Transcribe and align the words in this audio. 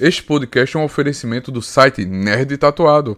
Este 0.00 0.24
podcast 0.24 0.76
é 0.76 0.80
um 0.80 0.84
oferecimento 0.84 1.52
do 1.52 1.62
site 1.62 2.04
Nerd 2.04 2.58
Tatuado. 2.58 3.16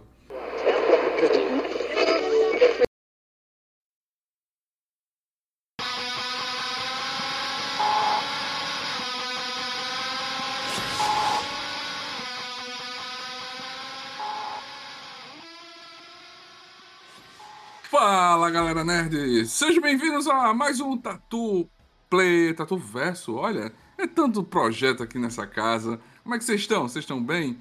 Fala 17.89 18.51
galera 18.51 18.83
nerd, 18.83 19.47
sejam 19.47 19.81
bem-vindos 19.81 20.27
a 20.27 20.53
mais 20.53 20.79
um 20.79 20.95
Tatu 20.95 21.67
Play, 22.07 22.53
Tatu 22.53 22.77
Verso. 22.77 23.33
Olha, 23.33 23.73
é 23.97 24.05
tanto 24.05 24.43
projeto 24.43 25.01
aqui 25.01 25.17
nessa 25.17 25.47
casa. 25.47 25.99
Como 26.27 26.35
é 26.35 26.39
que 26.39 26.43
vocês 26.43 26.59
estão? 26.59 26.89
Vocês 26.89 27.03
estão 27.03 27.23
bem? 27.23 27.57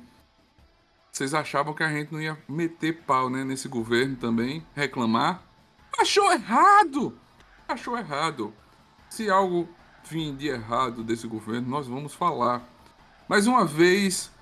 Vocês 1.12 1.32
achavam 1.34 1.72
que 1.72 1.84
a 1.84 1.88
gente 1.88 2.12
não 2.12 2.20
ia 2.20 2.36
meter 2.48 3.00
pau, 3.04 3.30
né, 3.30 3.44
nesse 3.44 3.68
governo 3.68 4.16
também, 4.16 4.66
reclamar? 4.74 5.40
Achou 5.96 6.32
errado! 6.32 7.16
Achou 7.68 7.96
errado. 7.96 8.52
Se 9.08 9.30
algo 9.30 9.68
vir 10.02 10.34
de 10.34 10.48
errado 10.48 11.04
desse 11.04 11.28
governo, 11.28 11.68
nós 11.68 11.86
vamos 11.86 12.12
falar. 12.12 12.68
Mais 13.28 13.46
uma 13.46 13.64
vez, 13.64 14.32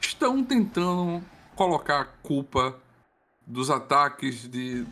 estão 0.00 0.42
tentando 0.42 1.22
colocar 1.54 2.00
a 2.00 2.04
culpa 2.06 2.80
dos 3.46 3.68
ataques 3.68 4.48
de 4.48 4.86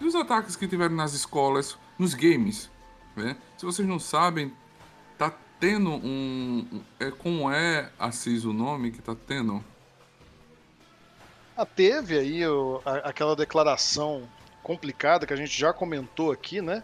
dos 0.00 0.14
ataques 0.14 0.56
que 0.56 0.66
tiveram 0.66 0.96
nas 0.96 1.12
escolas, 1.12 1.76
nos 1.98 2.14
games. 2.14 2.70
Né? 3.14 3.36
Se 3.58 3.66
vocês 3.66 3.86
não 3.86 3.98
sabem, 3.98 4.50
tendo 5.60 5.90
um. 5.90 6.82
É, 6.98 7.10
como 7.10 7.50
é, 7.50 7.90
Assis, 7.98 8.44
o 8.44 8.52
nome 8.52 8.90
que 8.90 9.02
tá 9.02 9.14
tendo? 9.26 9.64
Ah, 11.56 11.66
teve 11.66 12.18
aí 12.18 12.46
o, 12.46 12.80
a, 12.84 13.08
aquela 13.08 13.34
declaração 13.34 14.28
complicada 14.62 15.26
que 15.26 15.32
a 15.32 15.36
gente 15.36 15.58
já 15.58 15.72
comentou 15.72 16.30
aqui, 16.30 16.60
né? 16.60 16.82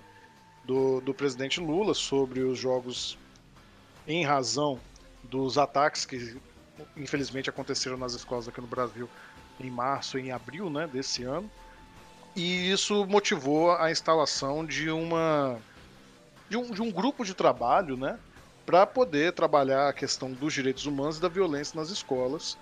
Do, 0.64 1.00
do 1.00 1.12
presidente 1.12 1.61
Lula 1.61 1.92
sobre 1.92 2.41
os 2.41 2.58
jogos 2.58 3.19
em 4.06 4.25
razão 4.25 4.81
dos 5.22 5.59
ataques 5.59 6.06
que 6.06 6.36
infelizmente 6.97 7.50
aconteceram 7.50 7.97
nas 7.97 8.14
escolas 8.14 8.48
aqui 8.48 8.61
no 8.61 8.66
Brasil 8.66 9.09
em 9.61 9.70
março 9.70 10.19
e 10.19 10.22
em 10.22 10.33
abril 10.33 10.69
né, 10.70 10.86
desse 10.86 11.22
ano. 11.22 11.50
E 12.34 12.70
isso 12.70 13.06
motivou 13.06 13.72
a 13.77 13.91
instalação 13.91 14.64
de 14.64 14.91
uma 14.91 15.59
de 16.48 16.56
um, 16.56 16.70
de 16.70 16.83
um 16.83 16.91
grupo 16.91 17.25
de 17.25 17.33
trabalho, 17.34 17.97
né, 17.97 18.19
para 18.65 18.87
poder 18.87 19.33
trabalhar 19.33 19.89
a 19.89 19.93
questão 19.93 20.33
dos 20.33 20.53
direitos 20.53 20.87
humanos 20.87 21.19
e 21.19 21.20
da 21.20 21.29
violência 21.29 21.79
nas 21.79 21.91
escolas, 21.91 22.57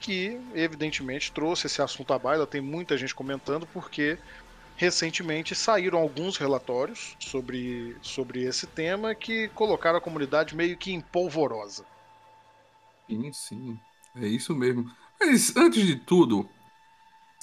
que 0.00 0.40
evidentemente 0.54 1.32
trouxe 1.32 1.66
esse 1.66 1.80
assunto 1.80 2.12
à 2.12 2.18
baila. 2.18 2.46
Tem 2.46 2.60
muita 2.60 2.96
gente 2.96 3.14
comentando 3.14 3.66
porque 3.66 4.18
recentemente 4.76 5.54
saíram 5.54 5.98
alguns 5.98 6.36
relatórios 6.36 7.16
sobre, 7.18 7.96
sobre 8.02 8.42
esse 8.42 8.66
tema 8.66 9.14
que 9.14 9.48
colocaram 9.48 9.98
a 9.98 10.02
comunidade 10.02 10.56
meio 10.56 10.76
que 10.76 10.92
em 10.92 11.00
polvorosa. 11.00 11.84
Sim, 13.08 13.32
sim, 13.32 13.80
é 14.16 14.26
isso 14.26 14.54
mesmo. 14.54 14.90
Mas 15.20 15.56
antes 15.56 15.86
de 15.86 15.96
tudo, 15.96 16.48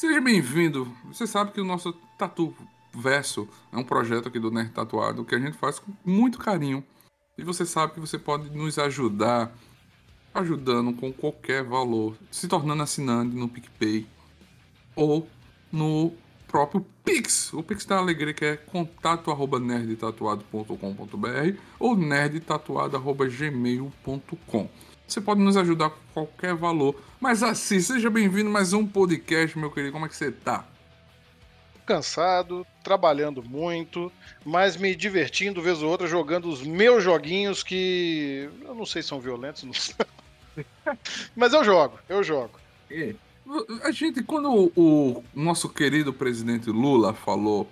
Seja 0.02 0.20
bem-vindo. 0.20 0.92
Você 1.06 1.28
sabe 1.28 1.52
que 1.52 1.62
o 1.62 1.64
nosso 1.64 1.94
Tatu 2.18 2.56
Verso 2.92 3.48
é 3.72 3.78
um 3.78 3.84
projeto 3.84 4.30
aqui 4.30 4.40
do 4.40 4.50
Nerd 4.50 4.72
Tatuado 4.72 5.24
que 5.24 5.36
a 5.36 5.40
gente 5.40 5.56
faz 5.56 5.78
com 5.78 5.92
muito 6.04 6.40
carinho. 6.40 6.84
E 7.42 7.44
você 7.44 7.66
sabe 7.66 7.94
que 7.94 8.00
você 8.00 8.18
pode 8.20 8.56
nos 8.56 8.78
ajudar 8.78 9.52
ajudando 10.32 10.94
com 10.94 11.12
qualquer 11.12 11.64
valor, 11.64 12.16
se 12.30 12.48
tornando 12.48 12.84
assinante 12.84 13.36
no 13.36 13.50
PicPay 13.50 14.06
ou 14.96 15.28
no 15.72 16.14
próprio 16.48 16.86
Pix. 17.04 17.52
O 17.52 17.64
Pix 17.64 17.84
da 17.86 17.98
Alegria 17.98 18.32
que 18.32 18.46
é 18.46 18.58
contato@nerdtatuado.com.br 18.58 21.58
ou 21.80 21.98
nerdtatuado@gmail.com. 21.98 24.70
Você 25.08 25.20
pode 25.20 25.42
nos 25.42 25.58
ajudar 25.58 25.90
com 25.90 25.98
qualquer 26.14 26.54
valor. 26.54 26.96
Mas 27.20 27.42
assim, 27.42 27.80
seja 27.80 28.12
bem-vindo 28.12 28.52
mais 28.52 28.72
um 28.72 28.86
podcast, 28.86 29.58
meu 29.58 29.72
querido. 29.72 29.94
Como 29.94 30.06
é 30.06 30.10
que 30.10 30.16
você 30.16 30.32
tá? 30.32 30.71
Cansado, 31.86 32.66
trabalhando 32.84 33.44
muito, 33.44 34.12
mas 34.46 34.78
me 34.78 34.96
divertindo 34.96 35.62
vez 35.62 35.82
ou 35.82 35.90
outra 35.90 36.08
jogando 36.08 36.48
os 36.48 36.62
meus 36.62 37.04
joguinhos 37.04 37.64
que 37.64 38.50
eu 38.64 38.76
não 38.76 38.86
sei 38.86 39.02
se 39.02 39.10
são 39.10 39.20
violentos, 39.20 39.64
não 39.64 39.74
sei. 39.74 39.96
mas 41.36 41.54
eu 41.54 41.64
jogo, 41.64 42.00
eu 42.08 42.24
jogo. 42.24 42.60
A 43.84 43.92
gente, 43.92 44.24
quando 44.24 44.72
o 44.76 45.24
nosso 45.34 45.70
querido 45.70 46.14
presidente 46.14 46.70
Lula 46.70 47.14
falou 47.14 47.68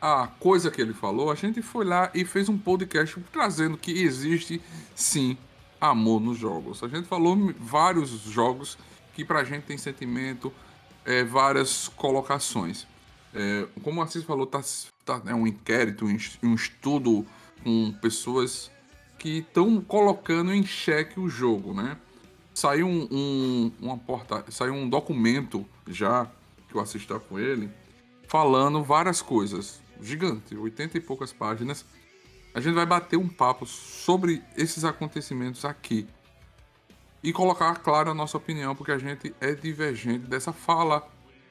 a 0.00 0.26
coisa 0.26 0.70
que 0.70 0.82
ele 0.82 0.92
falou, 0.92 1.30
a 1.30 1.34
gente 1.34 1.62
foi 1.62 1.84
lá 1.84 2.10
e 2.14 2.24
fez 2.24 2.48
um 2.48 2.58
podcast 2.58 3.18
trazendo 3.32 3.78
que 3.78 3.90
existe 4.02 4.60
sim 4.94 5.36
amor 5.80 6.20
nos 6.20 6.38
jogos. 6.38 6.82
A 6.82 6.88
gente 6.88 7.08
falou 7.08 7.54
vários 7.58 8.10
jogos 8.22 8.76
que 9.14 9.24
pra 9.24 9.44
gente 9.44 9.62
tem 9.62 9.78
sentimento, 9.78 10.52
é, 11.04 11.24
várias 11.24 11.88
colocações. 11.88 12.86
É, 13.34 13.66
como 13.82 14.00
o 14.00 14.02
Assis 14.02 14.22
falou, 14.22 14.46
tá, 14.46 14.60
tá, 15.04 15.20
é 15.26 15.34
um 15.34 15.46
inquérito, 15.46 16.06
um 16.42 16.54
estudo 16.54 17.26
com 17.62 17.92
pessoas 18.00 18.70
que 19.18 19.38
estão 19.38 19.80
colocando 19.80 20.52
em 20.52 20.64
xeque 20.64 21.18
o 21.18 21.28
jogo, 21.28 21.74
né? 21.74 21.96
Saiu 22.54 22.86
um, 22.86 23.08
um, 23.10 23.72
uma 23.80 23.98
porta, 23.98 24.44
saiu 24.50 24.74
um 24.74 24.88
documento 24.88 25.66
já 25.88 26.30
que 26.68 26.76
eu 26.76 26.80
assisti 26.80 27.12
com 27.28 27.38
ele, 27.38 27.70
falando 28.28 28.82
várias 28.82 29.20
coisas, 29.20 29.80
gigante, 30.00 30.56
80 30.56 30.98
e 30.98 31.00
poucas 31.00 31.32
páginas, 31.32 31.84
a 32.54 32.60
gente 32.60 32.74
vai 32.74 32.86
bater 32.86 33.16
um 33.16 33.28
papo 33.28 33.66
sobre 33.66 34.42
esses 34.56 34.84
acontecimentos 34.84 35.64
aqui 35.64 36.06
e 37.22 37.32
colocar 37.32 37.74
claro 37.76 38.10
a 38.10 38.14
nossa 38.14 38.36
opinião, 38.36 38.76
porque 38.76 38.92
a 38.92 38.98
gente 38.98 39.34
é 39.40 39.54
divergente 39.54 40.26
dessa 40.26 40.52
fala. 40.52 41.08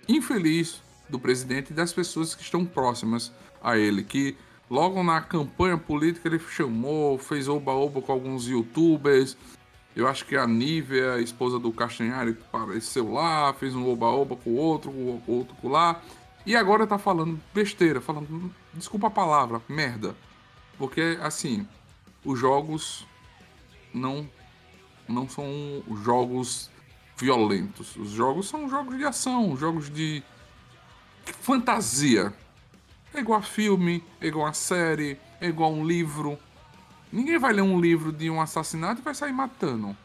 Infeliz 0.08 0.82
do 1.10 1.20
presidente 1.20 1.72
e 1.72 1.74
das 1.74 1.94
pessoas 1.94 2.34
que 2.36 2.42
estão 2.42 2.66
próximas 2.66 3.32
a 3.62 3.78
ele, 3.78 4.04
que 4.04 4.36
logo 4.70 5.04
na 5.04 5.22
campanha 5.22 5.78
política 5.78 6.28
ele 6.28 6.40
chamou, 6.40 7.18
fez 7.18 7.48
oba-oba 7.48 8.02
com 8.02 8.12
alguns 8.12 8.48
youtubers. 8.48 9.38
Eu 9.96 10.08
acho 10.08 10.26
que 10.26 10.36
a 10.36 10.48
Nívia, 10.48 11.14
a 11.14 11.22
esposa 11.22 11.60
do 11.60 11.72
Castanhari, 11.72 12.38
apareceu 12.52 13.12
lá, 13.12 13.54
fez 13.54 13.76
um 13.76 13.88
oba-oba 13.88 14.36
com 14.36 14.50
o 14.50 14.56
outro, 14.56 14.92
com 14.92 14.98
o 15.00 15.36
outro 15.36 15.56
com 15.62 15.70
lá. 15.70 16.02
E 16.46 16.56
agora 16.56 16.88
tá 16.88 16.98
falando 16.98 17.40
besteira, 17.54 18.02
falando, 18.02 18.52
desculpa 18.74 19.08
a 19.08 19.12
palavra, 19.12 19.62
merda. 19.70 20.16
Porque, 20.78 21.18
assim, 21.22 21.66
os 22.26 22.40
jogos 22.40 23.06
não, 23.94 24.28
não 25.08 25.30
são 25.30 25.48
jogos 26.04 26.70
violentos. 27.18 27.96
Os 27.96 28.10
jogos 28.10 28.50
são 28.50 28.68
jogos 28.68 28.98
de 28.98 29.06
ação, 29.06 29.56
jogos 29.56 29.90
de 29.90 30.24
fantasia. 31.32 32.34
É 33.14 33.20
igual 33.20 33.40
a 33.40 33.44
filme, 33.44 34.04
é 34.20 34.28
igual 34.28 34.48
a 34.48 34.54
série, 34.54 35.20
é 35.40 35.48
igual 35.48 35.72
a 35.72 35.76
um 35.76 35.86
livro. 35.86 36.38
Ninguém 37.12 37.38
vai 37.38 37.54
ler 37.54 37.62
um 37.62 37.80
livro 37.80 38.12
de 38.12 38.30
um 38.30 38.42
assassinato 38.42 39.02
e 39.02 39.04
vai 39.04 39.14
sair 39.14 39.34
matando. 39.34 39.96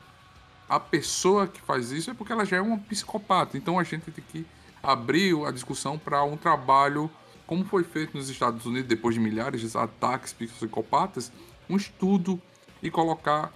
A 0.69 0.79
pessoa 0.79 1.47
que 1.47 1.61
faz 1.61 1.91
isso 1.91 2.11
é 2.11 2.15
porque 2.15 2.33
ela 2.33 2.45
já 2.45 2.59
é 2.59 2.61
uma 2.61 2.79
psicopata. 2.79 3.57
Então 3.57 3.79
a 3.79 3.85
gente 3.85 4.11
tem 4.11 4.25
que 4.31 4.47
abrir 4.83 5.35
a 5.47 5.51
discussão 5.51 5.99
para 5.99 6.23
um 6.23 6.37
trabalho 6.37 7.11
como 7.47 7.65
foi 7.65 7.83
feito 7.83 8.15
nos 8.15 8.29
Estados 8.29 8.67
Unidos 8.67 8.87
depois 8.87 9.15
de 9.15 9.21
milhares 9.21 9.63
de 9.63 9.79
ataques 9.79 10.35
psicopatas, 10.35 11.33
um 11.69 11.79
estudo 11.79 12.39
e 12.83 12.91
colocar 12.91 13.51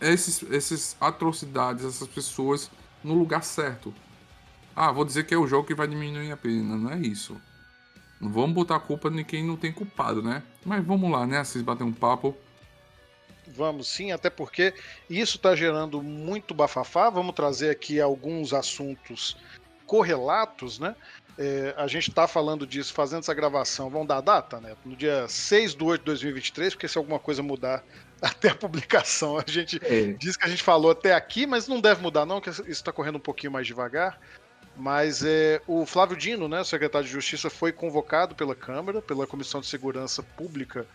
esses, 0.00 0.44
essas 0.50 0.96
atrocidades, 1.00 1.84
essas 1.84 2.06
pessoas 2.06 2.70
no 3.02 3.14
lugar 3.14 3.42
certo. 3.42 3.92
Ah, 4.74 4.90
vou 4.90 5.04
dizer 5.04 5.24
que 5.24 5.34
é 5.34 5.38
o 5.38 5.46
jogo 5.46 5.66
que 5.66 5.74
vai 5.74 5.86
diminuir 5.86 6.32
a 6.32 6.36
pena, 6.36 6.76
não 6.76 6.90
é 6.90 6.98
isso. 6.98 7.40
Não 8.20 8.30
vamos 8.30 8.54
botar 8.54 8.76
a 8.76 8.80
culpa 8.80 9.08
em 9.08 9.24
quem 9.24 9.44
não 9.44 9.56
tem 9.56 9.72
culpado, 9.72 10.22
né? 10.22 10.42
Mas 10.64 10.84
vamos 10.84 11.10
lá, 11.10 11.26
né? 11.26 11.42
Vocês 11.42 11.62
bater 11.62 11.84
um 11.84 11.92
papo. 11.92 12.36
Vamos 13.48 13.88
sim, 13.88 14.12
até 14.12 14.30
porque 14.30 14.72
isso 15.10 15.36
está 15.36 15.54
gerando 15.56 16.00
muito 16.00 16.54
bafafá. 16.54 17.10
Vamos 17.10 17.34
trazer 17.34 17.70
aqui 17.70 18.00
alguns 18.00 18.54
assuntos 18.54 19.36
correlatos, 19.86 20.78
né? 20.78 20.94
É, 21.36 21.74
a 21.76 21.86
gente 21.86 22.10
está 22.10 22.28
falando 22.28 22.66
disso, 22.66 22.92
fazendo 22.92 23.20
essa 23.20 23.34
gravação, 23.34 23.90
vão 23.90 24.06
dar 24.06 24.18
a 24.18 24.20
data, 24.20 24.60
né? 24.60 24.76
No 24.84 24.94
dia 24.94 25.26
6 25.26 25.74
de 25.74 25.82
8 25.82 26.00
de 26.00 26.06
2023, 26.06 26.74
porque 26.74 26.88
se 26.88 26.98
alguma 26.98 27.18
coisa 27.18 27.42
mudar 27.42 27.82
até 28.22 28.50
a 28.50 28.54
publicação, 28.54 29.38
a 29.38 29.44
gente 29.46 29.80
é. 29.82 30.12
diz 30.12 30.36
que 30.36 30.44
a 30.44 30.48
gente 30.48 30.62
falou 30.62 30.90
até 30.92 31.14
aqui, 31.14 31.46
mas 31.46 31.66
não 31.66 31.80
deve 31.80 32.00
mudar, 32.02 32.24
não, 32.24 32.40
que 32.40 32.50
isso 32.50 32.62
está 32.68 32.92
correndo 32.92 33.16
um 33.16 33.20
pouquinho 33.20 33.52
mais 33.52 33.66
devagar. 33.66 34.20
Mas 34.76 35.22
é, 35.22 35.60
o 35.66 35.84
Flávio 35.84 36.16
Dino, 36.16 36.48
né, 36.48 36.64
secretário 36.64 37.06
de 37.06 37.12
Justiça, 37.12 37.50
foi 37.50 37.72
convocado 37.72 38.34
pela 38.34 38.54
Câmara, 38.54 39.02
pela 39.02 39.26
Comissão 39.26 39.60
de 39.60 39.66
Segurança 39.66 40.22
Pública 40.22 40.86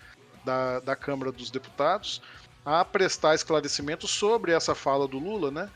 da, 0.43 0.79
da 0.79 0.95
Câmara 0.95 1.31
dos 1.31 1.51
Deputados, 1.51 2.21
a 2.65 2.83
prestar 2.83 3.35
esclarecimento 3.35 4.07
sobre 4.07 4.51
essa 4.51 4.73
fala 4.73 5.07
do 5.07 5.19
Lula, 5.19 5.51
né? 5.51 5.69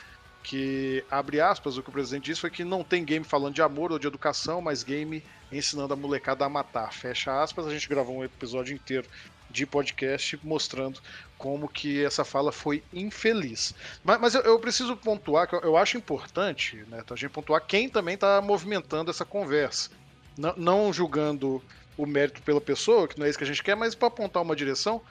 que, 0.44 1.04
abre 1.10 1.40
aspas, 1.40 1.78
o 1.78 1.84
que 1.84 1.90
o 1.90 1.92
presidente 1.92 2.26
disse 2.26 2.42
foi 2.42 2.50
que 2.50 2.64
não 2.64 2.84
tem 2.84 3.06
game 3.06 3.26
falando 3.26 3.54
de 3.54 3.62
amor 3.62 3.92
ou 3.92 4.00
de 4.00 4.08
educação, 4.08 4.62
mas 4.62 4.84
game 4.84 5.24
ensinando 5.52 5.94
a 5.94 5.98
molecada 5.98 6.46
a 6.46 6.50
matar. 6.50 6.92
Fecha 6.94 7.42
aspas, 7.42 7.68
a 7.68 7.72
gente 7.72 7.88
gravou 7.88 8.18
um 8.18 8.24
episódio 8.24 8.74
inteiro 8.74 9.08
de 9.52 9.66
podcast 9.66 10.40
mostrando 10.44 11.00
como 11.38 11.68
que 11.68 12.04
essa 12.04 12.24
fala 12.24 12.52
foi 12.52 12.84
infeliz. 12.94 13.74
Mas, 14.04 14.20
mas 14.20 14.36
eu, 14.36 14.42
eu, 14.42 14.60
preciso 14.60 14.96
pontuar, 14.96 15.48
que 15.48 15.56
eu, 15.56 15.60
eu 15.62 15.78
acho 15.78 15.98
importante, 15.98 16.84
né, 16.88 17.04
a 17.10 17.16
gente 17.16 17.32
pontuar 17.32 17.66
quem 17.66 17.90
também 17.90 18.16
está 18.16 18.42
movimentando 18.42 19.12
essa 19.12 19.26
conversa. 19.26 19.90
Não, 20.38 20.54
não, 20.56 20.94
julgando 20.94 21.62
o 21.98 22.06
mérito 22.06 22.42
pela 22.42 22.62
pessoa, 22.62 23.08
que 23.08 23.20
não 23.20 23.26
é 23.26 23.30
isso 23.30 23.38
que 23.38 23.44
a 23.44 23.48
gente 23.48 23.64
quer, 23.64 23.76
mas 23.76 23.94
para 23.94 24.08
apontar 24.08 24.42
uma 24.42 24.56
direção, 24.56 25.02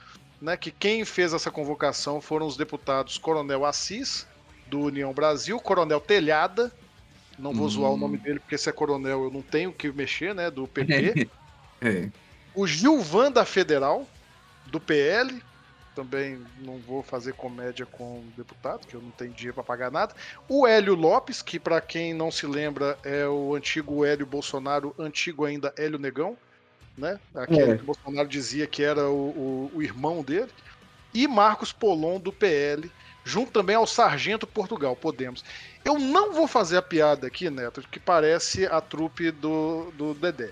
né, 0.41 0.57
que 0.57 0.71
quem 0.71 1.05
fez 1.05 1.33
essa 1.33 1.51
convocação 1.51 2.19
foram 2.19 2.47
os 2.47 2.57
deputados 2.57 3.17
Coronel 3.17 3.65
Assis, 3.65 4.25
do 4.67 4.79
União 4.79 5.13
Brasil, 5.13 5.59
Coronel 5.59 5.99
Telhada, 5.99 6.71
não 7.37 7.53
vou 7.53 7.65
hum. 7.65 7.69
zoar 7.69 7.91
o 7.91 7.97
nome 7.97 8.17
hum. 8.17 8.21
dele 8.21 8.39
porque 8.39 8.57
se 8.57 8.69
é 8.69 8.71
coronel 8.71 9.23
eu 9.23 9.31
não 9.31 9.41
tenho 9.41 9.73
que 9.73 9.91
mexer, 9.91 10.33
né, 10.33 10.49
do 10.49 10.67
PP. 10.67 11.27
é. 11.81 12.09
O 12.53 12.67
Gilvan 12.67 13.31
da 13.31 13.45
Federal, 13.45 14.07
do 14.67 14.79
PL, 14.79 15.41
também 15.95 16.41
não 16.59 16.77
vou 16.79 17.03
fazer 17.03 17.33
comédia 17.33 17.85
com 17.85 18.19
o 18.19 18.33
deputado, 18.37 18.87
que 18.87 18.95
eu 18.95 19.01
não 19.01 19.11
tenho 19.11 19.31
dinheiro 19.33 19.55
para 19.55 19.63
pagar 19.63 19.91
nada. 19.91 20.15
O 20.47 20.65
Hélio 20.65 20.95
Lopes, 20.95 21.41
que 21.41 21.59
para 21.59 21.81
quem 21.81 22.13
não 22.13 22.31
se 22.31 22.45
lembra 22.45 22.97
é 23.03 23.27
o 23.27 23.55
antigo 23.55 24.05
Hélio 24.05 24.25
Bolsonaro, 24.25 24.95
antigo 24.97 25.45
ainda 25.45 25.73
Hélio 25.77 25.99
Negão, 25.99 26.37
né? 26.97 27.19
Aquele 27.35 27.71
é. 27.71 27.77
que 27.77 27.83
o 27.83 27.85
Bolsonaro 27.85 28.27
dizia 28.27 28.67
que 28.67 28.83
era 28.83 29.09
o, 29.09 29.69
o, 29.71 29.71
o 29.75 29.83
irmão 29.83 30.23
dele. 30.23 30.49
E 31.13 31.27
Marcos 31.27 31.73
Polon, 31.73 32.19
do 32.19 32.31
PL, 32.31 32.89
junto 33.23 33.51
também 33.51 33.75
ao 33.75 33.85
Sargento 33.85 34.47
Portugal, 34.47 34.95
Podemos. 34.95 35.43
Eu 35.83 35.99
não 35.99 36.31
vou 36.31 36.47
fazer 36.47 36.77
a 36.77 36.81
piada 36.81 37.27
aqui, 37.27 37.49
Neto, 37.49 37.83
que 37.89 37.99
parece 37.99 38.65
a 38.65 38.79
trupe 38.79 39.31
do, 39.31 39.91
do 39.97 40.13
Dedé. 40.13 40.51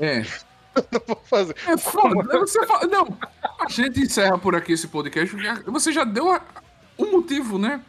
É. 0.00 0.24
não 0.90 1.02
vou 1.06 1.22
fazer. 1.24 1.56
É 1.66 1.76
foda. 1.76 2.38
Você 2.38 2.66
fala, 2.66 2.86
não, 2.86 3.18
a 3.60 3.68
gente 3.68 4.00
encerra 4.00 4.38
por 4.38 4.54
aqui 4.54 4.72
esse 4.72 4.88
podcast. 4.88 5.34
Você 5.66 5.92
já 5.92 6.04
deu 6.04 6.26
o 6.96 7.04
um 7.04 7.12
motivo, 7.12 7.58
né? 7.58 7.82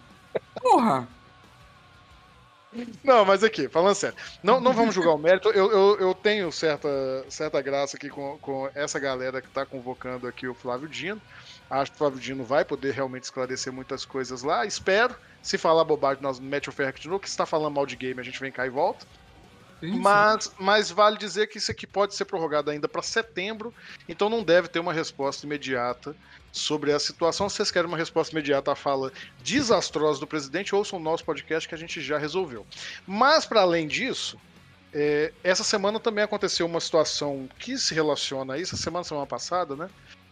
Porra! 0.62 1.08
Não, 3.04 3.24
mas 3.24 3.44
aqui, 3.44 3.70
falando 3.70 3.94
sério, 3.94 4.18
não, 4.42 4.60
não 4.60 4.74
vamos 4.74 4.96
julgar 4.96 5.14
o 5.14 5.18
mérito. 5.18 5.50
Eu, 5.50 5.72
eu, 5.72 6.00
eu 6.00 6.14
tenho 6.16 6.52
certa, 6.52 6.90
certa 7.30 7.62
graça 7.62 7.96
aqui 7.96 8.10
com, 8.10 8.38
com 8.40 8.68
essa 8.74 9.00
galera 9.00 9.42
que 9.42 9.48
está 9.48 9.64
convocando 9.64 10.28
aqui 10.28 10.48
o 10.48 10.56
Flávio 10.56 10.88
Dino. 10.88 11.22
Acho 11.70 11.92
que 11.92 11.96
o 11.96 11.98
Flávio 12.00 12.20
Dino 12.20 12.44
vai 12.44 12.66
poder 12.66 12.92
realmente 12.94 13.24
esclarecer 13.24 13.72
muitas 13.72 14.06
coisas 14.06 14.42
lá. 14.42 14.66
Espero. 14.66 15.16
Se 15.42 15.58
falar 15.58 15.84
bobagem, 15.84 16.24
nós 16.24 16.40
mete 16.40 16.70
o 16.70 16.72
ferro 16.72 16.94
de 16.94 17.08
novo. 17.08 17.20
Que 17.20 17.30
se 17.30 17.34
está 17.34 17.46
falando 17.46 17.74
mal 17.76 17.86
de 17.86 17.96
game, 17.96 18.20
a 18.20 18.24
gente 18.24 18.40
vem 18.40 18.52
cá 18.52 18.66
e 18.66 18.70
volta. 18.70 19.06
Mas, 19.92 20.52
mas 20.58 20.92
vale 20.92 21.18
dizer 21.18 21.48
que 21.48 21.58
isso 21.58 21.72
aqui 21.72 21.86
pode 21.86 22.16
ser 22.16 22.26
prorrogado 22.26 22.72
ainda 22.72 22.88
para 22.88 23.02
setembro, 23.02 23.74
então 24.08 24.30
não 24.30 24.44
deve 24.44 24.68
ter 24.68 24.80
uma 24.80 24.94
resposta 24.94 25.46
imediata 25.46 26.16
sobre 26.52 26.94
a 26.94 27.00
situação. 27.00 27.50
Se 27.50 27.58
vocês 27.58 27.72
querem 27.72 27.88
uma 27.88 27.98
resposta 27.98 28.34
imediata 28.34 28.72
à 28.72 28.76
fala 28.76 29.12
desastrosa 29.44 30.20
do 30.20 30.28
presidente, 30.28 30.74
ouçam 30.74 31.00
o 31.00 31.02
nosso 31.02 31.26
podcast 31.26 31.68
que 31.68 31.76
a 31.76 31.78
gente 31.78 32.00
já 32.00 32.18
resolveu. 32.18 32.66
Mas, 33.06 33.46
para 33.46 33.62
além 33.62 33.88
disso, 33.88 34.40
é, 34.94 35.34
essa 35.44 35.64
semana 35.64 36.00
também 36.00 36.24
aconteceu 36.24 36.66
uma 36.66 36.80
situação 36.80 37.50
que 37.58 37.78
se 37.78 37.94
relaciona 37.94 38.54
a 38.54 38.58
isso, 38.58 38.78
semana, 38.78 39.04
semana 39.04 39.26
passada, 39.26 39.76
né? 39.76 39.90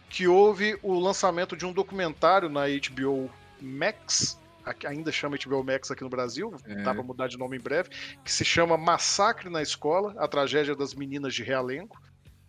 Que 0.08 0.28
houve 0.28 0.78
o 0.82 0.98
lançamento 0.98 1.56
de 1.56 1.66
um 1.66 1.72
documentário 1.72 2.48
na 2.48 2.62
HBO 2.68 3.30
Max, 3.60 4.38
ainda 4.86 5.10
chama 5.10 5.36
HBO 5.36 5.64
Max 5.64 5.90
aqui 5.90 6.02
no 6.02 6.08
Brasil, 6.08 6.54
é. 6.66 6.74
dá 6.82 6.94
pra 6.94 7.02
mudar 7.02 7.28
de 7.28 7.38
nome 7.38 7.56
em 7.56 7.60
breve, 7.60 7.90
que 8.24 8.32
se 8.32 8.44
chama 8.44 8.76
Massacre 8.76 9.50
na 9.50 9.62
Escola, 9.62 10.14
a 10.18 10.28
tragédia 10.28 10.74
das 10.74 10.94
meninas 10.94 11.34
de 11.34 11.42
Realengo, 11.42 12.00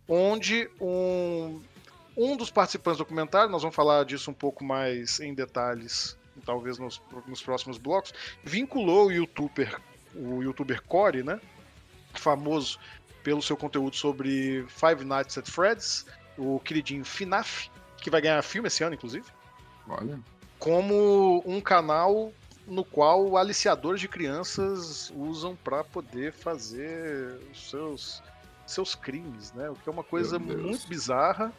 onde 0.07 0.69
um, 0.80 1.62
um 2.15 2.38
dos 2.38 2.51
participantes 2.51 2.98
do 2.98 3.04
documentário, 3.04 3.50
nós 3.50 3.62
vamos 3.62 3.75
falar 3.75 4.06
disso 4.06 4.30
um 4.30 4.33
pouco 4.33 4.63
mais 4.63 5.19
em 5.19 5.33
detalhes, 5.33 6.18
talvez 6.45 6.77
nos, 6.77 7.01
nos 7.27 7.42
próximos 7.42 7.77
blocos, 7.77 8.13
vinculou 8.44 9.07
o 9.07 9.12
youtuber, 9.12 9.80
o 10.15 10.44
youtuber 10.44 10.81
Corey, 10.83 11.24
né, 11.24 11.39
famoso 12.13 12.80
pelo 13.24 13.42
seu 13.42 13.56
conteúdo 13.56 13.95
sobre 13.95 14.65
Five 14.68 15.04
Nights 15.06 15.38
at 15.38 15.50
Freddy's, 15.50 16.06
o 16.38 16.60
queridinho 16.60 17.06
FNAF, 17.06 17.69
que 17.98 18.10
vai 18.10 18.21
ganhar 18.21 18.42
filme 18.42 18.68
esse 18.68 18.83
ano, 18.83 18.95
inclusive. 18.95 19.25
Olha 19.88 20.19
como 20.63 21.44
um 21.45 21.60
canal 21.60 22.31
no 22.65 22.86
qual 22.86 23.36
aliciadores 23.36 24.00
de 24.00 24.07
crianças 24.07 25.12
usam 25.13 25.57
para 25.57 25.83
poder 25.83 26.31
fazer 26.31 27.38
os 27.51 27.69
seus, 27.69 28.24
seus 28.65 28.95
crimes, 28.95 29.51
né? 29.51 29.69
O 29.69 29.75
que 29.75 29.89
é 29.89 29.92
uma 29.92 30.06
coisa 30.06 30.39
muito 30.39 30.88
bizarra. 30.88 31.51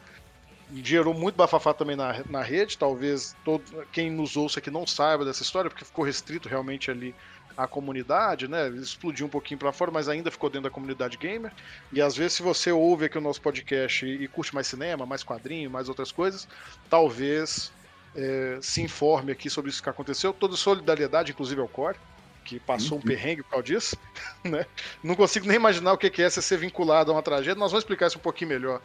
Gerou 0.73 1.13
muito 1.13 1.35
bafafá 1.35 1.71
também 1.71 1.95
na, 1.95 2.23
na 2.27 2.41
rede. 2.41 2.79
Talvez 2.79 3.35
todo, 3.45 3.85
quem 3.91 4.09
nos 4.09 4.35
ouça 4.35 4.57
aqui 4.57 4.71
não 4.71 4.87
saiba 4.87 5.23
dessa 5.23 5.43
história, 5.43 5.69
porque 5.69 5.85
ficou 5.85 6.03
restrito 6.03 6.49
realmente 6.49 6.89
ali 6.89 7.13
à 7.55 7.67
comunidade, 7.67 8.47
né? 8.47 8.69
Explodiu 8.69 9.27
um 9.27 9.29
pouquinho 9.29 9.59
para 9.59 9.71
fora, 9.71 9.91
mas 9.91 10.09
ainda 10.09 10.31
ficou 10.31 10.49
dentro 10.49 10.63
da 10.63 10.73
comunidade 10.73 11.15
gamer. 11.15 11.51
E 11.93 12.01
às 12.01 12.17
vezes, 12.17 12.33
se 12.33 12.41
você 12.41 12.71
ouve 12.71 13.05
aqui 13.05 13.19
o 13.19 13.21
nosso 13.21 13.39
podcast 13.39 14.03
e, 14.03 14.23
e 14.23 14.27
curte 14.27 14.55
mais 14.55 14.65
cinema, 14.65 15.05
mais 15.05 15.23
quadrinho, 15.23 15.69
mais 15.69 15.89
outras 15.89 16.11
coisas, 16.11 16.47
talvez 16.89 17.71
é, 18.15 18.57
se 18.61 18.81
informe 18.81 19.31
aqui 19.31 19.49
sobre 19.49 19.69
isso 19.69 19.83
que 19.83 19.89
aconteceu. 19.89 20.33
Toda 20.33 20.55
solidariedade, 20.55 21.31
inclusive 21.31 21.61
ao 21.61 21.67
Core, 21.67 21.97
que 22.43 22.59
passou 22.59 22.97
uhum. 22.97 23.03
um 23.03 23.07
perrengue 23.07 23.43
por 23.43 23.51
causa 23.51 23.65
disso. 23.65 23.97
Né? 24.43 24.63
Não 25.03 25.15
consigo 25.15 25.47
nem 25.47 25.55
imaginar 25.55 25.91
o 25.93 25.97
que 25.97 26.21
é 26.21 26.29
ser 26.29 26.57
vinculado 26.57 27.11
a 27.11 27.15
uma 27.15 27.23
tragédia. 27.23 27.55
Nós 27.55 27.71
vamos 27.71 27.83
explicar 27.83 28.05
isso 28.05 28.19
um 28.19 28.21
pouquinho 28.21 28.49
melhor 28.49 28.79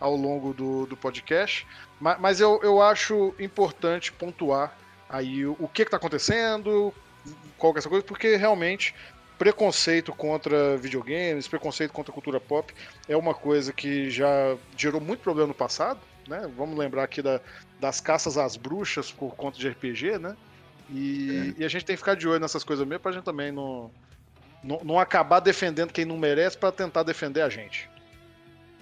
ao 0.00 0.16
longo 0.16 0.52
do, 0.52 0.84
do 0.86 0.96
podcast. 0.96 1.64
Mas, 2.00 2.18
mas 2.18 2.40
eu, 2.40 2.60
eu 2.62 2.82
acho 2.82 3.32
importante 3.38 4.12
pontuar 4.12 4.76
aí 5.08 5.46
o, 5.46 5.56
o 5.60 5.68
que 5.68 5.82
está 5.82 5.96
acontecendo, 5.96 6.92
qual 7.56 7.72
que 7.72 7.78
é 7.78 7.80
essa 7.80 7.88
coisa, 7.88 8.04
porque 8.04 8.36
realmente 8.36 8.94
preconceito 9.38 10.12
contra 10.12 10.76
videogames, 10.76 11.46
preconceito 11.46 11.92
contra 11.92 12.12
cultura 12.12 12.40
pop 12.40 12.74
é 13.08 13.16
uma 13.16 13.34
coisa 13.34 13.72
que 13.72 14.10
já 14.10 14.56
gerou 14.76 15.00
muito 15.00 15.20
problema 15.20 15.48
no 15.48 15.54
passado, 15.54 16.00
né? 16.26 16.50
Vamos 16.56 16.76
lembrar 16.76 17.04
aqui 17.04 17.20
da, 17.20 17.40
das 17.80 18.00
caças 18.00 18.38
às 18.38 18.56
bruxas 18.56 19.12
por 19.12 19.34
conta 19.34 19.58
de 19.58 19.68
RPG, 19.68 20.18
né? 20.18 20.36
E, 20.90 21.54
é. 21.58 21.62
e, 21.62 21.64
a 21.64 21.68
gente 21.68 21.84
tem 21.84 21.96
que 21.96 22.00
ficar 22.00 22.14
de 22.14 22.28
olho 22.28 22.40
nessas 22.40 22.62
coisas 22.62 22.86
mesmo 22.86 23.00
pra 23.00 23.12
gente 23.12 23.24
também 23.24 23.50
não, 23.50 23.90
não, 24.62 24.80
não 24.84 24.98
acabar 24.98 25.40
defendendo 25.40 25.92
quem 25.92 26.04
não 26.04 26.16
merece 26.16 26.56
para 26.56 26.70
tentar 26.70 27.02
defender 27.02 27.42
a 27.42 27.48
gente. 27.48 27.88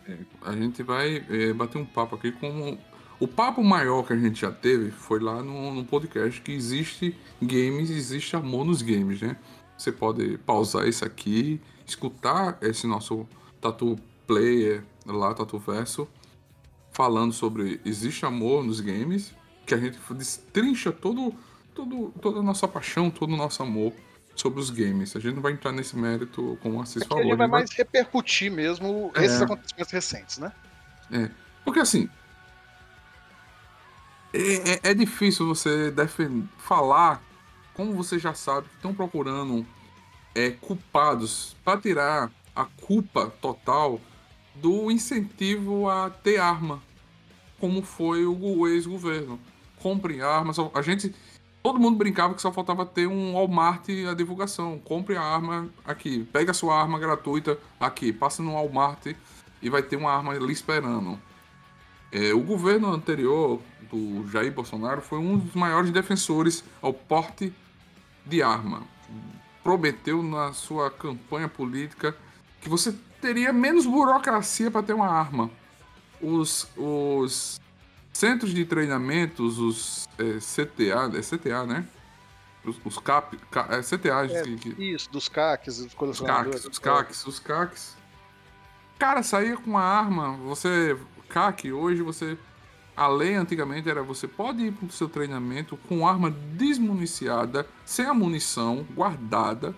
É, 0.06 0.16
a 0.42 0.52
gente 0.52 0.82
vai 0.82 1.24
é, 1.30 1.52
bater 1.52 1.78
um 1.78 1.84
papo 1.84 2.16
aqui 2.16 2.32
com. 2.32 2.78
O 3.18 3.28
papo 3.28 3.62
maior 3.62 4.02
que 4.02 4.12
a 4.12 4.16
gente 4.16 4.40
já 4.40 4.50
teve 4.50 4.90
foi 4.90 5.20
lá 5.20 5.42
no, 5.42 5.72
no 5.72 5.84
podcast 5.84 6.40
que 6.40 6.52
existe 6.52 7.16
games, 7.40 7.88
existe 7.88 8.36
amor 8.36 8.66
nos 8.66 8.82
games, 8.82 9.22
né? 9.22 9.36
Você 9.78 9.90
pode 9.92 10.36
pausar 10.38 10.86
isso 10.86 11.04
aqui, 11.04 11.60
escutar 11.86 12.58
esse 12.60 12.86
nosso 12.86 13.26
Tatu 13.60 13.98
Player 14.26 14.82
lá, 15.06 15.32
Tatu 15.32 15.58
Verso, 15.58 16.08
falando 16.94 17.32
sobre 17.32 17.80
existe 17.84 18.24
amor 18.24 18.64
nos 18.64 18.80
games, 18.80 19.34
que 19.66 19.74
a 19.74 19.76
gente 19.76 19.98
destrincha 20.14 20.92
todo, 20.92 21.34
todo, 21.74 22.14
toda 22.22 22.38
a 22.38 22.42
nossa 22.42 22.66
paixão, 22.66 23.10
todo 23.10 23.34
o 23.34 23.36
nosso 23.36 23.62
amor 23.62 23.92
sobre 24.34 24.60
os 24.60 24.70
games. 24.70 25.14
A 25.16 25.20
gente 25.20 25.34
não 25.34 25.42
vai 25.42 25.52
entrar 25.52 25.72
nesse 25.72 25.96
mérito, 25.96 26.56
como 26.62 26.78
o 26.78 26.82
Assis 26.82 27.02
Aqui 27.02 27.08
falou. 27.08 27.24
Gente 27.24 27.36
vai 27.36 27.48
mais 27.48 27.70
repercutir 27.72 28.50
mesmo 28.50 29.10
é. 29.14 29.24
esses 29.24 29.42
acontecimentos 29.42 29.92
recentes, 29.92 30.38
né? 30.38 30.52
É. 31.12 31.30
Porque 31.64 31.80
assim. 31.80 32.08
É, 34.32 34.70
é, 34.70 34.80
é 34.90 34.94
difícil 34.94 35.46
você 35.46 35.90
defender, 35.90 36.48
falar, 36.58 37.22
como 37.74 37.92
você 37.92 38.18
já 38.18 38.34
sabe, 38.34 38.68
que 38.68 38.74
estão 38.76 38.94
procurando 38.94 39.66
é, 40.34 40.50
culpados 40.50 41.56
para 41.64 41.80
tirar 41.80 42.30
a 42.54 42.64
culpa 42.64 43.32
total 43.40 44.00
do 44.54 44.90
incentivo 44.90 45.88
a 45.88 46.10
ter 46.10 46.38
arma, 46.38 46.82
como 47.58 47.82
foi 47.82 48.24
o 48.24 48.66
ex-governo. 48.66 49.38
Compre 49.80 50.20
armas. 50.20 50.56
A 50.74 50.82
gente. 50.82 51.14
Todo 51.62 51.80
mundo 51.80 51.96
brincava 51.96 52.34
que 52.34 52.42
só 52.42 52.52
faltava 52.52 52.84
ter 52.84 53.06
um 53.06 53.32
Walmart 53.32 53.88
a 54.10 54.14
divulgação. 54.14 54.78
Compre 54.78 55.16
a 55.16 55.22
arma 55.22 55.68
aqui. 55.84 56.24
Pega 56.30 56.50
a 56.50 56.54
sua 56.54 56.78
arma 56.78 56.98
gratuita 56.98 57.58
aqui. 57.80 58.12
Passa 58.12 58.42
no 58.42 58.52
Walmart 58.52 59.14
e 59.62 59.70
vai 59.70 59.82
ter 59.82 59.96
uma 59.96 60.12
arma 60.12 60.32
ali 60.32 60.52
esperando. 60.52 61.18
É, 62.12 62.34
o 62.34 62.40
governo 62.40 62.92
anterior 62.92 63.60
do 63.90 64.28
Jair 64.28 64.52
Bolsonaro 64.52 65.00
foi 65.00 65.18
um 65.18 65.38
dos 65.38 65.54
maiores 65.54 65.90
defensores 65.90 66.62
ao 66.82 66.92
porte 66.92 67.52
de 68.26 68.42
arma. 68.42 68.82
Prometeu 69.62 70.22
na 70.22 70.52
sua 70.52 70.90
campanha 70.90 71.48
política 71.48 72.14
que 72.60 72.68
você 72.68 72.94
teria 73.24 73.54
menos 73.54 73.86
burocracia 73.86 74.70
para 74.70 74.82
ter 74.82 74.92
uma 74.92 75.08
arma. 75.08 75.50
Os, 76.20 76.68
os 76.76 77.58
centros 78.12 78.52
de 78.52 78.66
treinamentos, 78.66 79.58
os 79.58 80.06
é, 80.18 80.36
CTA, 80.38 81.10
é 81.16 81.22
CTA, 81.22 81.64
né? 81.64 81.88
Os, 82.62 82.78
os 82.84 82.98
cap, 82.98 83.34
ca, 83.50 83.66
é, 83.70 83.80
CTAs. 83.80 84.30
É, 84.30 84.42
que, 84.42 84.68
Isso, 84.78 85.10
dos 85.10 85.26
CACs, 85.30 85.78
dos 85.78 85.94
colecionadores. 85.94 86.66
Os 86.66 86.78
CACs, 86.78 87.26
os 87.26 87.38
CACs. 87.38 87.96
Cara, 88.98 89.22
saía 89.22 89.56
com 89.56 89.70
uma 89.70 89.82
arma, 89.82 90.36
você. 90.36 90.94
CAC, 91.30 91.72
hoje 91.72 92.02
você. 92.02 92.36
A 92.94 93.08
lei 93.08 93.34
antigamente 93.34 93.88
era 93.88 94.02
você 94.02 94.28
pode 94.28 94.66
ir 94.66 94.72
pro 94.72 94.90
seu 94.92 95.08
treinamento 95.08 95.76
com 95.88 96.06
arma 96.06 96.30
desmuniciada, 96.30 97.66
sem 97.86 98.04
a 98.04 98.12
munição, 98.12 98.86
guardada, 98.94 99.74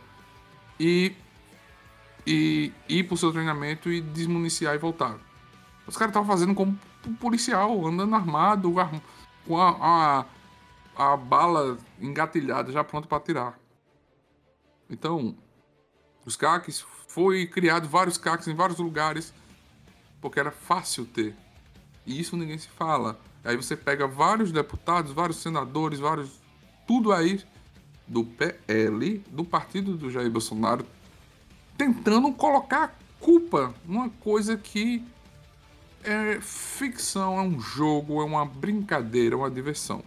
e. 0.80 1.14
E 2.26 2.72
ir 2.88 3.04
pro 3.04 3.16
seu 3.16 3.30
treinamento 3.30 3.90
e 3.90 4.00
desmuniciar 4.00 4.74
e 4.74 4.78
voltar. 4.78 5.18
Os 5.86 5.96
caras 5.96 6.10
estavam 6.10 6.28
fazendo 6.28 6.54
como 6.54 6.76
policial, 7.20 7.86
andando 7.86 8.14
armado, 8.14 8.74
com 9.46 9.60
a, 9.60 10.24
a, 10.96 11.12
a 11.12 11.16
bala 11.16 11.78
engatilhada, 12.00 12.72
já 12.72 12.82
pronta 12.82 13.06
para 13.06 13.18
atirar. 13.18 13.58
Então, 14.90 15.36
os 16.24 16.36
CACs 16.36 16.84
foi 17.06 17.46
criado 17.46 17.88
vários 17.88 18.18
CACs 18.18 18.48
em 18.48 18.54
vários 18.54 18.78
lugares 18.78 19.32
porque 20.20 20.40
era 20.40 20.50
fácil 20.50 21.06
ter. 21.06 21.36
E 22.04 22.20
isso 22.20 22.36
ninguém 22.36 22.58
se 22.58 22.68
fala. 22.68 23.18
Aí 23.44 23.56
você 23.56 23.76
pega 23.76 24.06
vários 24.06 24.50
deputados, 24.50 25.12
vários 25.12 25.36
senadores, 25.38 26.00
vários 26.00 26.40
tudo 26.86 27.12
aí 27.12 27.42
do 28.06 28.24
PL, 28.24 29.18
do 29.30 29.44
partido 29.44 29.96
do 29.96 30.10
Jair 30.10 30.30
Bolsonaro, 30.30 30.86
tentando 31.76 32.32
colocar 32.32 32.96
culpa 33.20 33.74
numa 33.84 34.08
coisa 34.08 34.56
que 34.56 35.04
é 36.04 36.40
ficção, 36.40 37.38
é 37.38 37.42
um 37.42 37.58
jogo, 37.58 38.20
é 38.20 38.24
uma 38.24 38.44
brincadeira, 38.46 39.34
é 39.34 39.38
uma 39.38 39.50
diversão. 39.50 40.02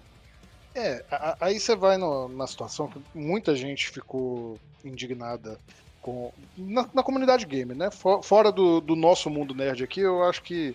É, 0.73 1.03
aí 1.41 1.59
você 1.59 1.75
vai 1.75 1.97
na 1.97 2.47
situação 2.47 2.87
que 2.87 3.01
muita 3.13 3.55
gente 3.55 3.89
ficou 3.89 4.57
indignada 4.83 5.59
com 6.01 6.31
na, 6.57 6.87
na 6.93 7.03
comunidade 7.03 7.45
gamer, 7.45 7.75
né? 7.75 7.89
fora 8.23 8.51
do, 8.51 8.79
do, 8.79 8.95
nosso 8.95 9.29
mundo 9.29 9.53
nerd 9.53 9.83
aqui, 9.83 9.99
eu 9.99 10.23
acho 10.23 10.41
que 10.41 10.73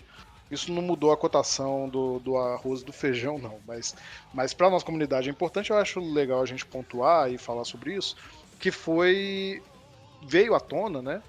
isso 0.50 0.70
não 0.70 0.82
mudou 0.82 1.10
a 1.10 1.16
cotação 1.16 1.88
do, 1.88 2.18
do 2.18 2.36
arroz 2.36 2.82
do 2.82 2.92
feijão, 2.92 3.38
não. 3.38 3.58
Mas, 3.66 3.94
mas 4.32 4.52
para 4.52 4.68
nossa 4.68 4.84
comunidade 4.84 5.28
é 5.28 5.32
importante, 5.32 5.70
eu 5.70 5.78
acho 5.78 6.00
legal 6.00 6.42
a 6.42 6.46
gente 6.46 6.66
pontuar 6.66 7.32
e 7.32 7.38
falar 7.38 7.64
sobre 7.64 7.94
isso, 7.94 8.14
que 8.60 8.70
foi 8.70 9.62
veio 10.26 10.54
à 10.54 10.60
tona, 10.60 11.02
né? 11.02 11.22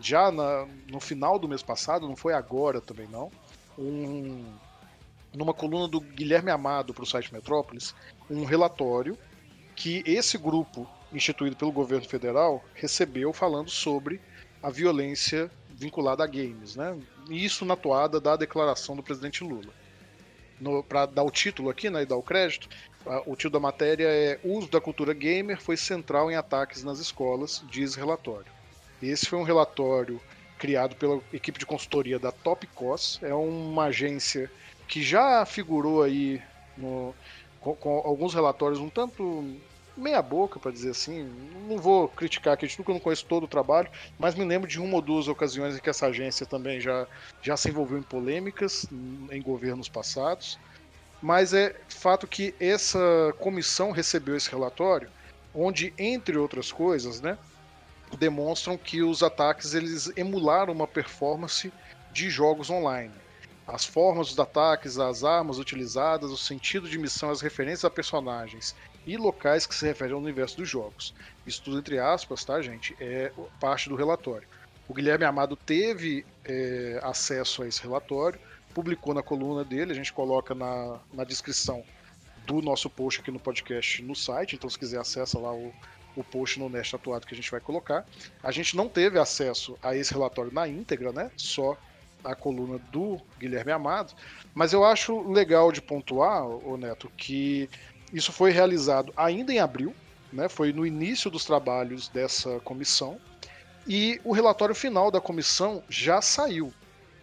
Já 0.00 0.30
na, 0.30 0.66
no 0.88 1.00
final 1.00 1.38
do 1.38 1.48
mês 1.48 1.62
passado, 1.62 2.06
não 2.06 2.16
foi 2.16 2.32
agora 2.32 2.80
também 2.80 3.06
não, 3.08 3.30
um, 3.78 4.44
numa 5.34 5.54
coluna 5.54 5.88
do 5.88 6.00
Guilherme 6.00 6.50
Amado 6.50 6.94
para 6.94 7.02
o 7.02 7.06
site 7.06 7.32
Metrópolis, 7.32 7.94
um 8.30 8.44
relatório 8.44 9.16
que 9.74 10.02
esse 10.06 10.36
grupo 10.36 10.88
instituído 11.12 11.56
pelo 11.56 11.72
governo 11.72 12.06
federal 12.06 12.62
recebeu 12.74 13.32
falando 13.32 13.70
sobre 13.70 14.20
a 14.62 14.70
violência 14.70 15.50
vinculada 15.70 16.24
a 16.24 16.26
games, 16.26 16.74
né? 16.76 16.98
E 17.30 17.44
isso 17.44 17.64
na 17.64 17.76
toada 17.76 18.20
da 18.20 18.36
declaração 18.36 18.96
do 18.96 19.02
presidente 19.02 19.44
Lula. 19.44 19.72
Para 20.88 21.06
dar 21.06 21.22
o 21.22 21.30
título 21.30 21.70
aqui, 21.70 21.88
né, 21.88 22.02
e 22.02 22.06
dar 22.06 22.16
o 22.16 22.22
crédito, 22.22 22.68
o 23.26 23.34
título 23.34 23.54
da 23.54 23.60
matéria 23.60 24.06
é 24.08 24.38
uso 24.44 24.68
da 24.68 24.80
cultura 24.80 25.12
gamer 25.12 25.60
foi 25.60 25.76
central 25.76 26.30
em 26.30 26.36
ataques 26.36 26.84
nas 26.84 26.98
escolas, 26.98 27.64
diz 27.70 27.94
relatório. 27.94 28.52
Esse 29.02 29.26
foi 29.26 29.38
um 29.38 29.44
relatório 29.44 30.20
criado 30.58 30.96
pela 30.96 31.20
equipe 31.32 31.58
de 31.58 31.66
consultoria 31.66 32.18
da 32.18 32.32
Topcos, 32.32 33.20
é 33.22 33.32
uma 33.32 33.84
agência 33.84 34.50
que 34.88 35.02
já 35.02 35.44
figurou 35.46 36.02
aí 36.02 36.42
no, 36.76 37.14
com, 37.60 37.74
com, 37.76 37.98
alguns 38.04 38.34
relatórios 38.34 38.80
um 38.80 38.88
tanto 38.88 39.44
meia 39.96 40.22
boca, 40.22 40.58
para 40.58 40.70
dizer 40.70 40.90
assim. 40.90 41.30
Não 41.68 41.78
vou 41.78 42.08
criticar 42.08 42.54
aqui, 42.54 42.66
porque 42.68 42.90
eu 42.90 42.94
não 42.94 43.00
conheço 43.00 43.26
todo 43.26 43.44
o 43.44 43.48
trabalho, 43.48 43.90
mas 44.18 44.34
me 44.34 44.44
lembro 44.44 44.68
de 44.68 44.80
uma 44.80 44.94
ou 44.94 45.02
duas 45.02 45.28
ocasiões 45.28 45.76
em 45.76 45.80
que 45.80 45.90
essa 45.90 46.06
agência 46.06 46.46
também 46.46 46.80
já, 46.80 47.06
já 47.42 47.56
se 47.56 47.68
envolveu 47.68 47.98
em 47.98 48.02
polêmicas 48.02 48.86
em 49.30 49.42
governos 49.42 49.88
passados. 49.88 50.58
Mas 51.20 51.52
é 51.52 51.74
fato 51.88 52.26
que 52.26 52.54
essa 52.60 53.34
comissão 53.38 53.90
recebeu 53.90 54.36
esse 54.36 54.50
relatório, 54.50 55.10
onde, 55.54 55.92
entre 55.98 56.36
outras 56.36 56.70
coisas, 56.70 57.20
né, 57.20 57.36
demonstram 58.18 58.78
que 58.78 59.02
os 59.02 59.22
ataques 59.22 59.74
eles 59.74 60.10
emularam 60.16 60.72
uma 60.72 60.86
performance 60.86 61.72
de 62.12 62.30
jogos 62.30 62.70
online. 62.70 63.12
As 63.66 63.84
formas 63.84 64.28
dos 64.28 64.38
ataques, 64.38 64.98
as 64.98 65.24
armas 65.24 65.58
utilizadas, 65.58 66.30
o 66.30 66.36
sentido 66.38 66.88
de 66.88 66.98
missão, 66.98 67.30
as 67.30 67.42
referências 67.42 67.84
a 67.84 67.90
personagens 67.90 68.74
e 69.06 69.16
locais 69.16 69.66
que 69.66 69.74
se 69.74 69.84
referem 69.84 70.14
ao 70.14 70.20
universo 70.20 70.56
dos 70.56 70.68
jogos. 70.68 71.14
Isso 71.46 71.62
tudo 71.62 71.78
entre 71.78 71.98
aspas, 71.98 72.44
tá, 72.44 72.62
gente? 72.62 72.96
É 72.98 73.30
parte 73.60 73.88
do 73.88 73.96
relatório. 73.96 74.48
O 74.88 74.94
Guilherme 74.94 75.26
Amado 75.26 75.54
teve 75.54 76.24
é, 76.46 76.98
acesso 77.02 77.62
a 77.62 77.68
esse 77.68 77.82
relatório, 77.82 78.40
publicou 78.78 79.12
na 79.12 79.24
coluna 79.24 79.64
dele, 79.64 79.90
a 79.90 79.94
gente 79.94 80.12
coloca 80.12 80.54
na, 80.54 81.00
na 81.12 81.24
descrição 81.24 81.82
do 82.46 82.62
nosso 82.62 82.88
post 82.88 83.20
aqui 83.20 83.28
no 83.28 83.40
podcast 83.40 84.00
no 84.04 84.14
site, 84.14 84.54
então 84.54 84.70
se 84.70 84.78
quiser 84.78 85.00
acessa 85.00 85.36
lá 85.36 85.52
o, 85.52 85.72
o 86.14 86.22
post 86.22 86.60
no 86.60 86.68
Nest 86.68 86.94
atuado 86.94 87.26
que 87.26 87.34
a 87.34 87.36
gente 87.36 87.50
vai 87.50 87.58
colocar. 87.58 88.06
A 88.40 88.52
gente 88.52 88.76
não 88.76 88.88
teve 88.88 89.18
acesso 89.18 89.76
a 89.82 89.96
esse 89.96 90.12
relatório 90.12 90.54
na 90.54 90.68
íntegra, 90.68 91.10
né? 91.10 91.28
Só 91.36 91.76
a 92.22 92.36
coluna 92.36 92.78
do 92.92 93.20
Guilherme 93.36 93.72
Amado, 93.72 94.14
mas 94.54 94.72
eu 94.72 94.84
acho 94.84 95.28
legal 95.28 95.72
de 95.72 95.82
pontuar, 95.82 96.46
o 96.46 96.76
Neto, 96.76 97.10
que 97.16 97.68
isso 98.12 98.30
foi 98.30 98.52
realizado 98.52 99.12
ainda 99.16 99.52
em 99.52 99.58
abril, 99.58 99.92
né? 100.32 100.48
Foi 100.48 100.72
no 100.72 100.86
início 100.86 101.28
dos 101.32 101.44
trabalhos 101.44 102.06
dessa 102.06 102.60
comissão 102.60 103.18
e 103.88 104.20
o 104.22 104.32
relatório 104.32 104.74
final 104.74 105.10
da 105.10 105.20
comissão 105.20 105.82
já 105.88 106.22
saiu. 106.22 106.72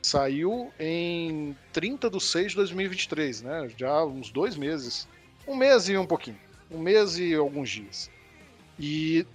Saiu 0.05 0.71
em 0.79 1.57
30 1.73 2.11
de 2.11 2.21
6 2.21 2.51
de 2.51 2.57
2023, 2.57 3.41
né? 3.41 3.71
Já 3.75 4.05
uns 4.05 4.29
dois 4.29 4.55
meses. 4.55 5.07
Um 5.47 5.55
mês 5.55 5.89
e 5.89 5.97
um 5.97 6.05
pouquinho. 6.05 6.37
Um 6.69 6.77
mês 6.77 7.17
e 7.17 7.33
alguns 7.33 7.71
dias. 7.71 8.11
E 8.77 9.25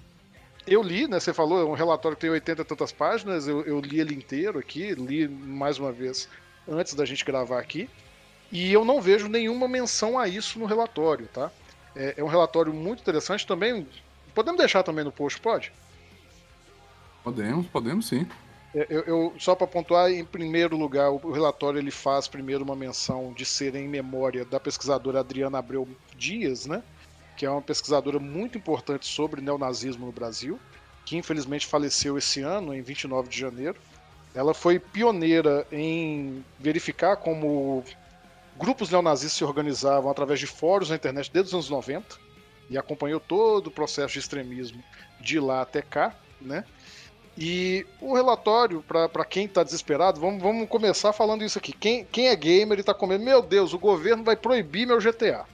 eu 0.68 0.80
li, 0.80 1.08
né? 1.08 1.18
Você 1.18 1.34
falou, 1.34 1.60
é 1.60 1.64
um 1.64 1.72
relatório 1.72 2.16
que 2.16 2.20
tem 2.20 2.30
80 2.30 2.62
e 2.62 2.64
tantas 2.64 2.92
páginas, 2.92 3.48
eu, 3.48 3.62
eu 3.62 3.80
li 3.80 3.98
ele 3.98 4.14
inteiro 4.14 4.60
aqui, 4.60 4.94
li 4.94 5.26
mais 5.26 5.76
uma 5.76 5.90
vez 5.90 6.28
antes 6.68 6.94
da 6.94 7.04
gente 7.04 7.24
gravar 7.24 7.58
aqui. 7.58 7.90
E 8.52 8.72
eu 8.72 8.84
não 8.84 9.02
vejo 9.02 9.26
nenhuma 9.26 9.66
menção 9.66 10.16
a 10.16 10.28
isso 10.28 10.56
no 10.56 10.66
relatório, 10.66 11.26
tá? 11.34 11.50
É, 11.96 12.14
é 12.18 12.22
um 12.22 12.28
relatório 12.28 12.72
muito 12.72 13.00
interessante 13.00 13.44
também. 13.44 13.88
Podemos 14.32 14.60
deixar 14.60 14.84
também 14.84 15.04
no 15.04 15.10
post, 15.10 15.40
pode? 15.40 15.72
Podemos, 17.24 17.66
podemos 17.66 18.06
sim. 18.06 18.24
É, 18.74 18.86
eu, 18.88 19.00
eu, 19.02 19.34
só 19.38 19.54
para 19.54 19.66
pontuar, 19.66 20.10
em 20.10 20.24
primeiro 20.24 20.76
lugar, 20.76 21.10
o 21.10 21.32
relatório 21.32 21.78
ele 21.78 21.90
faz 21.90 22.28
primeiro 22.28 22.62
uma 22.62 22.76
menção 22.76 23.32
de 23.32 23.44
ser 23.44 23.74
em 23.74 23.88
memória 23.88 24.44
da 24.44 24.60
pesquisadora 24.60 25.20
Adriana 25.20 25.58
Abreu 25.58 25.88
Dias, 26.16 26.66
né? 26.66 26.82
que 27.40 27.46
é 27.46 27.50
uma 27.50 27.62
pesquisadora 27.62 28.18
muito 28.18 28.58
importante 28.58 29.06
sobre 29.06 29.40
neonazismo 29.40 30.04
no 30.04 30.12
Brasil, 30.12 30.60
que 31.06 31.16
infelizmente 31.16 31.66
faleceu 31.66 32.18
esse 32.18 32.42
ano, 32.42 32.74
em 32.74 32.82
29 32.82 33.30
de 33.30 33.40
janeiro. 33.40 33.80
Ela 34.34 34.52
foi 34.52 34.78
pioneira 34.78 35.66
em 35.72 36.44
verificar 36.58 37.16
como 37.16 37.82
grupos 38.58 38.90
neonazistas 38.90 39.38
se 39.38 39.42
organizavam 39.42 40.10
através 40.10 40.38
de 40.38 40.46
fóruns 40.46 40.90
na 40.90 40.96
internet 40.96 41.30
desde 41.32 41.48
os 41.48 41.54
anos 41.54 41.70
90 41.70 42.16
e 42.68 42.76
acompanhou 42.76 43.18
todo 43.18 43.68
o 43.68 43.70
processo 43.70 44.12
de 44.12 44.18
extremismo 44.18 44.84
de 45.18 45.40
lá 45.40 45.62
até 45.62 45.80
cá, 45.80 46.14
né? 46.38 46.62
E 47.38 47.86
o 48.00 48.14
relatório, 48.14 48.82
para 48.82 49.24
quem 49.24 49.46
está 49.46 49.62
desesperado, 49.62 50.20
vamos, 50.20 50.42
vamos 50.42 50.68
começar 50.68 51.12
falando 51.12 51.44
isso 51.44 51.58
aqui. 51.58 51.72
Quem, 51.72 52.04
quem 52.04 52.28
é 52.28 52.36
gamer 52.36 52.78
e 52.78 52.80
está 52.80 52.92
comendo, 52.92 53.24
meu 53.24 53.40
Deus, 53.40 53.72
o 53.72 53.78
governo 53.78 54.24
vai 54.24 54.36
proibir 54.36 54.86
meu 54.86 54.98
GTA. 54.98 55.46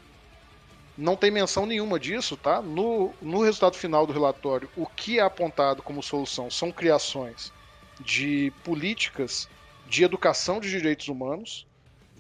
Não 0.97 1.15
tem 1.15 1.31
menção 1.31 1.67
nenhuma 1.67 2.01
disso, 2.01 2.37
tá? 2.37 2.63
No, 2.63 3.13
no 3.21 3.43
resultado 3.43 3.77
final 3.77 4.07
do 4.07 4.13
relatório, 4.13 4.69
o 4.77 4.87
que 4.87 5.19
é 5.19 5.23
apontado 5.23 5.83
como 5.83 6.03
solução 6.03 6.51
são 6.51 6.73
criações 6.73 7.53
de 8.01 8.53
políticas 8.65 9.49
de 9.89 10.03
educação 10.03 10.59
de 10.59 10.71
direitos 10.71 11.09
humanos 11.09 11.67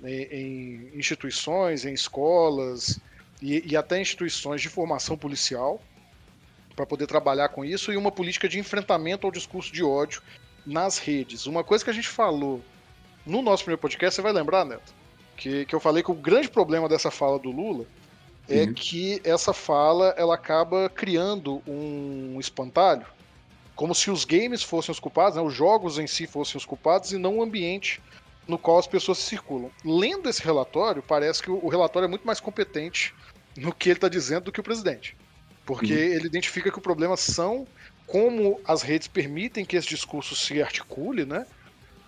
em, 0.05 0.23
em 0.31 0.99
instituições, 0.99 1.85
em 1.85 1.93
escolas 1.93 3.01
e, 3.41 3.73
e 3.73 3.77
até 3.77 4.01
instituições 4.01 4.61
de 4.61 4.69
formação 4.69 5.17
policial 5.17 5.81
para 6.77 6.87
poder 6.87 7.07
trabalhar 7.07 7.49
com 7.49 7.65
isso 7.65 7.91
e 7.91 7.97
uma 7.97 8.13
política 8.13 8.49
de 8.49 8.59
enfrentamento 8.59 9.27
ao 9.27 9.33
discurso 9.33 9.73
de 9.73 9.83
ódio 9.83 10.23
nas 10.65 10.99
redes. 10.99 11.47
Uma 11.47 11.65
coisa 11.65 11.83
que 11.83 11.91
a 11.91 11.95
gente 11.95 12.09
falou 12.09 12.63
no 13.25 13.41
nosso 13.41 13.65
primeiro 13.65 13.81
podcast, 13.81 14.15
você 14.15 14.23
vai 14.23 14.33
lembrar, 14.33 14.65
Neto? 14.67 14.95
Que, 15.37 15.65
que 15.65 15.75
eu 15.75 15.81
falei 15.81 16.03
que 16.03 16.11
o 16.11 16.15
grande 16.15 16.49
problema 16.49 16.89
dessa 16.89 17.11
fala 17.11 17.39
do 17.39 17.51
Lula 17.51 17.87
é 18.49 18.63
uhum. 18.63 18.75
que 18.75 19.21
essa 19.25 19.53
fala 19.53 20.15
ela 20.17 20.35
acaba 20.35 20.89
criando 20.89 21.63
um 21.67 22.39
espantalho, 22.39 23.07
como 23.75 23.95
se 23.95 24.11
os 24.11 24.25
games 24.25 24.63
fossem 24.63 24.93
os 24.93 25.01
culpados, 25.01 25.37
né, 25.37 25.43
os 25.43 25.53
jogos 25.53 25.99
em 25.99 26.07
si 26.07 26.27
fossem 26.27 26.57
os 26.57 26.65
culpados 26.65 27.13
e 27.13 27.19
não 27.19 27.39
o 27.39 27.43
ambiente 27.43 28.01
no 28.47 28.57
qual 28.57 28.79
as 28.79 28.87
pessoas 28.87 29.19
circulam. 29.19 29.71
Lendo 29.85 30.29
esse 30.29 30.43
relatório, 30.43 31.03
parece 31.03 31.43
que 31.43 31.51
o 31.51 31.69
relatório 31.69 32.07
é 32.07 32.09
muito 32.09 32.27
mais 32.27 32.41
competente 32.41 33.13
no 33.57 33.75
que 33.75 33.89
ele 33.89 33.97
está 33.97 34.09
dizendo 34.09 34.45
do 34.45 34.53
que 34.53 34.61
o 34.61 34.65
presidente. 34.65 35.17
Porque 35.67 35.93
uhum. 35.93 35.99
ele 35.99 36.27
identifica 36.27 36.71
que 36.71 36.79
o 36.79 36.81
problema 36.81 37.17
são 37.17 37.67
como 38.07 38.61
as 38.65 38.83
redes 38.83 39.09
permitem 39.09 39.65
que 39.65 39.77
esse 39.77 39.89
discurso 39.89 40.37
se 40.37 40.63
articule, 40.63 41.27
né? 41.27 41.45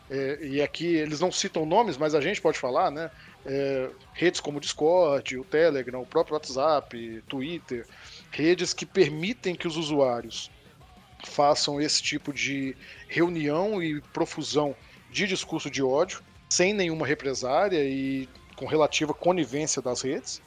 É, 0.09 0.39
e 0.41 0.63
aqui 0.63 0.87
eles 0.87 1.21
não 1.21 1.31
citam 1.31 1.67
nomes, 1.67 1.99
mas 1.99 2.15
a 2.15 2.21
gente 2.21 2.41
pode 2.41 2.59
falar, 2.59 2.91
né? 2.91 3.11
É, 3.45 3.91
redes 4.15 4.41
como 4.41 4.59
o 4.59 4.61
Discord, 4.61 5.37
o 5.37 5.45
Telegram, 5.45 6.01
o 6.01 6.07
próprio 6.07 6.35
WhatsApp, 6.35 7.23
Twitter, 7.29 7.87
redes 8.31 8.73
que 8.73 8.87
permitem 8.87 9.55
que 9.55 9.67
os 9.67 9.77
usuários 9.77 10.51
façam 11.25 11.81
esse 11.81 12.01
tipo 12.01 12.33
de 12.33 12.77
reunião 13.09 13.83
e 13.83 14.01
profusão 14.01 14.75
de 15.11 15.27
discurso 15.27 15.69
de 15.69 15.83
ódio, 15.83 16.23
sem 16.49 16.73
nenhuma 16.73 17.07
represária 17.07 17.83
e 17.83 18.29
com 18.55 18.67
relativa 18.67 19.13
conivência 19.13 19.83
das 19.83 20.03
redes, 20.03 20.41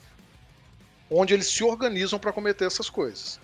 onde 1.12 1.34
eles 1.34 1.48
se 1.48 1.64
organizam 1.64 2.18
para 2.18 2.32
cometer 2.32 2.66
essas 2.66 2.90
coisas. 2.90 3.40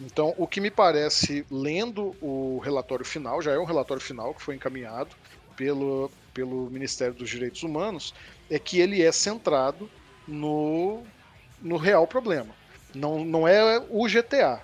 Então, 0.00 0.34
o 0.38 0.46
que 0.46 0.60
me 0.60 0.70
parece, 0.70 1.44
lendo 1.50 2.16
o 2.22 2.58
relatório 2.64 3.04
final, 3.04 3.42
já 3.42 3.52
é 3.52 3.58
um 3.58 3.64
relatório 3.64 4.02
final 4.02 4.32
que 4.32 4.40
foi 4.40 4.54
encaminhado 4.54 5.14
pelo, 5.54 6.10
pelo 6.32 6.70
Ministério 6.70 7.12
dos 7.12 7.28
Direitos 7.28 7.62
Humanos, 7.62 8.14
é 8.50 8.58
que 8.58 8.80
ele 8.80 9.02
é 9.02 9.12
centrado 9.12 9.90
no, 10.26 11.02
no 11.60 11.76
real 11.76 12.06
problema. 12.06 12.54
Não, 12.94 13.22
não 13.22 13.46
é 13.46 13.78
o 13.90 14.06
GTA, 14.06 14.62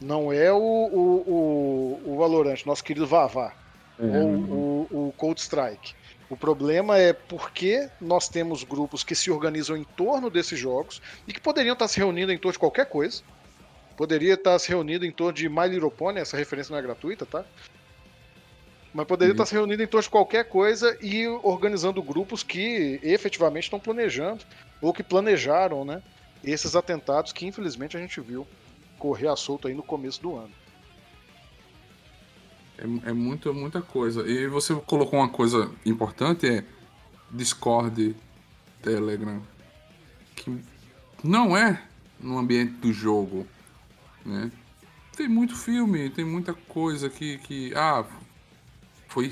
não 0.00 0.32
é 0.32 0.52
o, 0.52 0.56
o, 0.56 2.00
o, 2.06 2.12
o 2.12 2.16
Valorant, 2.16 2.64
nosso 2.64 2.84
querido 2.84 3.08
Vavá, 3.08 3.52
uhum. 3.98 4.50
ou 4.50 4.88
o, 4.90 5.08
o 5.08 5.12
Cold 5.16 5.40
Strike. 5.40 5.94
O 6.30 6.36
problema 6.36 6.96
é 6.96 7.12
porque 7.12 7.90
nós 8.00 8.28
temos 8.28 8.62
grupos 8.62 9.02
que 9.02 9.16
se 9.16 9.32
organizam 9.32 9.76
em 9.76 9.82
torno 9.82 10.30
desses 10.30 10.56
jogos 10.56 11.02
e 11.26 11.32
que 11.32 11.40
poderiam 11.40 11.72
estar 11.72 11.88
se 11.88 11.98
reunindo 11.98 12.30
em 12.30 12.38
torno 12.38 12.52
de 12.52 12.58
qualquer 12.60 12.86
coisa. 12.86 13.20
Poderia 13.96 14.34
estar 14.34 14.56
se 14.60 14.68
reunindo 14.68 15.04
em 15.04 15.10
torno 15.10 15.32
de 15.32 15.48
My 15.48 15.66
Little 15.66 15.90
Pony, 15.90 16.20
essa 16.20 16.36
referência 16.36 16.70
não 16.70 16.78
é 16.78 16.82
gratuita, 16.82 17.26
tá? 17.26 17.44
Mas 18.94 19.06
poderia 19.06 19.32
uhum. 19.32 19.34
estar 19.34 19.46
se 19.46 19.54
reunindo 19.54 19.82
em 19.82 19.88
torno 19.88 20.04
de 20.04 20.10
qualquer 20.10 20.44
coisa 20.44 20.96
e 21.02 21.26
organizando 21.26 22.00
grupos 22.00 22.44
que 22.44 23.00
efetivamente 23.02 23.64
estão 23.64 23.80
planejando, 23.80 24.44
ou 24.80 24.92
que 24.92 25.02
planejaram, 25.02 25.84
né? 25.84 26.00
Esses 26.44 26.76
atentados 26.76 27.32
que 27.32 27.44
infelizmente 27.44 27.96
a 27.96 28.00
gente 28.00 28.20
viu 28.20 28.46
correr 29.00 29.28
a 29.28 29.34
solto 29.34 29.66
aí 29.66 29.74
no 29.74 29.82
começo 29.82 30.22
do 30.22 30.36
ano. 30.36 30.52
É, 32.80 33.10
é 33.10 33.12
muita, 33.12 33.52
muita 33.52 33.82
coisa. 33.82 34.26
E 34.26 34.46
você 34.46 34.74
colocou 34.74 35.18
uma 35.18 35.28
coisa 35.28 35.70
importante, 35.84 36.48
é 36.48 36.64
Discord, 37.30 38.16
Telegram, 38.82 39.42
que 40.34 40.58
não 41.22 41.54
é 41.54 41.82
no 42.18 42.38
ambiente 42.38 42.72
do 42.72 42.92
jogo, 42.92 43.46
né? 44.24 44.50
Tem 45.16 45.28
muito 45.28 45.54
filme, 45.54 46.08
tem 46.08 46.24
muita 46.24 46.54
coisa 46.54 47.10
que, 47.10 47.36
que 47.38 47.74
ah, 47.74 48.04
foi 49.08 49.30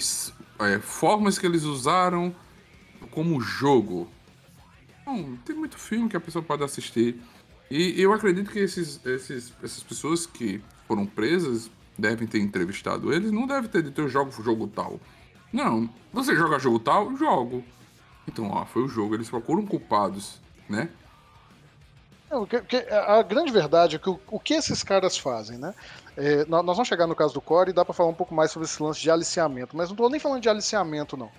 é, 0.59 0.79
formas 0.79 1.39
que 1.39 1.47
eles 1.47 1.65
usaram 1.65 2.35
como 3.11 3.41
jogo. 3.41 4.09
Tem 5.47 5.57
muito 5.57 5.79
filme 5.79 6.11
que 6.11 6.17
a 6.17 6.21
pessoa 6.21 6.43
pode 6.43 6.63
assistir. 6.63 7.19
E 7.71 8.01
eu 8.01 8.13
acredito 8.13 8.51
que 8.51 8.59
esses, 8.59 9.01
esses, 9.07 9.55
essas 9.63 9.83
pessoas 9.83 10.27
que 10.27 10.61
foram 10.87 11.07
presas 11.07 11.71
devem 11.99 12.29
ter 12.29 12.39
entrevistado 12.39 13.13
eles, 13.13 13.33
não 13.33 13.47
devem 13.47 13.69
ter 13.69 13.83
dito 13.83 14.01
eu 14.01 14.09
jogo 14.09 14.31
jogo 14.31 14.69
tal. 14.69 15.01
Não, 15.53 15.89
você 16.13 16.37
joga 16.37 16.59
jogo 16.59 16.79
tal? 16.79 17.17
Jogo. 17.17 17.65
Então, 18.27 18.51
ó, 18.51 18.65
foi 18.65 18.83
o 18.83 18.89
jogo, 18.89 19.15
eles 19.15 19.29
procuram 19.29 19.67
culpados, 19.67 20.39
né? 20.69 20.89
Não, 22.31 22.47
a 23.07 23.23
grande 23.23 23.51
verdade 23.51 23.97
é 23.97 23.99
que 23.99 24.11
o, 24.11 24.21
o 24.31 24.39
que 24.39 24.53
esses 24.53 24.83
caras 24.83 25.17
fazem, 25.17 25.57
né? 25.57 25.75
É, 26.15 26.45
nós 26.45 26.65
vamos 26.65 26.87
chegar 26.87 27.07
no 27.07 27.17
caso 27.17 27.33
do 27.33 27.41
Core 27.41 27.71
e 27.71 27.73
dá 27.73 27.85
para 27.85 27.95
falar 27.95 28.11
um 28.11 28.15
pouco 28.15 28.35
mais 28.35 28.51
sobre 28.51 28.67
esse 28.67 28.83
lance 28.83 29.01
de 29.01 29.11
aliciamento, 29.11 29.75
mas 29.75 29.89
não 29.89 29.95
estou 29.95 30.11
nem 30.11 30.21
falando 30.21 30.43
de 30.43 30.49
aliciamento, 30.49 31.17
não. 31.17 31.31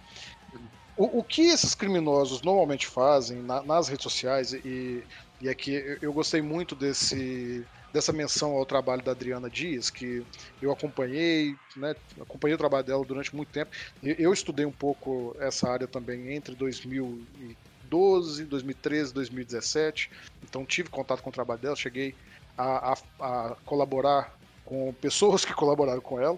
O, 0.98 1.19
o 1.19 1.24
que 1.24 1.43
esses 1.43 1.76
criminosos 1.76 2.41
normalmente 2.41 2.88
fazem 2.88 3.38
na, 3.43 3.62
nas 3.62 3.88
redes 3.88 4.04
sociais, 4.04 4.54
e, 4.54 5.04
e 5.39 5.48
aqui 5.48 6.00
eu 6.02 6.12
gostei 6.12 6.41
muito 6.41 6.76
desse, 6.76 7.63
dessa 7.91 8.13
menção 8.13 8.52
ao 8.52 8.65
trabalho 8.65 9.02
da 9.02 9.12
Adriana 9.12 9.49
Dias, 9.49 9.89
que 9.89 10.23
eu 10.62 10.71
acompanhei, 10.71 11.56
né, 11.75 11.95
acompanhei 12.21 12.56
o 12.56 12.58
trabalho 12.58 12.84
dela 12.84 13.04
durante 13.06 13.36
muito 13.36 13.49
tempo. 13.49 13.71
Eu 14.04 14.32
estudei 14.32 14.65
um 14.65 14.71
pouco 14.71 15.36
essa 15.39 15.69
área 15.69 15.88
também 15.88 16.34
entre 16.34 16.56
2012, 16.56 18.45
2013, 18.45 19.13
2017, 19.13 20.12
então 20.43 20.65
tive 20.65 20.89
contato 20.89 21.21
com 21.21 21.30
o 21.30 21.34
trabalho 21.34 21.60
dela, 21.60 21.75
cheguei 21.75 22.15
a, 22.58 22.93
a, 22.93 22.97
a 23.19 23.56
colaborar 23.65 24.38
com 24.65 24.93
pessoas 24.93 25.43
que 25.43 25.54
colaboraram 25.54 26.02
com 26.02 26.21
ela. 26.21 26.38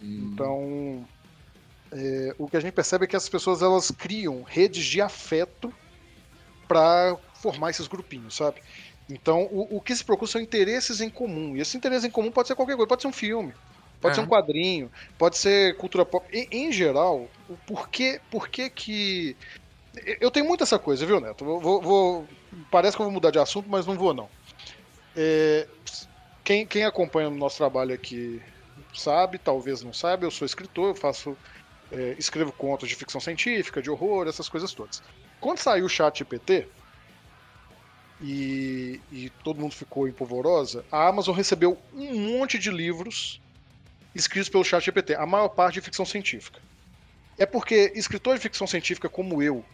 Hum. 0.00 0.30
Então, 0.32 1.08
é, 1.90 2.34
o 2.38 2.48
que 2.48 2.56
a 2.56 2.60
gente 2.60 2.72
percebe 2.72 3.04
é 3.04 3.08
que 3.08 3.16
as 3.16 3.28
pessoas 3.28 3.60
elas 3.60 3.90
criam 3.90 4.42
redes 4.42 4.84
de 4.84 5.00
afeto 5.00 5.72
para 6.68 7.16
formar 7.34 7.70
esses 7.70 7.86
grupinhos, 7.86 8.36
sabe? 8.36 8.62
Então, 9.12 9.42
o, 9.50 9.76
o, 9.76 9.80
que 9.80 9.94
se 9.94 10.04
procura 10.04 10.30
são 10.30 10.40
interesses 10.40 11.00
em 11.00 11.10
comum. 11.10 11.54
E 11.54 11.60
esse 11.60 11.76
interesse 11.76 12.06
em 12.06 12.10
comum 12.10 12.30
pode 12.30 12.48
ser 12.48 12.54
qualquer 12.54 12.74
coisa, 12.76 12.88
pode 12.88 13.02
ser 13.02 13.08
um 13.08 13.12
filme, 13.12 13.52
pode 14.00 14.12
é. 14.12 14.14
ser 14.14 14.20
um 14.22 14.28
quadrinho, 14.28 14.90
pode 15.18 15.36
ser 15.36 15.76
cultura 15.76 16.04
pop. 16.04 16.26
Em, 16.32 16.48
em 16.50 16.72
geral, 16.72 17.28
o 17.48 17.56
porquê, 17.66 18.20
porquê 18.30 18.70
que. 18.70 19.36
Eu 20.18 20.30
tenho 20.30 20.46
muito 20.46 20.64
essa 20.64 20.78
coisa, 20.78 21.04
viu, 21.04 21.20
Neto? 21.20 21.44
Vou, 21.44 21.80
vou, 21.82 22.28
parece 22.70 22.96
que 22.96 23.02
eu 23.02 23.04
vou 23.04 23.12
mudar 23.12 23.30
de 23.30 23.38
assunto, 23.38 23.68
mas 23.68 23.86
não 23.86 23.94
vou, 23.94 24.14
não. 24.14 24.28
É, 25.14 25.68
quem, 26.42 26.66
quem 26.66 26.84
acompanha 26.84 27.28
o 27.28 27.34
nosso 27.34 27.58
trabalho 27.58 27.94
aqui 27.94 28.40
sabe, 28.94 29.36
talvez 29.38 29.82
não 29.82 29.92
sabe, 29.92 30.24
eu 30.24 30.30
sou 30.30 30.46
escritor, 30.46 30.88
eu 30.88 30.94
faço. 30.94 31.36
É, 31.90 32.16
escrevo 32.18 32.50
contos 32.52 32.88
de 32.88 32.94
ficção 32.94 33.20
científica, 33.20 33.82
de 33.82 33.90
horror, 33.90 34.26
essas 34.26 34.48
coisas 34.48 34.72
todas. 34.72 35.02
Quando 35.38 35.58
saiu 35.58 35.84
o 35.84 35.90
chat 35.90 36.20
GPT, 36.20 36.66
e, 38.22 39.00
e 39.10 39.30
todo 39.42 39.60
mundo 39.60 39.74
ficou 39.74 40.06
em 40.06 40.12
polvorosa, 40.12 40.84
a 40.90 41.08
Amazon 41.08 41.34
recebeu 41.34 41.76
um 41.92 42.38
monte 42.38 42.58
de 42.58 42.70
livros 42.70 43.40
escritos 44.14 44.48
pelo 44.48 44.64
chat 44.64 44.84
GPT, 44.84 45.14
a 45.14 45.26
maior 45.26 45.48
parte 45.48 45.74
de 45.74 45.80
ficção 45.80 46.06
científica. 46.06 46.60
É 47.36 47.44
porque 47.44 47.92
escritores 47.94 48.40
de 48.40 48.42
ficção 48.44 48.66
científica 48.66 49.08
como 49.08 49.42
eu 49.42 49.64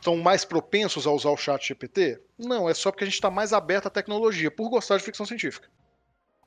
são 0.00 0.16
mais 0.16 0.44
propensos 0.44 1.06
a 1.06 1.10
usar 1.10 1.30
o 1.30 1.36
chat 1.36 1.66
GPT? 1.66 2.20
Não, 2.38 2.68
é 2.68 2.72
só 2.72 2.90
porque 2.90 3.04
a 3.04 3.06
gente 3.06 3.16
está 3.16 3.30
mais 3.30 3.52
aberto 3.52 3.86
à 3.86 3.90
tecnologia, 3.90 4.50
por 4.50 4.70
gostar 4.70 4.96
de 4.96 5.02
ficção 5.02 5.26
científica. 5.26 5.68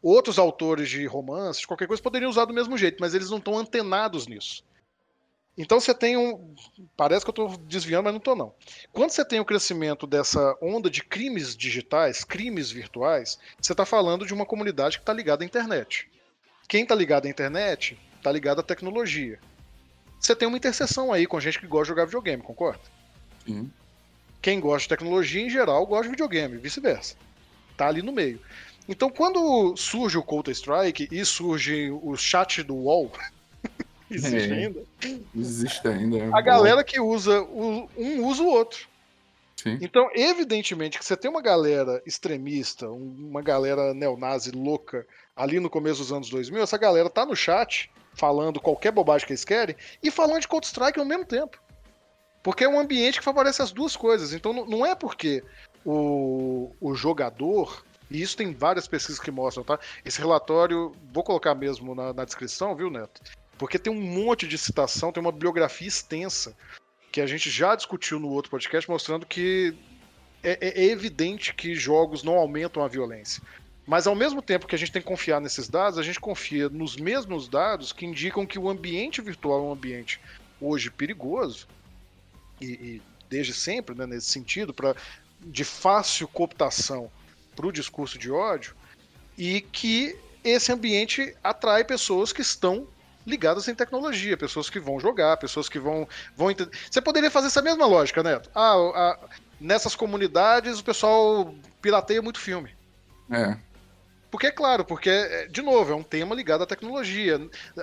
Outros 0.02 0.40
autores 0.40 0.90
de 0.90 1.06
romances, 1.06 1.66
qualquer 1.66 1.88
coisa, 1.88 2.02
poderiam 2.02 2.30
usar 2.30 2.46
do 2.46 2.54
mesmo 2.54 2.76
jeito, 2.78 2.98
mas 3.00 3.14
eles 3.14 3.30
não 3.30 3.38
estão 3.38 3.58
antenados 3.58 4.26
nisso. 4.26 4.64
Então 5.62 5.80
você 5.80 5.93
tem 5.93 6.17
um. 6.17 6.56
Parece 6.97 7.24
que 7.24 7.30
eu 7.30 7.45
estou 7.45 7.58
desviando, 7.67 8.06
mas 8.06 8.13
não 8.13 8.17
estou, 8.17 8.36
não. 8.36 8.52
Quando 8.91 9.12
você 9.12 9.24
tem 9.24 9.39
o 9.39 9.45
crescimento 9.45 10.08
dessa 10.08 10.58
onda 10.60 10.89
de 10.89 11.04
crimes 11.04 11.56
digitais, 11.56 12.24
crimes 12.24 12.71
virtuais, 12.71 13.38
você 13.62 13.71
está 13.71 13.86
falando 13.86 14.26
de 14.26 14.34
uma 14.34 14.45
comunidade 14.45 14.97
que 14.97 15.04
está 15.04 15.13
ligada 15.13 15.43
à 15.43 15.45
internet. 15.45 16.10
Quem 16.67 16.82
está 16.82 16.95
ligado 16.95 17.28
à 17.28 17.30
internet 17.30 17.95
está 18.17 18.32
ligado 18.32 18.60
à 18.60 18.63
tecnologia. 18.63 19.39
Você 20.19 20.36
tem 20.36 20.47
uma 20.47 20.58
interseção 20.58 21.13
aí 21.13 21.28
com 21.28 21.39
gente 21.39 21.60
que 21.60 21.67
gosta 21.67 21.86
de 21.86 21.89
jogar 21.89 22.06
videogame, 22.06 22.41
concorda? 22.41 22.82
Quem 24.41 24.60
gosta 24.60 24.82
de 24.82 24.89
tecnologia, 24.89 25.45
em 25.45 25.50
geral, 25.50 25.86
gosta 25.86 26.06
de 26.06 26.10
videogame, 26.10 26.58
vice-versa. 26.58 27.15
Tá 27.78 27.88
ali 27.88 28.02
no 28.02 28.12
meio. 28.12 28.41
Então, 28.89 29.12
quando 29.12 29.76
surge 29.78 30.17
o 30.17 30.24
Counter-Strike 30.24 31.08
e 31.12 31.24
surge 31.24 31.91
o 31.91 32.17
chat 32.17 32.63
do 32.63 32.76
UOL, 32.76 33.12
Existe 34.13 34.52
é, 34.52 34.54
ainda? 34.54 34.84
Existe 35.36 35.88
ainda. 35.88 36.17
É 36.17 36.30
a 36.34 36.41
galera 36.41 36.84
que 36.84 37.00
usa 37.00 37.41
um 37.43 37.88
usa 38.28 38.43
o 38.43 38.47
outro. 38.47 38.89
Sim. 39.56 39.78
Então, 39.80 40.10
evidentemente 40.13 40.97
que 40.97 41.06
você 41.06 41.15
tem 41.15 41.30
uma 41.30 41.41
galera 41.41 42.02
extremista, 42.06 42.89
uma 42.89 43.41
galera 43.41 43.93
neonazi 43.93 44.52
louca 44.52 45.06
ali 45.36 45.60
no 45.60 45.69
começo 45.69 46.00
dos 46.00 46.12
anos 46.12 46.30
2000, 46.30 46.63
essa 46.63 46.78
galera 46.78 47.10
tá 47.10 47.26
no 47.26 47.36
chat 47.36 47.89
falando 48.13 48.60
qualquer 48.60 48.91
bobagem 48.91 49.26
que 49.26 49.34
eles 49.34 49.45
querem 49.45 49.76
e 50.04 50.12
falando 50.12 50.41
de 50.41 50.47
Counter-Strike 50.47 51.00
ao 51.00 51.06
mesmo 51.06 51.26
tempo. 51.26 51.62
Porque 52.43 52.63
é 52.63 52.69
um 52.69 52.80
ambiente 52.80 53.19
que 53.19 53.24
favorece 53.24 53.62
as 53.62 53.71
duas 53.71 53.95
coisas. 53.95 54.34
Então, 54.34 54.52
não 54.52 54.84
é 54.84 54.95
porque 54.95 55.43
o, 55.86 56.71
o 56.82 56.95
jogador 56.95 57.84
e 58.10 58.21
isso 58.21 58.36
tem 58.36 58.54
várias 58.54 58.88
pesquisas 58.88 59.21
que 59.21 59.32
mostram, 59.32 59.63
tá? 59.63 59.80
Esse 60.04 60.19
relatório, 60.19 60.91
vou 61.13 61.24
colocar 61.24 61.56
mesmo 61.56 61.95
na, 61.95 62.12
na 62.12 62.26
descrição, 62.26 62.76
viu, 62.76 62.89
Neto? 62.89 63.21
Porque 63.62 63.78
tem 63.78 63.93
um 63.93 64.02
monte 64.02 64.47
de 64.47 64.58
citação, 64.58 65.12
tem 65.12 65.21
uma 65.21 65.32
bibliografia 65.32 65.88
extensa 65.88 66.58
que 67.12 67.21
a 67.21 67.28
gente 67.28 67.47
já 67.47 67.76
discutiu 67.76 68.19
no 68.19 68.28
outro 68.28 68.50
podcast, 68.50 68.89
mostrando 68.89 69.24
que 69.24 69.78
é, 70.41 70.58
é, 70.60 70.82
é 70.82 70.86
evidente 70.86 71.54
que 71.54 71.76
jogos 71.76 72.24
não 72.24 72.39
aumentam 72.39 72.84
a 72.84 72.88
violência. 72.88 73.39
Mas 73.86 74.08
ao 74.08 74.15
mesmo 74.15 74.41
tempo 74.41 74.65
que 74.65 74.74
a 74.74 74.78
gente 74.80 74.91
tem 74.91 75.00
que 75.00 75.08
confiar 75.08 75.39
nesses 75.39 75.69
dados, 75.69 76.00
a 76.00 76.02
gente 76.02 76.19
confia 76.19 76.69
nos 76.69 76.95
mesmos 76.97 77.47
dados 77.47 77.93
que 77.93 78.04
indicam 78.04 78.47
que 78.47 78.58
o 78.58 78.67
ambiente 78.67 79.21
virtual 79.21 79.60
é 79.60 79.67
um 79.67 79.74
ambiente 79.74 80.19
hoje 80.60 80.89
perigoso, 80.89 81.67
e, 82.60 82.65
e 82.65 83.02
desde 83.30 83.54
sempre, 83.54 83.93
né, 83.93 84.08
nesse 84.08 84.32
sentido, 84.32 84.74
pra, 84.74 84.95
de 85.39 85.63
fácil 85.63 86.28
cooptação 86.28 87.12
para 87.56 87.67
o 87.67 87.71
discurso 87.71 88.17
de 88.17 88.32
ódio 88.32 88.76
e 89.38 89.62
que 89.62 90.17
esse 90.43 90.71
ambiente 90.71 91.36
atrai 91.43 91.84
pessoas 91.84 92.34
que 92.34 92.41
estão 92.41 92.88
ligadas 93.26 93.68
em 93.68 93.76
tecnologia, 93.76 94.38
pessoas 94.38 94.70
que 94.70 94.80
vão 94.80 95.00
jogar, 95.00 95.38
pessoas 95.38 95.70
que 95.70 95.80
vão, 95.80 96.08
vão 96.36 96.52
entender. 96.52 96.72
Você 96.90 97.02
poderia 97.02 97.32
fazer 97.32 97.48
essa 97.48 97.62
mesma 97.62 97.86
lógica, 97.86 98.24
Neto. 98.24 98.50
Ah, 98.56 98.74
a, 98.74 99.20
nessas 99.60 99.96
comunidades 99.96 100.80
o 100.80 100.84
pessoal 100.84 101.54
pirateia 101.82 102.22
muito 102.22 102.40
filme. 102.40 102.76
É. 103.32 103.58
Porque 104.32 104.48
é 104.48 104.52
claro, 104.52 104.86
porque, 104.86 105.10
é, 105.10 105.48
de 105.48 105.62
novo, 105.62 105.92
é 105.92 105.96
um 105.96 106.04
tema 106.04 106.34
ligado 106.34 106.64
à 106.64 106.66
tecnologia. 106.66 107.40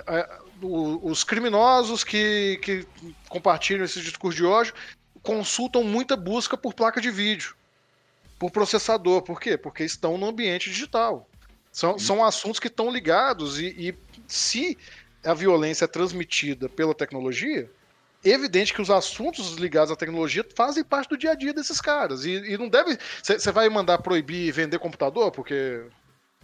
É, 0.07 0.39
os 0.61 1.23
criminosos 1.23 2.03
que, 2.03 2.59
que 2.63 2.87
compartilham 3.29 3.85
esse 3.85 4.01
discurso 4.01 4.37
de 4.37 4.45
ódio 4.45 4.73
consultam 5.21 5.83
muita 5.83 6.17
busca 6.17 6.57
por 6.57 6.73
placa 6.73 6.99
de 6.99 7.11
vídeo, 7.11 7.55
por 8.39 8.49
processador. 8.49 9.21
Por 9.21 9.39
quê? 9.39 9.57
Porque 9.57 9.83
estão 9.83 10.17
no 10.17 10.27
ambiente 10.27 10.71
digital. 10.71 11.29
São, 11.71 11.99
são 11.99 12.25
assuntos 12.25 12.59
que 12.59 12.67
estão 12.67 12.91
ligados 12.91 13.59
e, 13.59 13.67
e 13.77 13.95
se 14.27 14.75
a 15.23 15.33
violência 15.33 15.85
é 15.85 15.87
transmitida 15.87 16.69
pela 16.69 16.95
tecnologia, 16.95 17.69
é 18.23 18.29
evidente 18.29 18.73
que 18.73 18.81
os 18.81 18.89
assuntos 18.89 19.55
ligados 19.55 19.91
à 19.91 19.95
tecnologia 19.95 20.45
fazem 20.55 20.83
parte 20.83 21.09
do 21.09 21.17
dia 21.17 21.31
a 21.31 21.35
dia 21.35 21.53
desses 21.53 21.79
caras. 21.79 22.25
E, 22.25 22.31
e 22.31 22.57
não 22.57 22.67
deve. 22.67 22.97
Você 23.23 23.51
vai 23.51 23.69
mandar 23.69 23.99
proibir 23.99 24.51
vender 24.51 24.79
computador? 24.79 25.31
Porque. 25.31 25.83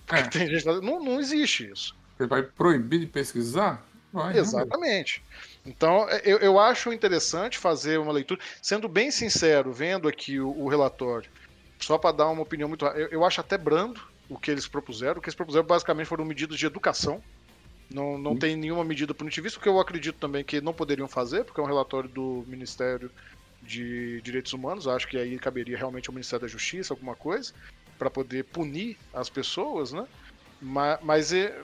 é. 0.09 0.23
tem 0.29 0.47
gente. 0.47 0.65
Não, 0.65 1.03
não 1.03 1.19
existe 1.19 1.69
isso. 1.69 1.95
Você 2.17 2.27
vai 2.27 2.43
proibir 2.43 2.99
de 2.99 3.07
pesquisar? 3.07 3.85
Vai, 4.13 4.37
Exatamente. 4.37 5.21
Então, 5.65 6.07
é, 6.09 6.21
eu, 6.23 6.37
eu 6.37 6.57
acho 6.57 6.93
interessante 6.93 7.57
fazer 7.57 7.99
uma 7.99 8.13
leitura. 8.13 8.39
Sendo 8.61 8.87
bem 8.87 9.11
sincero, 9.11 9.73
vendo 9.73 10.07
aqui 10.07 10.39
o, 10.39 10.49
o 10.57 10.69
relatório, 10.69 11.29
só 11.77 11.97
para 11.97 12.15
dar 12.15 12.27
uma 12.29 12.41
opinião 12.41 12.69
muito. 12.69 12.85
Eu, 12.85 13.07
eu 13.09 13.25
acho 13.25 13.41
até 13.41 13.57
brando 13.57 13.99
o 14.29 14.39
que 14.39 14.49
eles 14.49 14.65
propuseram. 14.65 15.19
O 15.19 15.21
que 15.21 15.27
eles 15.27 15.35
propuseram 15.35 15.65
basicamente 15.65 16.07
foram 16.07 16.23
medidas 16.23 16.57
de 16.57 16.65
educação 16.65 17.21
não, 17.89 18.17
não 18.17 18.35
tem 18.35 18.55
nenhuma 18.55 18.83
medida 18.83 19.13
punitivista, 19.13 19.59
o 19.59 19.61
que 19.61 19.69
eu 19.69 19.79
acredito 19.79 20.17
também 20.17 20.43
que 20.43 20.59
não 20.61 20.73
poderiam 20.73 21.07
fazer, 21.07 21.43
porque 21.43 21.59
é 21.59 21.63
um 21.63 21.67
relatório 21.67 22.09
do 22.09 22.43
Ministério 22.47 23.11
de 23.61 24.21
Direitos 24.21 24.53
Humanos. 24.53 24.87
Acho 24.87 25.07
que 25.07 25.17
aí 25.17 25.37
caberia 25.37 25.77
realmente 25.77 26.09
ao 26.09 26.13
Ministério 26.13 26.45
da 26.45 26.51
Justiça, 26.51 26.93
alguma 26.93 27.15
coisa, 27.15 27.53
para 27.97 28.09
poder 28.09 28.43
punir 28.45 28.97
as 29.13 29.29
pessoas, 29.29 29.91
né? 29.91 30.05
Mas, 30.61 30.99
mas 31.01 31.33
é. 31.33 31.61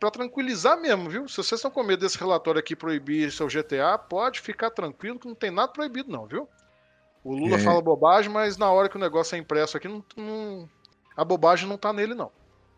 Para 0.00 0.10
tranquilizar 0.10 0.80
mesmo, 0.80 1.08
viu? 1.08 1.28
Se 1.28 1.36
vocês 1.36 1.58
estão 1.58 1.70
com 1.70 1.82
medo 1.84 2.00
desse 2.00 2.18
relatório 2.18 2.58
aqui 2.58 2.74
proibir 2.74 3.30
seu 3.30 3.46
GTA, 3.46 3.96
pode 3.96 4.40
ficar 4.40 4.70
tranquilo 4.70 5.18
que 5.18 5.28
não 5.28 5.34
tem 5.34 5.50
nada 5.50 5.72
proibido, 5.72 6.10
não, 6.10 6.26
viu? 6.26 6.48
O 7.22 7.32
Lula 7.32 7.54
é. 7.54 7.60
fala 7.60 7.80
bobagem, 7.80 8.30
mas 8.30 8.56
na 8.56 8.68
hora 8.68 8.88
que 8.88 8.96
o 8.96 9.00
negócio 9.00 9.36
é 9.36 9.38
impresso 9.38 9.76
aqui, 9.76 9.86
não, 9.86 10.04
não... 10.16 10.68
a 11.16 11.24
bobagem 11.24 11.68
não 11.68 11.78
tá 11.78 11.92
nele, 11.92 12.14
não. 12.14 12.32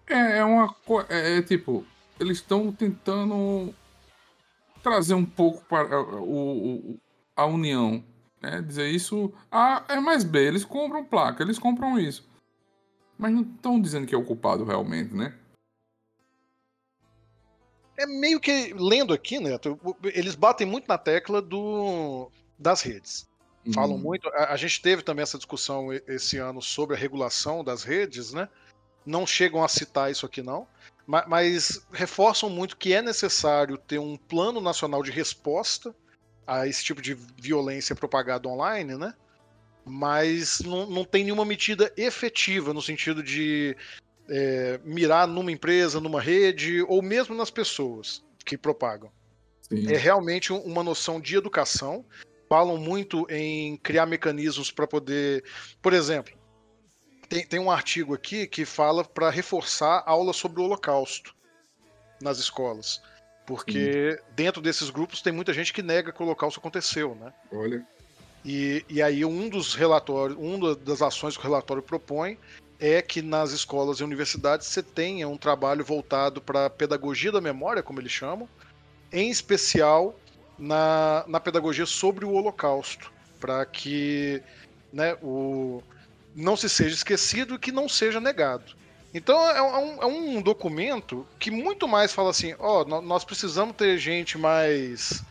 É, 0.06 0.38
é 0.38 0.44
uma 0.44 0.72
coisa. 0.84 1.06
É, 1.10 1.38
é, 1.38 1.42
tipo, 1.42 1.86
eles 2.18 2.38
estão 2.38 2.72
tentando 2.72 3.74
trazer 4.82 5.14
um 5.14 5.24
pouco 5.24 5.64
para 5.64 6.00
o, 6.00 6.92
o, 6.92 7.00
a 7.34 7.46
união. 7.46 8.04
Né? 8.40 8.60
Dizer 8.62 8.90
isso. 8.90 9.32
A 9.50 9.84
é 9.88 9.98
mais 10.00 10.22
B, 10.22 10.46
eles 10.46 10.64
compram 10.64 11.04
placa, 11.04 11.42
eles 11.42 11.58
compram 11.58 11.98
isso. 11.98 12.28
Mas 13.18 13.32
não 13.32 13.42
estão 13.42 13.80
dizendo 13.80 14.06
que 14.06 14.14
é 14.14 14.18
o 14.18 14.24
culpado 14.24 14.64
realmente, 14.64 15.14
né? 15.14 15.34
É 17.96 18.06
meio 18.06 18.40
que, 18.40 18.74
lendo 18.76 19.14
aqui, 19.14 19.38
Neto, 19.38 19.78
eles 20.02 20.34
batem 20.34 20.66
muito 20.66 20.88
na 20.88 20.98
tecla 20.98 21.40
do, 21.40 22.28
das 22.58 22.82
redes. 22.82 23.26
Falam 23.72 23.96
hum. 23.96 24.00
muito. 24.00 24.28
A, 24.30 24.52
a, 24.52 24.56
gente 24.56 24.82
teve 24.82 25.02
também 25.02 25.22
essa 25.22 25.38
discussão 25.38 25.92
esse 25.92 26.36
ano 26.38 26.60
sobre 26.60 26.96
a 26.96 26.98
regulação 26.98 27.62
das 27.62 27.84
redes, 27.84 28.32
né? 28.32 28.48
Não 29.06 29.26
chegam 29.26 29.62
a 29.62 29.68
citar 29.68 30.10
isso 30.10 30.26
aqui, 30.26 30.42
não 30.42 30.66
mas 31.06 31.86
reforçam 31.92 32.48
muito 32.48 32.76
que 32.76 32.94
é 32.94 33.02
necessário 33.02 33.76
ter 33.76 33.98
um 33.98 34.16
plano 34.16 34.60
nacional 34.60 35.02
de 35.02 35.10
resposta 35.10 35.94
a 36.46 36.66
esse 36.66 36.82
tipo 36.82 37.00
de 37.00 37.14
violência 37.14 37.94
propagada 37.94 38.48
online, 38.48 38.96
né? 38.96 39.14
Mas 39.84 40.60
não, 40.60 40.86
não 40.86 41.04
tem 41.04 41.24
nenhuma 41.24 41.44
medida 41.44 41.92
efetiva 41.96 42.72
no 42.72 42.80
sentido 42.80 43.22
de 43.22 43.76
é, 44.28 44.80
mirar 44.82 45.26
numa 45.26 45.52
empresa, 45.52 46.00
numa 46.00 46.20
rede, 46.20 46.82
ou 46.88 47.02
mesmo 47.02 47.34
nas 47.34 47.50
pessoas 47.50 48.24
que 48.44 48.56
propagam. 48.56 49.10
Sim. 49.60 49.92
É 49.92 49.96
realmente 49.96 50.52
uma 50.52 50.82
noção 50.82 51.20
de 51.20 51.36
educação. 51.36 52.04
Falam 52.48 52.76
muito 52.76 53.26
em 53.30 53.76
criar 53.78 54.06
mecanismos 54.06 54.70
para 54.70 54.86
poder. 54.86 55.42
Por 55.80 55.92
exemplo, 55.92 56.34
tem, 57.34 57.44
tem 57.44 57.58
um 57.58 57.70
artigo 57.70 58.14
aqui 58.14 58.46
que 58.46 58.64
fala 58.64 59.04
para 59.04 59.28
reforçar 59.28 60.04
aula 60.06 60.32
sobre 60.32 60.60
o 60.60 60.64
Holocausto 60.64 61.34
nas 62.22 62.38
escolas. 62.38 63.02
Porque 63.44 64.20
dentro 64.36 64.62
desses 64.62 64.88
grupos 64.88 65.20
tem 65.20 65.32
muita 65.32 65.52
gente 65.52 65.72
que 65.72 65.82
nega 65.82 66.12
que 66.12 66.22
o 66.22 66.24
Holocausto 66.24 66.60
aconteceu, 66.60 67.16
né? 67.16 67.32
Olha. 67.52 67.84
E, 68.44 68.84
e 68.88 69.02
aí 69.02 69.24
um 69.24 69.48
dos 69.48 69.74
relatórios, 69.74 70.38
uma 70.38 70.76
das 70.76 71.02
ações 71.02 71.36
que 71.36 71.40
o 71.40 71.50
relatório 71.50 71.82
propõe 71.82 72.38
é 72.78 73.02
que 73.02 73.20
nas 73.20 73.50
escolas 73.50 73.98
e 73.98 74.04
universidades 74.04 74.68
você 74.68 74.82
tenha 74.82 75.28
um 75.28 75.36
trabalho 75.36 75.84
voltado 75.84 76.40
para 76.40 76.66
a 76.66 76.70
pedagogia 76.70 77.32
da 77.32 77.40
memória, 77.40 77.82
como 77.82 78.00
eles 78.00 78.12
chamam, 78.12 78.48
em 79.12 79.28
especial 79.28 80.14
na, 80.56 81.24
na 81.26 81.40
pedagogia 81.40 81.86
sobre 81.86 82.24
o 82.24 82.32
Holocausto, 82.32 83.12
para 83.40 83.64
que 83.66 84.42
né, 84.92 85.16
o, 85.22 85.82
não 86.34 86.56
se 86.56 86.68
seja 86.68 86.94
esquecido 86.94 87.54
e 87.54 87.58
que 87.58 87.72
não 87.72 87.88
seja 87.88 88.20
negado. 88.20 88.76
Então 89.12 89.38
é 89.48 89.62
um, 89.62 90.02
é 90.02 90.06
um 90.06 90.42
documento 90.42 91.24
que 91.38 91.50
muito 91.50 91.86
mais 91.86 92.12
fala 92.12 92.30
assim, 92.30 92.54
ó, 92.58 92.82
oh, 92.82 93.00
nós 93.00 93.24
precisamos 93.24 93.76
ter 93.76 93.96
gente 93.98 94.36
mais 94.36 95.22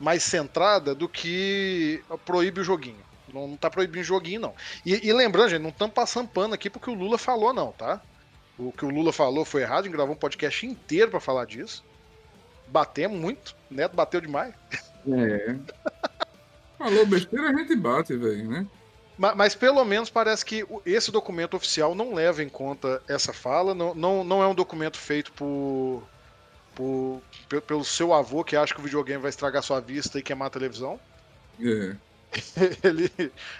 mais 0.00 0.22
centrada 0.22 0.94
do 0.94 1.08
que 1.08 2.02
proíbe 2.24 2.60
o 2.60 2.64
joguinho. 2.64 3.04
Não, 3.32 3.48
não 3.48 3.56
tá 3.56 3.68
proibindo 3.68 4.02
joguinho, 4.04 4.40
não. 4.40 4.54
E, 4.86 5.06
e 5.06 5.12
lembrando, 5.12 5.50
gente, 5.50 5.62
não 5.62 5.70
estamos 5.70 5.94
passando 5.94 6.28
pano 6.28 6.54
aqui 6.54 6.70
porque 6.70 6.88
o 6.88 6.94
Lula 6.94 7.18
falou, 7.18 7.52
não, 7.52 7.72
tá? 7.72 8.00
O 8.58 8.72
que 8.72 8.84
o 8.84 8.90
Lula 8.90 9.12
falou 9.12 9.44
foi 9.44 9.62
errado, 9.62 9.80
a 9.80 9.82
gente 9.82 9.92
gravou 9.92 10.14
um 10.14 10.18
podcast 10.18 10.64
inteiro 10.64 11.10
para 11.10 11.20
falar 11.20 11.44
disso. 11.44 11.84
Batemos 12.68 13.18
muito, 13.18 13.54
Neto 13.70 13.94
bateu 13.94 14.20
demais. 14.20 14.54
É. 15.06 15.56
Falou 16.78 17.06
besteira, 17.06 17.50
a 17.50 17.54
gente 17.54 17.76
bate, 17.76 18.16
velho, 18.16 18.48
né? 18.48 18.66
Mas, 19.18 19.34
mas, 19.34 19.54
pelo 19.54 19.84
menos 19.84 20.08
parece 20.08 20.44
que 20.44 20.64
esse 20.86 21.10
documento 21.10 21.56
oficial 21.56 21.94
não 21.94 22.14
leva 22.14 22.42
em 22.42 22.48
conta 22.48 23.02
essa 23.08 23.32
fala, 23.32 23.74
não, 23.74 23.92
não, 23.94 24.22
não 24.22 24.42
é 24.42 24.46
um 24.46 24.54
documento 24.54 24.96
feito 24.96 25.32
por, 25.32 26.04
por, 26.74 27.20
pelo 27.66 27.84
seu 27.84 28.14
avô 28.14 28.44
que 28.44 28.56
acha 28.56 28.72
que 28.72 28.80
o 28.80 28.84
videogame 28.84 29.20
vai 29.20 29.30
estragar 29.30 29.62
sua 29.62 29.80
vista 29.80 30.18
e 30.18 30.22
queimar 30.22 30.46
a 30.46 30.50
televisão. 30.50 31.00
É. 31.60 31.96
Ele 32.84 33.10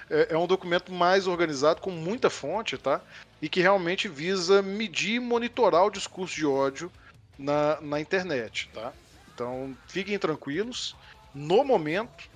é, 0.09 0.29
é 0.31 0.39
um 0.39 0.47
documento 0.47 0.93
mais 0.93 1.27
organizado, 1.27 1.81
com 1.81 1.91
muita 1.91 2.31
fonte, 2.31 2.79
tá? 2.79 3.01
E 3.43 3.49
que 3.49 3.61
realmente 3.61 4.07
visa 4.07 4.63
medir 4.63 5.15
e 5.17 5.21
monitorar 5.21 5.85
o 5.87 5.91
discurso 5.91 6.37
de 6.37 6.47
ódio 6.47 6.93
na, 7.37 7.81
na 7.81 8.01
internet, 8.01 8.71
tá? 8.73 8.93
Então, 9.35 9.77
fiquem 9.89 10.19
tranquilos. 10.19 10.95
No 11.35 11.65
momento, 11.65 12.29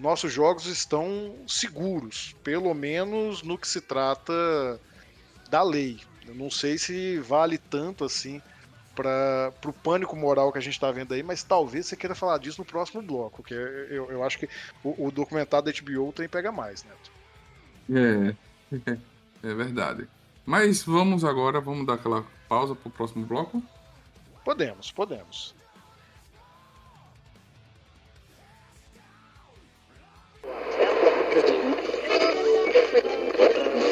nossos 0.00 0.32
jogos 0.32 0.66
estão 0.66 1.34
seguros, 1.46 2.34
pelo 2.42 2.74
menos 2.74 3.42
no 3.42 3.58
que 3.58 3.68
se 3.68 3.80
trata 3.80 4.80
da 5.48 5.62
lei. 5.62 6.00
Eu 6.26 6.34
não 6.34 6.50
sei 6.50 6.78
se 6.78 7.18
vale 7.18 7.58
tanto 7.58 8.04
assim 8.04 8.40
para 8.94 9.52
o 9.64 9.72
pânico 9.72 10.16
moral 10.16 10.52
que 10.52 10.58
a 10.58 10.60
gente 10.60 10.74
está 10.74 10.90
vendo 10.90 11.14
aí, 11.14 11.22
mas 11.22 11.42
talvez 11.42 11.86
você 11.86 11.96
queira 11.96 12.14
falar 12.14 12.38
disso 12.38 12.60
no 12.60 12.64
próximo 12.64 13.00
bloco, 13.00 13.42
que 13.42 13.54
eu, 13.54 14.10
eu 14.10 14.24
acho 14.24 14.38
que 14.38 14.48
o, 14.84 15.06
o 15.06 15.10
documentário 15.10 15.64
da 15.64 15.80
HBO 15.80 16.12
tem 16.12 16.28
pega 16.28 16.52
mais, 16.52 16.84
Neto. 16.84 17.10
É, 17.92 18.34
é 19.48 19.54
verdade. 19.54 20.08
Mas 20.44 20.82
vamos 20.82 21.24
agora, 21.24 21.60
vamos 21.60 21.86
dar 21.86 21.94
aquela 21.94 22.26
pausa 22.48 22.74
para 22.74 22.88
o 22.88 22.92
próximo 22.92 23.24
bloco? 23.24 23.62
Podemos, 24.44 24.90
podemos. 24.90 25.54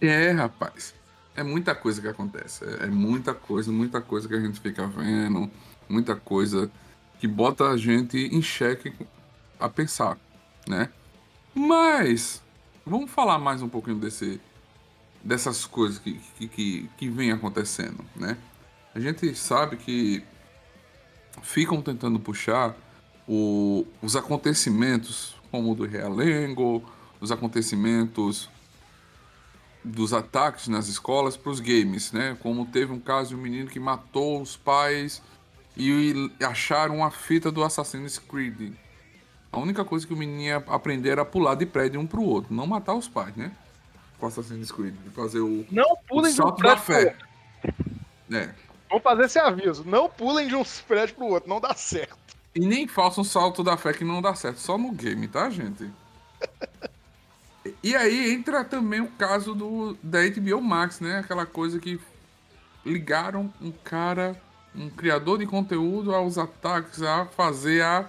É, 0.00 0.30
rapaz. 0.30 0.94
É 1.34 1.42
muita 1.42 1.74
coisa 1.74 2.00
que 2.00 2.08
acontece. 2.08 2.64
É, 2.64 2.84
é 2.84 2.86
muita 2.86 3.34
coisa, 3.34 3.70
muita 3.70 4.00
coisa 4.00 4.28
que 4.28 4.34
a 4.34 4.40
gente 4.40 4.60
fica 4.60 4.86
vendo. 4.86 5.50
Muita 5.88 6.14
coisa 6.14 6.70
que 7.18 7.26
bota 7.26 7.68
a 7.68 7.76
gente 7.76 8.16
em 8.16 8.42
xeque 8.42 8.92
a 9.58 9.68
pensar, 9.68 10.16
né? 10.66 10.90
Mas 11.54 12.42
vamos 12.86 13.10
falar 13.10 13.38
mais 13.38 13.62
um 13.62 13.68
pouquinho 13.68 13.98
desse, 13.98 14.40
dessas 15.22 15.64
coisas 15.64 15.98
que, 15.98 16.20
que, 16.36 16.48
que, 16.48 16.90
que 16.96 17.08
vem 17.08 17.32
acontecendo, 17.32 18.04
né? 18.14 18.36
A 18.94 19.00
gente 19.00 19.34
sabe 19.34 19.76
que 19.76 20.22
ficam 21.42 21.82
tentando 21.82 22.18
puxar 22.18 22.76
o, 23.26 23.86
os 24.02 24.16
acontecimentos 24.16 25.36
como 25.50 25.72
o 25.72 25.74
do 25.74 25.84
Realengo, 25.84 26.82
os 27.20 27.32
acontecimentos 27.32 28.48
dos 29.88 30.12
ataques 30.12 30.68
nas 30.68 30.88
escolas 30.88 31.36
para 31.36 31.50
os 31.50 31.60
games, 31.60 32.12
né? 32.12 32.36
Como 32.42 32.66
teve 32.66 32.92
um 32.92 33.00
caso 33.00 33.30
de 33.30 33.36
um 33.36 33.38
menino 33.38 33.68
que 33.68 33.80
matou 33.80 34.40
os 34.40 34.56
pais 34.56 35.22
e 35.76 36.30
acharam 36.40 36.96
uma 36.96 37.10
fita 37.10 37.50
do 37.50 37.62
Assassin's 37.62 38.18
Creed. 38.18 38.74
A 39.50 39.58
única 39.58 39.84
coisa 39.84 40.06
que 40.06 40.12
o 40.12 40.16
menino 40.16 40.42
ia 40.42 40.56
aprender 40.56 41.10
era 41.10 41.24
pular 41.24 41.54
de 41.54 41.64
prédio 41.64 42.00
um 42.00 42.06
pro 42.06 42.22
outro, 42.22 42.52
não 42.54 42.66
matar 42.66 42.94
os 42.94 43.08
pais, 43.08 43.34
né? 43.34 43.52
Com 44.18 44.26
Assassin's 44.26 44.70
Creed, 44.70 44.94
fazer 45.14 45.40
o, 45.40 45.64
não 45.70 45.96
pulem 46.06 46.32
o 46.32 46.36
salto 46.36 46.56
de 46.56 46.66
um 46.66 46.70
da 46.70 46.76
fé. 46.76 47.16
É. 48.30 48.50
Vou 48.90 49.00
fazer 49.00 49.24
esse 49.24 49.38
aviso, 49.38 49.84
não 49.86 50.08
pulem 50.08 50.48
de 50.48 50.54
um 50.54 50.62
prédio 50.86 51.14
pro 51.14 51.26
outro, 51.26 51.48
não 51.48 51.60
dá 51.60 51.74
certo. 51.74 52.16
E 52.54 52.60
nem 52.60 52.86
façam 52.88 53.22
um 53.22 53.24
salto 53.24 53.62
da 53.62 53.76
fé 53.76 53.92
que 53.92 54.04
não 54.04 54.20
dá 54.20 54.34
certo, 54.34 54.58
só 54.58 54.76
no 54.76 54.92
game, 54.92 55.28
tá, 55.28 55.48
gente? 55.48 55.88
E 57.82 57.94
aí 57.96 58.32
entra 58.32 58.64
também 58.64 59.00
o 59.00 59.08
caso 59.08 59.54
do 59.54 59.96
da 60.02 60.18
HBO 60.28 60.60
Max, 60.60 61.00
né? 61.00 61.18
Aquela 61.18 61.46
coisa 61.46 61.78
que 61.78 62.00
ligaram 62.84 63.52
um 63.60 63.70
cara, 63.70 64.40
um 64.74 64.88
criador 64.88 65.38
de 65.38 65.46
conteúdo 65.46 66.14
aos 66.14 66.38
ataques, 66.38 67.02
a 67.02 67.26
fazer 67.26 67.82
a, 67.82 68.08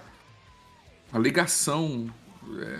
a 1.12 1.18
ligação. 1.18 2.12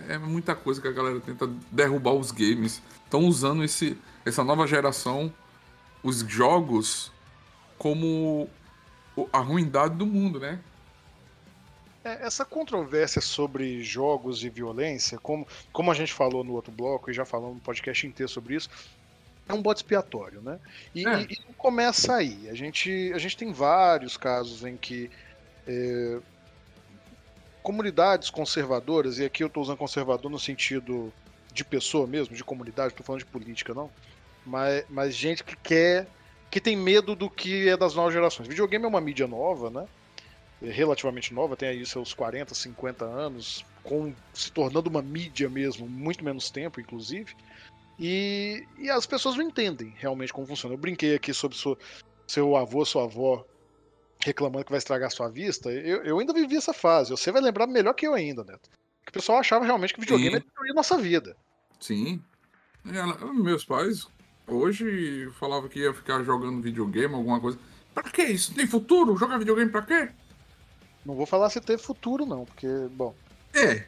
É, 0.09 0.15
é 0.15 0.19
muita 0.19 0.55
coisa 0.55 0.81
que 0.81 0.89
a 0.89 0.93
galera 0.93 1.21
tenta 1.21 1.49
derrubar 1.71 2.13
os 2.13 2.31
games. 2.31 2.83
Estão 3.05 3.25
usando 3.25 3.63
esse, 3.65 3.97
essa 4.25 4.43
nova 4.43 4.67
geração, 4.67 5.33
os 6.03 6.21
jogos, 6.21 7.13
como 7.79 8.49
a 9.33 9.39
ruindade 9.39 9.97
do 9.97 10.07
mundo, 10.07 10.41
né? 10.41 10.61
É, 12.05 12.27
essa 12.27 12.45
controvérsia 12.45 13.21
sobre 13.21 13.83
jogos 13.83 14.43
e 14.43 14.49
violência, 14.49 15.19
como, 15.19 15.47
como 15.73 15.91
a 15.91 15.95
gente 15.95 16.13
falou 16.13 16.43
no 16.43 16.55
outro 16.55 16.73
bloco 16.73 17.11
e 17.11 17.15
já 17.15 17.25
falamos 17.25 17.57
no 17.57 17.61
podcast 17.61 18.07
inteiro 18.07 18.31
sobre 18.31 18.55
isso, 18.57 18.71
é 19.49 19.53
um 19.53 19.61
bote 19.61 19.79
expiatório, 19.79 20.41
né? 20.41 20.59
E, 20.95 21.07
é. 21.07 21.23
e, 21.23 21.33
e 21.33 21.53
começa 21.59 22.15
aí. 22.17 22.49
A 22.49 22.55
gente, 22.55 23.13
a 23.15 23.19
gente 23.19 23.37
tem 23.37 23.53
vários 23.53 24.17
casos 24.17 24.65
em 24.65 24.77
que 24.77 25.11
é, 25.67 26.19
comunidades 27.63 28.31
conservadoras, 28.31 29.19
e 29.19 29.25
aqui 29.25 29.43
eu 29.43 29.49
estou 29.49 29.63
usando 29.63 29.77
conservador 29.77 30.31
no 30.31 30.39
sentido 30.39 31.13
de 31.53 31.65
pessoa 31.65 32.07
mesmo, 32.07 32.35
de 32.35 32.45
comunidade, 32.45 32.93
estou 32.93 33.05
falando 33.05 33.21
de 33.21 33.27
política, 33.27 33.75
não. 33.75 33.91
Mas, 34.47 34.85
mas 34.89 35.15
gente 35.15 35.45
que 35.45 35.57
quer, 35.57 36.07
que 36.51 36.61
tem 36.61 36.77
medo 36.77 37.15
do 37.15 37.29
que 37.29 37.69
é 37.69 37.77
das 37.77 37.95
novas 37.95 38.15
gerações. 38.15 38.49
Videogame 38.49 38.85
é 38.85 38.89
uma 38.89 39.01
mídia 39.01 39.27
nova, 39.27 39.69
né? 39.69 39.87
Relativamente 40.61 41.33
nova, 41.33 41.57
tem 41.57 41.69
aí 41.69 41.87
seus 41.87 42.13
40, 42.13 42.55
50 42.55 43.05
anos, 43.05 43.65
com, 43.83 44.15
se 44.35 44.53
tornando 44.53 44.91
uma 44.91 45.01
mídia 45.01 45.49
mesmo, 45.49 45.89
muito 45.89 46.25
menos 46.25 46.51
tempo, 46.51 46.81
inclusive. 46.81 47.35
E, 47.99 48.67
e 48.79 48.91
as 48.91 49.07
pessoas 49.07 49.37
não 49.37 49.45
entendem 49.45 49.95
realmente 49.97 50.33
como 50.33 50.47
funciona. 50.47 50.75
Eu 50.75 50.79
brinquei 50.79 51.15
aqui 51.15 51.33
sobre 51.33 51.57
seu, 51.57 51.79
seu 52.27 52.57
avô, 52.57 52.85
sua 52.85 53.05
avó 53.05 53.45
reclamando 54.23 54.65
que 54.65 54.71
vai 54.71 54.79
estragar 54.79 55.11
sua 55.11 55.29
vista. 55.29 55.71
Eu, 55.71 56.03
eu 56.05 56.19
ainda 56.19 56.33
vivi 56.33 56.57
essa 56.57 56.73
fase. 56.73 57.11
Você 57.11 57.33
vai 57.33 57.41
lembrar 57.41 57.67
melhor 57.67 57.95
que 57.95 58.07
eu 58.07 58.15
ainda, 58.15 58.45
Neto. 58.45 58.71
Que 59.05 59.11
o 59.11 59.13
pessoal 59.13 59.39
achava 59.39 59.65
realmente 59.65 59.95
que 59.95 60.01
videogame 60.01 60.33
ia 60.33 60.41
destruir 60.41 60.75
nossa 60.75 60.99
vida. 60.99 61.37
Sim. 61.79 62.23
meus 63.35 63.65
pais 63.65 64.07
hoje 64.47 65.31
falavam 65.39 65.69
que 65.69 65.81
ia 65.81 65.95
ficar 65.95 66.23
jogando 66.23 66.63
videogame, 66.63 67.15
alguma 67.15 67.41
coisa. 67.41 67.59
Pra 67.95 68.05
que 68.05 68.23
isso? 68.23 68.55
Tem 68.55 68.67
futuro? 68.67 69.17
Jogar 69.17 69.39
videogame 69.39 69.71
pra 69.71 69.83
quê? 69.83 70.11
Não 71.05 71.15
vou 71.15 71.27
falar 71.27 71.51
se 71.51 71.61
teve 71.61 71.83
futuro, 71.83 72.27
não, 72.27 72.45
porque, 72.45 72.67
bom. 72.93 73.15
É. 73.55 73.85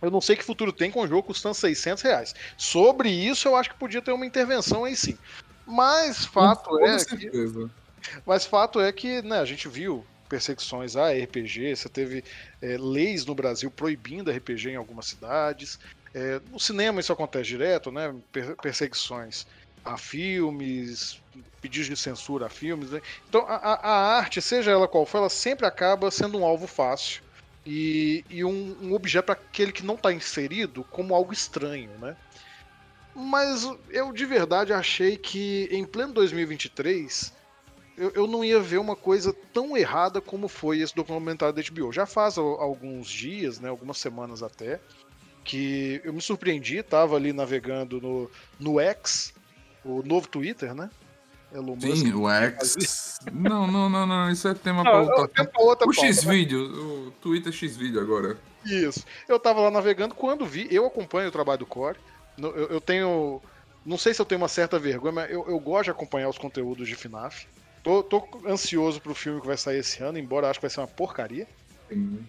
Eu 0.00 0.10
não 0.10 0.20
sei 0.20 0.36
que 0.36 0.44
futuro 0.44 0.72
tem 0.72 0.90
com 0.90 1.00
o 1.00 1.08
jogo 1.08 1.24
custando 1.24 1.54
600 1.54 2.02
reais. 2.02 2.34
Sobre 2.56 3.10
isso, 3.10 3.48
eu 3.48 3.56
acho 3.56 3.70
que 3.70 3.76
podia 3.76 4.02
ter 4.02 4.12
uma 4.12 4.26
intervenção 4.26 4.84
aí 4.84 4.96
sim. 4.96 5.18
Mas 5.66 6.24
fato 6.24 6.70
com 6.70 6.86
é 6.86 6.98
certeza. 6.98 7.68
que. 7.68 8.20
Mas 8.24 8.46
fato 8.46 8.80
é 8.80 8.92
que 8.92 9.22
né, 9.22 9.38
a 9.40 9.44
gente 9.44 9.68
viu 9.68 10.04
perseguições 10.28 10.94
a 10.94 11.10
RPG, 11.10 11.74
você 11.74 11.88
teve 11.88 12.22
é, 12.60 12.76
leis 12.78 13.24
no 13.24 13.34
Brasil 13.34 13.70
proibindo 13.70 14.30
RPG 14.30 14.70
em 14.70 14.76
algumas 14.76 15.06
cidades. 15.06 15.78
É, 16.14 16.40
no 16.50 16.60
cinema 16.60 17.00
isso 17.00 17.12
acontece 17.12 17.48
direto, 17.48 17.90
né? 17.90 18.14
Perseguições 18.62 19.46
a 19.88 19.96
filmes, 19.96 21.20
pedidos 21.60 21.88
de 21.88 21.96
censura 21.96 22.46
a 22.46 22.48
filmes. 22.48 22.90
Né? 22.90 23.00
Então 23.28 23.44
a, 23.48 23.74
a, 23.74 24.16
arte, 24.18 24.40
seja 24.40 24.70
ela 24.70 24.88
qual 24.88 25.06
for, 25.06 25.18
ela 25.18 25.30
sempre 25.30 25.66
acaba 25.66 26.10
sendo 26.10 26.38
um 26.38 26.44
alvo 26.44 26.66
fácil 26.66 27.22
e, 27.64 28.24
e 28.30 28.44
um, 28.44 28.76
um 28.80 28.94
objeto 28.94 29.26
para 29.26 29.34
aquele 29.34 29.72
que 29.72 29.84
não 29.84 29.94
está 29.94 30.12
inserido 30.12 30.84
como 30.90 31.14
algo 31.14 31.32
estranho, 31.32 31.90
né? 31.98 32.16
Mas 33.14 33.68
eu 33.90 34.12
de 34.12 34.24
verdade 34.24 34.72
achei 34.72 35.16
que 35.16 35.68
em 35.72 35.84
pleno 35.84 36.12
2023 36.12 37.32
eu, 37.96 38.12
eu 38.14 38.26
não 38.28 38.44
ia 38.44 38.60
ver 38.60 38.78
uma 38.78 38.94
coisa 38.94 39.34
tão 39.52 39.76
errada 39.76 40.20
como 40.20 40.46
foi 40.46 40.78
esse 40.78 40.94
documentário 40.94 41.54
da 41.54 41.62
HBO. 41.62 41.92
Já 41.92 42.06
faz 42.06 42.38
alguns 42.38 43.10
dias, 43.10 43.58
né, 43.58 43.68
algumas 43.68 43.98
semanas 43.98 44.40
até, 44.40 44.80
que 45.44 46.00
eu 46.04 46.12
me 46.12 46.20
surpreendi, 46.20 46.76
estava 46.76 47.16
ali 47.16 47.32
navegando 47.32 48.00
no, 48.00 48.30
no 48.60 48.78
X, 48.78 49.34
o 49.84 50.02
novo 50.02 50.28
Twitter, 50.28 50.74
né? 50.74 50.90
Elon 51.52 51.76
Musk. 51.76 51.96
Sim, 51.96 52.12
o 52.12 52.28
X. 52.28 53.18
não, 53.32 53.66
não, 53.66 53.88
não, 53.88 54.06
não. 54.06 54.30
Isso 54.30 54.46
é 54.48 54.54
tema 54.54 54.82
para 54.82 55.00
outra. 55.00 55.50
outra. 55.56 55.88
O 55.88 55.92
X-Vídeo, 55.92 56.60
o 56.60 57.10
Twitter 57.22 57.52
X-Vídeo 57.52 58.00
agora. 58.00 58.36
Isso. 58.64 59.04
Eu 59.26 59.38
tava 59.38 59.60
lá 59.60 59.70
navegando 59.70 60.14
quando 60.14 60.44
vi, 60.44 60.68
eu 60.70 60.84
acompanho 60.86 61.28
o 61.28 61.32
trabalho 61.32 61.60
do 61.60 61.66
Core. 61.66 61.98
Eu, 62.36 62.54
eu 62.54 62.80
tenho. 62.80 63.40
Não 63.84 63.96
sei 63.96 64.12
se 64.12 64.20
eu 64.20 64.26
tenho 64.26 64.40
uma 64.40 64.48
certa 64.48 64.78
vergonha, 64.78 65.12
mas 65.12 65.30
eu, 65.30 65.48
eu 65.48 65.58
gosto 65.58 65.84
de 65.84 65.90
acompanhar 65.90 66.28
os 66.28 66.36
conteúdos 66.36 66.86
de 66.86 66.94
FNAF. 66.94 67.46
Tô, 67.82 68.02
tô 68.02 68.22
ansioso 68.46 69.00
pro 69.00 69.14
filme 69.14 69.40
que 69.40 69.46
vai 69.46 69.56
sair 69.56 69.78
esse 69.78 70.02
ano, 70.02 70.18
embora 70.18 70.50
acho 70.50 70.58
que 70.58 70.66
vai 70.66 70.70
ser 70.70 70.80
uma 70.80 70.86
porcaria. 70.86 71.46
Sim. 71.88 72.26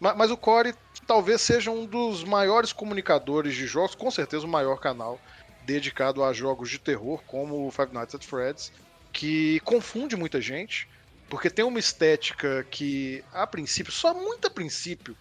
Mas, 0.00 0.16
mas 0.16 0.30
o 0.30 0.36
Core 0.36 0.74
talvez 1.06 1.42
seja 1.42 1.70
um 1.70 1.84
dos 1.84 2.24
maiores 2.24 2.72
comunicadores 2.72 3.54
de 3.54 3.66
jogos, 3.66 3.94
com 3.94 4.10
certeza 4.10 4.46
o 4.46 4.48
maior 4.48 4.78
canal 4.78 5.20
dedicado 5.64 6.22
a 6.22 6.32
jogos 6.32 6.70
de 6.70 6.78
terror, 6.78 7.22
como 7.26 7.66
o 7.66 7.70
Five 7.70 7.92
Nights 7.92 8.14
at 8.14 8.24
Freddy's, 8.24 8.72
que 9.12 9.60
confunde 9.60 10.16
muita 10.16 10.40
gente, 10.40 10.88
porque 11.28 11.48
tem 11.48 11.64
uma 11.64 11.78
estética 11.78 12.66
que, 12.70 13.24
a 13.32 13.46
princípio, 13.46 13.92
só 13.92 14.12
muito 14.12 14.46
a 14.46 14.50
princípio, 14.50 15.16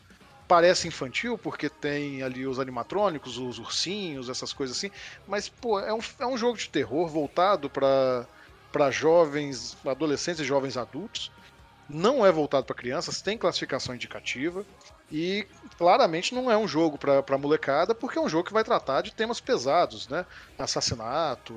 parece 0.48 0.88
infantil, 0.88 1.38
porque 1.38 1.70
tem 1.70 2.22
ali 2.22 2.46
os 2.46 2.60
animatrônicos, 2.60 3.38
os 3.38 3.60
ursinhos, 3.60 4.30
essas 4.30 4.52
coisas 4.52 4.78
assim, 4.78 4.92
mas, 5.28 5.48
pô, 5.48 5.80
é 5.80 5.94
um, 5.94 6.00
é 6.20 6.28
um 6.28 6.38
jogo 6.38 6.58
de 6.58 6.70
terror 6.70 7.08
voltado 7.08 7.70
para 7.70 8.92
jovens, 8.92 9.78
adolescentes 9.86 10.42
e 10.42 10.46
jovens 10.46 10.78
adultos. 10.78 11.32
Não 11.90 12.26
é 12.26 12.32
voltado 12.32 12.66
para 12.66 12.76
crianças, 12.76 13.22
tem 13.22 13.38
classificação 13.38 13.94
indicativa. 13.94 14.66
E 15.14 15.46
claramente 15.78 16.34
não 16.34 16.50
é 16.50 16.58
um 16.58 16.68
jogo 16.68 16.98
para 16.98 17.38
molecada, 17.38 17.94
porque 17.94 18.18
é 18.18 18.22
um 18.22 18.28
jogo 18.28 18.48
que 18.48 18.54
vai 18.54 18.64
tratar 18.64 19.02
de 19.02 19.14
temas 19.14 19.40
pesados, 19.40 20.08
né? 20.08 20.26
Assassinato, 20.58 21.54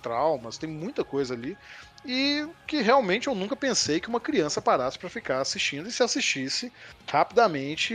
traumas, 0.00 0.56
tem 0.56 0.70
muita 0.70 1.04
coisa 1.04 1.34
ali. 1.34 1.58
E 2.06 2.48
que 2.66 2.80
realmente 2.80 3.26
eu 3.26 3.34
nunca 3.34 3.54
pensei 3.54 4.00
que 4.00 4.08
uma 4.08 4.18
criança 4.18 4.62
parasse 4.62 4.98
para 4.98 5.10
ficar 5.10 5.42
assistindo 5.42 5.86
e 5.86 5.92
se 5.92 6.02
assistisse 6.02 6.72
rapidamente 7.06 7.92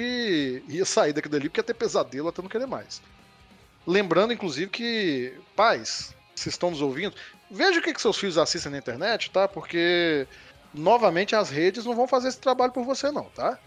ia 0.67 0.85
sair 0.85 1.13
daquilo 1.13 1.35
ali 1.35 1.49
porque 1.49 1.61
ia 1.61 1.63
ter 1.63 1.73
pesadelo 1.73 2.27
até 2.27 2.39
não 2.43 2.49
querer 2.49 2.67
mais. 2.67 3.01
Lembrando, 3.87 4.33
inclusive, 4.33 4.69
que 4.69 5.33
pais, 5.55 6.13
vocês 6.35 6.53
estão 6.53 6.69
nos 6.69 6.81
ouvindo, 6.81 7.15
veja 7.49 7.79
o 7.79 7.81
que, 7.81 7.91
que 7.91 8.01
seus 8.01 8.17
filhos 8.17 8.37
assistem 8.37 8.71
na 8.71 8.77
internet, 8.77 9.31
tá? 9.31 9.47
Porque, 9.47 10.27
novamente, 10.71 11.35
as 11.35 11.49
redes 11.49 11.85
não 11.85 11.95
vão 11.95 12.07
fazer 12.07 12.27
esse 12.27 12.39
trabalho 12.39 12.71
por 12.71 12.85
você, 12.85 13.09
não, 13.09 13.23
tá? 13.23 13.57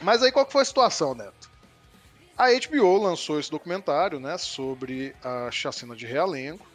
Mas 0.00 0.22
aí 0.22 0.32
qual 0.32 0.46
que 0.46 0.52
foi 0.52 0.62
a 0.62 0.66
situação, 0.66 1.14
Neto? 1.14 1.50
A 2.36 2.46
HBO 2.52 2.96
lançou 2.96 3.38
esse 3.38 3.50
documentário, 3.50 4.18
né, 4.18 4.38
sobre 4.38 5.14
a 5.22 5.50
chacina 5.50 5.94
de 5.94 6.06
Realengo. 6.06 6.66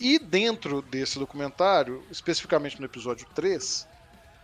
E 0.00 0.18
dentro 0.18 0.82
desse 0.82 1.18
documentário, 1.18 2.02
especificamente 2.10 2.78
no 2.80 2.86
episódio 2.86 3.26
3, 3.34 3.86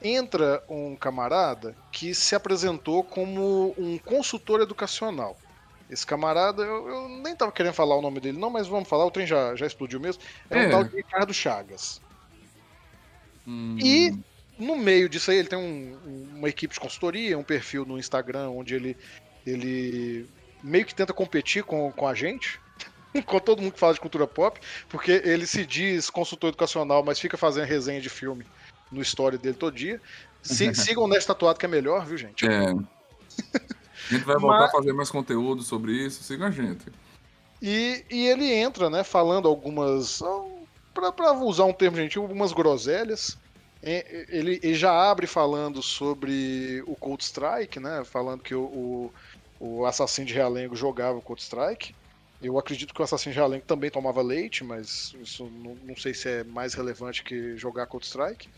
entra 0.02 0.62
um 0.68 0.94
camarada 0.96 1.76
que 1.90 2.14
se 2.14 2.34
apresentou 2.34 3.02
como 3.02 3.74
um 3.78 3.98
consultor 3.98 4.60
educacional. 4.60 5.36
Esse 5.88 6.06
camarada, 6.06 6.62
eu, 6.62 6.88
eu 6.88 7.08
nem 7.08 7.36
tava 7.36 7.52
querendo 7.52 7.74
falar 7.74 7.96
o 7.96 8.02
nome 8.02 8.20
dele, 8.20 8.38
não, 8.38 8.50
mas 8.50 8.66
vamos 8.66 8.88
falar, 8.88 9.04
o 9.06 9.10
trem 9.10 9.26
já, 9.26 9.54
já 9.54 9.66
explodiu 9.66 10.00
mesmo. 10.00 10.22
É, 10.50 10.64
é. 10.64 10.66
o 10.66 10.70
tal 10.70 10.84
de 10.84 10.96
Ricardo 10.96 11.32
Chagas. 11.32 12.00
Hum. 13.46 13.76
E 13.80 14.16
no 14.58 14.76
meio 14.76 15.08
disso 15.08 15.30
aí, 15.30 15.38
ele 15.38 15.48
tem 15.48 15.58
um, 15.58 15.98
uma 16.36 16.48
equipe 16.48 16.74
de 16.74 16.80
consultoria, 16.80 17.38
um 17.38 17.42
perfil 17.42 17.84
no 17.84 17.98
Instagram 17.98 18.50
onde 18.50 18.74
ele, 18.74 18.96
ele 19.46 20.28
meio 20.62 20.84
que 20.84 20.94
tenta 20.94 21.12
competir 21.12 21.64
com, 21.64 21.90
com 21.92 22.06
a 22.06 22.14
gente, 22.14 22.60
com 23.26 23.38
todo 23.38 23.62
mundo 23.62 23.72
que 23.72 23.80
fala 23.80 23.94
de 23.94 24.00
cultura 24.00 24.26
pop, 24.26 24.60
porque 24.88 25.22
ele 25.24 25.46
se 25.46 25.66
diz 25.66 26.10
consultor 26.10 26.48
educacional, 26.48 27.02
mas 27.04 27.18
fica 27.18 27.36
fazendo 27.36 27.66
resenha 27.66 28.00
de 28.00 28.08
filme 28.08 28.46
no 28.90 29.02
story 29.02 29.38
dele 29.38 29.56
todo 29.56 29.74
dia. 29.74 30.00
Se, 30.42 30.72
sigam 30.74 31.08
nesta 31.08 31.34
tatuado 31.34 31.58
que 31.58 31.66
é 31.66 31.68
melhor, 31.68 32.06
viu, 32.06 32.16
gente? 32.16 32.46
É. 32.46 32.70
A 32.70 34.14
gente 34.14 34.24
vai 34.24 34.36
voltar 34.36 34.60
mas... 34.60 34.68
a 34.68 34.72
fazer 34.72 34.92
mais 34.92 35.10
conteúdo 35.10 35.62
sobre 35.62 35.92
isso, 35.92 36.22
siga 36.22 36.46
a 36.46 36.50
gente. 36.50 36.86
E, 37.60 38.04
e 38.10 38.26
ele 38.26 38.52
entra, 38.52 38.90
né, 38.90 39.02
falando 39.02 39.48
algumas. 39.48 40.22
para 40.92 41.32
usar 41.32 41.64
um 41.64 41.72
termo 41.72 41.96
gentil, 41.96 42.22
algumas 42.22 42.52
groselhas. 42.52 43.38
Ele, 43.86 44.58
ele, 44.62 44.74
já 44.74 44.90
abre 44.90 45.26
falando 45.26 45.82
sobre 45.82 46.82
o 46.86 46.96
Cold 46.96 47.22
Strike, 47.22 47.78
né? 47.78 48.02
Falando 48.02 48.42
que 48.42 48.54
o, 48.54 48.62
o, 48.62 49.14
o 49.60 49.84
Assassin 49.84 50.24
de 50.24 50.32
Realengo 50.32 50.74
jogava 50.74 51.18
o 51.18 51.22
Cold 51.22 51.42
Strike. 51.42 51.94
Eu 52.42 52.58
acredito 52.58 52.94
que 52.94 53.00
o 53.00 53.04
Assassin 53.04 53.30
de 53.30 53.36
Realengo 53.36 53.64
também 53.66 53.90
tomava 53.90 54.22
leite, 54.22 54.64
mas 54.64 55.14
isso 55.20 55.44
não, 55.44 55.74
não 55.84 55.96
sei 55.96 56.14
se 56.14 56.28
é 56.30 56.44
mais 56.44 56.72
relevante 56.72 57.22
que 57.22 57.58
jogar 57.58 57.86
Cold 57.86 58.06
Strike. 58.06 58.48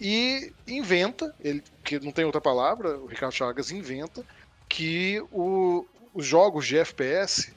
E 0.00 0.52
inventa, 0.66 1.32
ele, 1.40 1.62
que 1.84 2.00
não 2.00 2.10
tem 2.10 2.24
outra 2.24 2.40
palavra, 2.40 2.98
o 2.98 3.06
Ricardo 3.06 3.32
Chagas 3.32 3.70
inventa 3.70 4.24
que 4.68 5.22
o, 5.30 5.86
os 6.12 6.26
jogos 6.26 6.66
de 6.66 6.78
FPS 6.78 7.52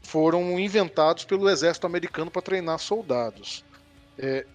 foram 0.00 0.58
inventados 0.58 1.24
pelo 1.24 1.50
exército 1.50 1.86
americano 1.86 2.30
para 2.30 2.40
treinar 2.40 2.78
soldados. 2.78 3.62
É, 4.18 4.46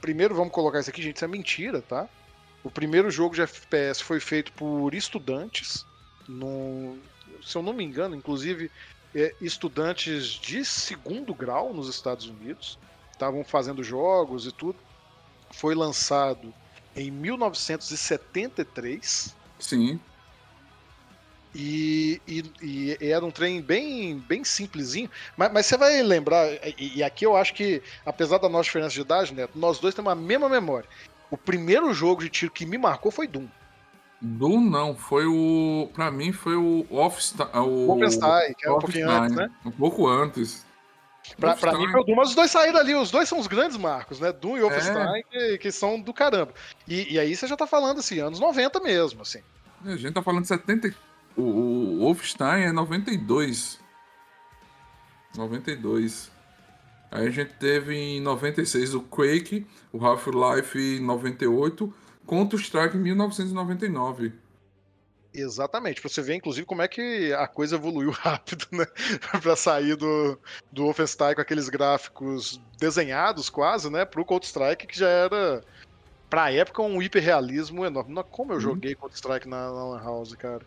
primeiro 0.00 0.34
vamos 0.34 0.52
colocar 0.52 0.80
isso 0.80 0.90
aqui, 0.90 1.02
gente, 1.02 1.16
isso 1.16 1.24
é 1.24 1.28
mentira, 1.28 1.82
tá? 1.82 2.08
O 2.64 2.70
primeiro 2.70 3.10
jogo 3.10 3.34
de 3.34 3.42
FPS 3.42 4.02
foi 4.02 4.20
feito 4.20 4.52
por 4.52 4.94
estudantes, 4.94 5.84
no, 6.28 6.96
se 7.44 7.56
eu 7.56 7.62
não 7.62 7.72
me 7.72 7.82
engano, 7.84 8.14
inclusive 8.14 8.70
é, 9.14 9.34
estudantes 9.40 10.26
de 10.26 10.64
segundo 10.64 11.34
grau 11.34 11.74
nos 11.74 11.88
Estados 11.88 12.26
Unidos, 12.26 12.78
estavam 13.10 13.42
fazendo 13.44 13.82
jogos 13.82 14.46
e 14.46 14.52
tudo. 14.52 14.78
Foi 15.50 15.74
lançado 15.74 16.54
em 16.96 17.10
1973. 17.10 19.34
Sim. 19.58 20.00
E, 21.54 22.20
e, 22.26 22.44
e, 22.62 22.98
era 23.00 23.24
um 23.24 23.30
trem 23.30 23.60
bem, 23.60 24.18
bem 24.18 24.42
simplesinho. 24.42 25.10
Mas, 25.36 25.52
mas 25.52 25.66
você 25.66 25.76
vai 25.76 26.02
lembrar, 26.02 26.46
e, 26.78 26.98
e, 26.98 27.02
aqui 27.02 27.26
eu 27.26 27.36
acho 27.36 27.52
que, 27.54 27.82
apesar 28.06 28.38
da 28.38 28.48
nossa 28.48 28.64
diferença 28.64 28.94
de 28.94 29.00
idade, 29.00 29.34
Neto, 29.34 29.58
nós 29.58 29.78
dois 29.78 29.94
temos 29.94 30.10
a 30.10 30.14
mesma 30.14 30.48
memória. 30.48 30.88
O 31.30 31.36
primeiro 31.36 31.92
jogo 31.92 32.22
de 32.22 32.28
tiro 32.28 32.52
que 32.52 32.64
me 32.64 32.78
marcou 32.78 33.10
foi 33.10 33.26
Doom. 33.26 33.46
Doom 34.20 34.60
não, 34.60 34.94
foi 34.94 35.26
o. 35.26 35.90
Pra 35.92 36.10
mim 36.10 36.32
foi 36.32 36.54
o 36.54 36.86
Offstein. 36.90 37.48
O 37.54 37.86
Wolfenstein, 37.86 38.54
que 38.56 38.68
é 38.68 38.70
um 38.70 38.78
pouquinho 38.78 39.10
antes, 39.10 39.36
né? 39.36 39.50
Um 39.64 39.70
pouco 39.70 40.06
antes. 40.06 40.64
Pra, 41.36 41.56
pra 41.56 41.76
mim 41.76 41.90
foi 41.90 42.00
o 42.00 42.04
Doom, 42.04 42.16
mas 42.16 42.28
os 42.28 42.34
dois 42.34 42.50
saíram 42.50 42.78
ali, 42.78 42.94
os 42.94 43.10
dois 43.10 43.28
são 43.28 43.38
os 43.38 43.46
grandes 43.46 43.76
marcos, 43.76 44.20
né? 44.20 44.32
Doom 44.32 44.58
e 44.58 44.60
Wolfenstein, 44.60 45.20
é. 45.20 45.22
que, 45.22 45.58
que, 45.58 45.72
são 45.72 46.00
do 46.00 46.12
caramba. 46.12 46.52
E, 46.86 47.14
e, 47.14 47.18
aí 47.18 47.34
você 47.34 47.46
já 47.46 47.56
tá 47.56 47.66
falando 47.66 47.98
assim, 47.98 48.20
anos 48.20 48.38
90 48.38 48.80
mesmo, 48.80 49.22
assim. 49.22 49.40
A 49.84 49.96
gente 49.96 50.12
tá 50.12 50.22
falando 50.22 50.42
de 50.42 50.48
70. 50.48 50.94
O, 51.36 51.42
o 51.42 51.98
Wolfenstein 52.00 52.64
é 52.64 52.72
92. 52.72 53.80
92. 55.36 56.30
Aí 57.10 57.26
a 57.26 57.30
gente 57.30 57.52
teve 57.54 57.94
em 57.94 58.20
96 58.20 58.94
o 58.94 59.02
Quake, 59.02 59.66
o 59.92 60.04
Half-Life 60.04 60.78
em 60.78 61.00
98, 61.00 61.92
Counter-Strike 62.26 62.96
em 62.96 63.00
1999. 63.00 64.32
Exatamente, 65.34 66.00
pra 66.00 66.10
você 66.10 66.20
ver, 66.20 66.34
inclusive, 66.34 66.66
como 66.66 66.82
é 66.82 66.88
que 66.88 67.32
a 67.32 67.46
coisa 67.46 67.76
evoluiu 67.76 68.10
rápido, 68.16 68.66
né? 68.72 68.86
pra 69.42 69.56
sair 69.56 69.96
do, 69.96 70.38
do 70.70 70.84
Wolfenstein 70.84 71.34
com 71.34 71.40
aqueles 71.40 71.68
gráficos 71.68 72.60
desenhados 72.78 73.48
quase, 73.48 73.90
né? 73.90 74.04
Pro 74.04 74.24
Counter-Strike, 74.24 74.86
que 74.86 74.98
já 74.98 75.08
era, 75.08 75.62
pra 76.28 76.52
época, 76.52 76.82
um 76.82 77.02
hiperrealismo 77.02 77.84
enorme. 77.84 78.22
Como 78.30 78.52
eu 78.52 78.56
uhum. 78.56 78.60
joguei 78.60 78.94
Counter-Strike 78.94 79.48
na, 79.48 79.70
na 79.70 80.02
House, 80.02 80.34
cara. 80.34 80.64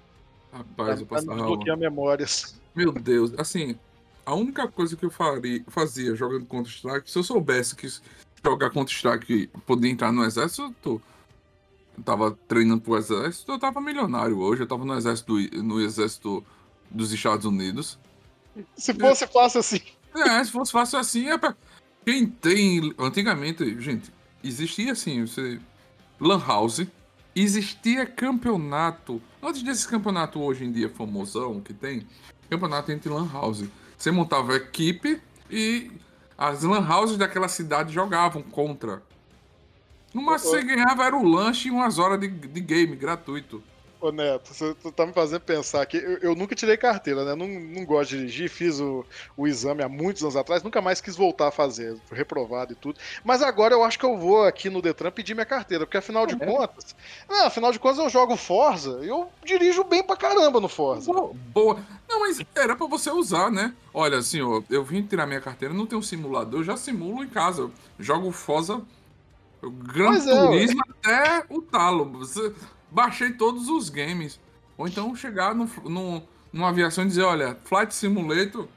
Rapaz, 0.56 1.02
eu 1.02 1.06
passava. 1.06 1.36
Desbloquear 1.36 1.78
memórias. 1.78 2.60
Meu 2.74 2.94
Deus, 2.94 3.34
assim, 3.38 3.78
a 4.26 4.34
única 4.34 4.68
coisa 4.68 4.96
que 4.96 5.06
eu 5.06 5.10
faria, 5.12 5.64
fazia 5.68 6.16
jogando 6.16 6.46
Counter-Strike, 6.46 7.12
se 7.12 7.18
eu 7.18 7.24
soubesse 7.24 7.76
que 7.76 7.88
jogar 8.44 8.70
Counter-Strike 8.70 9.48
podia 9.66 9.92
entrar 9.92 10.12
no 10.12 10.24
exército, 10.24 11.02
eu 11.98 12.04
tava 12.04 12.38
treinando 12.48 12.82
pro 12.82 12.98
exército, 12.98 13.52
eu 13.52 13.60
tava 13.60 13.82
milionário 13.82 14.40
hoje, 14.40 14.64
eu 14.64 14.68
tava 14.68 14.86
no 14.86 14.96
exército, 14.96 15.34
no 15.62 15.82
exército 15.82 16.44
dos 16.90 17.12
Estados 17.12 17.46
Unidos. 17.46 18.00
Se 18.78 18.94
fosse 18.94 19.28
fácil 19.28 19.60
assim. 19.60 19.82
É, 20.16 20.44
se 20.44 20.52
fosse 20.52 20.72
fácil 20.72 21.00
assim, 21.00 21.28
é 21.28 21.38
pra... 21.38 21.56
Quem 22.06 22.28
tem. 22.28 22.94
Antigamente, 23.00 23.82
gente, 23.82 24.14
existia 24.44 24.92
assim, 24.92 25.26
você. 25.26 25.60
Lan 26.22 26.40
House, 26.40 26.86
existia 27.36 28.06
campeonato. 28.06 29.22
Antes 29.46 29.62
desse 29.62 29.88
campeonato 29.88 30.42
hoje 30.42 30.66
em 30.66 30.72
dia 30.72 30.90
famosão 30.90 31.62
que 31.62 31.72
tem, 31.72 32.08
campeonato 32.50 32.92
entre 32.92 33.10
Lan 33.10 33.30
House. 33.32 33.66
Você 33.96 34.10
montava 34.10 34.56
equipe 34.56 35.22
e 35.52 35.92
as 36.36 36.64
Lan 36.64 36.84
Houses 36.84 37.16
daquela 37.16 37.48
cidade 37.48 37.94
jogavam 37.94 38.42
contra. 38.42 39.04
No 40.12 40.24
máximo 40.24 40.50
você 40.50 40.64
ganhava 40.64 41.06
era 41.06 41.16
o 41.16 41.24
lanche 41.24 41.68
e 41.68 41.72
umas 41.72 42.00
horas 42.00 42.20
de, 42.20 42.28
de 42.28 42.60
game 42.60 42.96
gratuito. 42.96 43.62
Ô 44.06 44.12
Neto, 44.12 44.54
você 44.54 44.76
tá 44.92 45.04
me 45.04 45.14
fazendo 45.14 45.42
pensar 45.42 45.84
que 45.88 45.98
eu, 45.98 46.18
eu, 46.20 46.36
nunca 46.36 46.54
tirei 46.54 46.78
carteira, 46.78 47.26
né? 47.26 47.34
Não, 47.34 47.48
não 47.48 47.84
gosto 47.84 48.12
de 48.12 48.18
dirigir, 48.18 48.50
fiz 48.52 48.80
o, 48.80 49.04
o 49.36 49.48
exame 49.48 49.82
há 49.82 49.90
muitos 49.90 50.22
anos 50.22 50.36
atrás, 50.36 50.62
nunca 50.62 50.80
mais 50.80 51.02
quis 51.02 51.16
voltar 51.16 51.48
a 51.48 51.52
fazer, 51.52 51.98
reprovado 52.12 52.74
e 52.74 52.76
tudo. 52.76 53.00
Mas 53.24 53.42
agora 53.42 53.74
eu 53.74 53.84
acho 53.84 53.98
que 53.98 54.06
eu 54.06 54.16
vou 54.16 54.44
aqui 54.44 54.70
no 54.70 54.80
Detran 54.80 55.10
pedir 55.10 55.34
minha 55.34 55.46
carteira, 55.46 55.88
porque 55.88 55.98
afinal 55.98 56.28
de 56.28 56.36
é. 56.36 56.46
contas. 56.46 56.96
Não, 57.28 57.48
afinal 57.48 57.72
de 57.72 57.80
contas 57.80 57.98
eu 57.98 58.08
jogo 58.08 58.38
Forza 58.38 59.00
e 59.02 59.08
eu 59.08 59.28
dirijo 59.44 59.84
bem 59.84 60.04
pra 60.04 60.16
caramba 60.16 60.60
no 60.60 60.70
Forza. 60.70 61.12
Boa. 61.12 61.34
boa. 61.34 61.80
Não, 62.08 62.20
mas 62.20 62.40
era 62.54 62.76
pra 62.76 62.86
você 62.86 63.10
usar, 63.10 63.50
né? 63.50 63.74
Olha, 63.92 64.20
assim, 64.20 64.40
ó, 64.40 64.62
eu 64.70 64.84
vim 64.84 65.02
tirar 65.02 65.26
minha 65.26 65.42
carteira, 65.42 65.74
não 65.74 65.88
tenho 65.88 66.00
um 66.00 66.04
simulador, 66.04 66.60
eu 66.60 66.64
já 66.64 66.78
simulo 66.78 67.24
em 67.24 67.30
casa. 67.30 67.64
Eu 67.64 67.72
jogo 67.98 68.32
Forza 68.32 68.84
o 69.66 69.72
Gran 69.72 70.12
pois 70.12 70.28
é, 70.28 70.46
Turismo 70.46 70.82
é, 70.86 70.92
até 70.92 71.46
o 71.50 71.62
talo. 71.62 72.06
Você, 72.20 72.54
baixei 72.96 73.34
todos 73.34 73.68
os 73.68 73.90
games. 73.90 74.40
Ou 74.78 74.88
então 74.88 75.14
chegar 75.16 75.54
no, 75.54 75.70
no, 75.84 76.24
numa 76.52 76.70
aviação 76.70 77.04
e 77.04 77.08
dizer, 77.08 77.24
olha, 77.24 77.58
Flight 77.66 77.94
Simulator, 77.94 78.68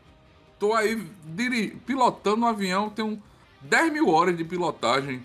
tô 0.58 0.74
aí 0.74 0.96
diri, 1.24 1.70
pilotando 1.86 2.44
um 2.44 2.48
avião, 2.48 2.90
tenho 2.90 3.22
10 3.60 3.92
mil 3.92 4.08
horas 4.08 4.36
de 4.36 4.44
pilotagem. 4.44 5.22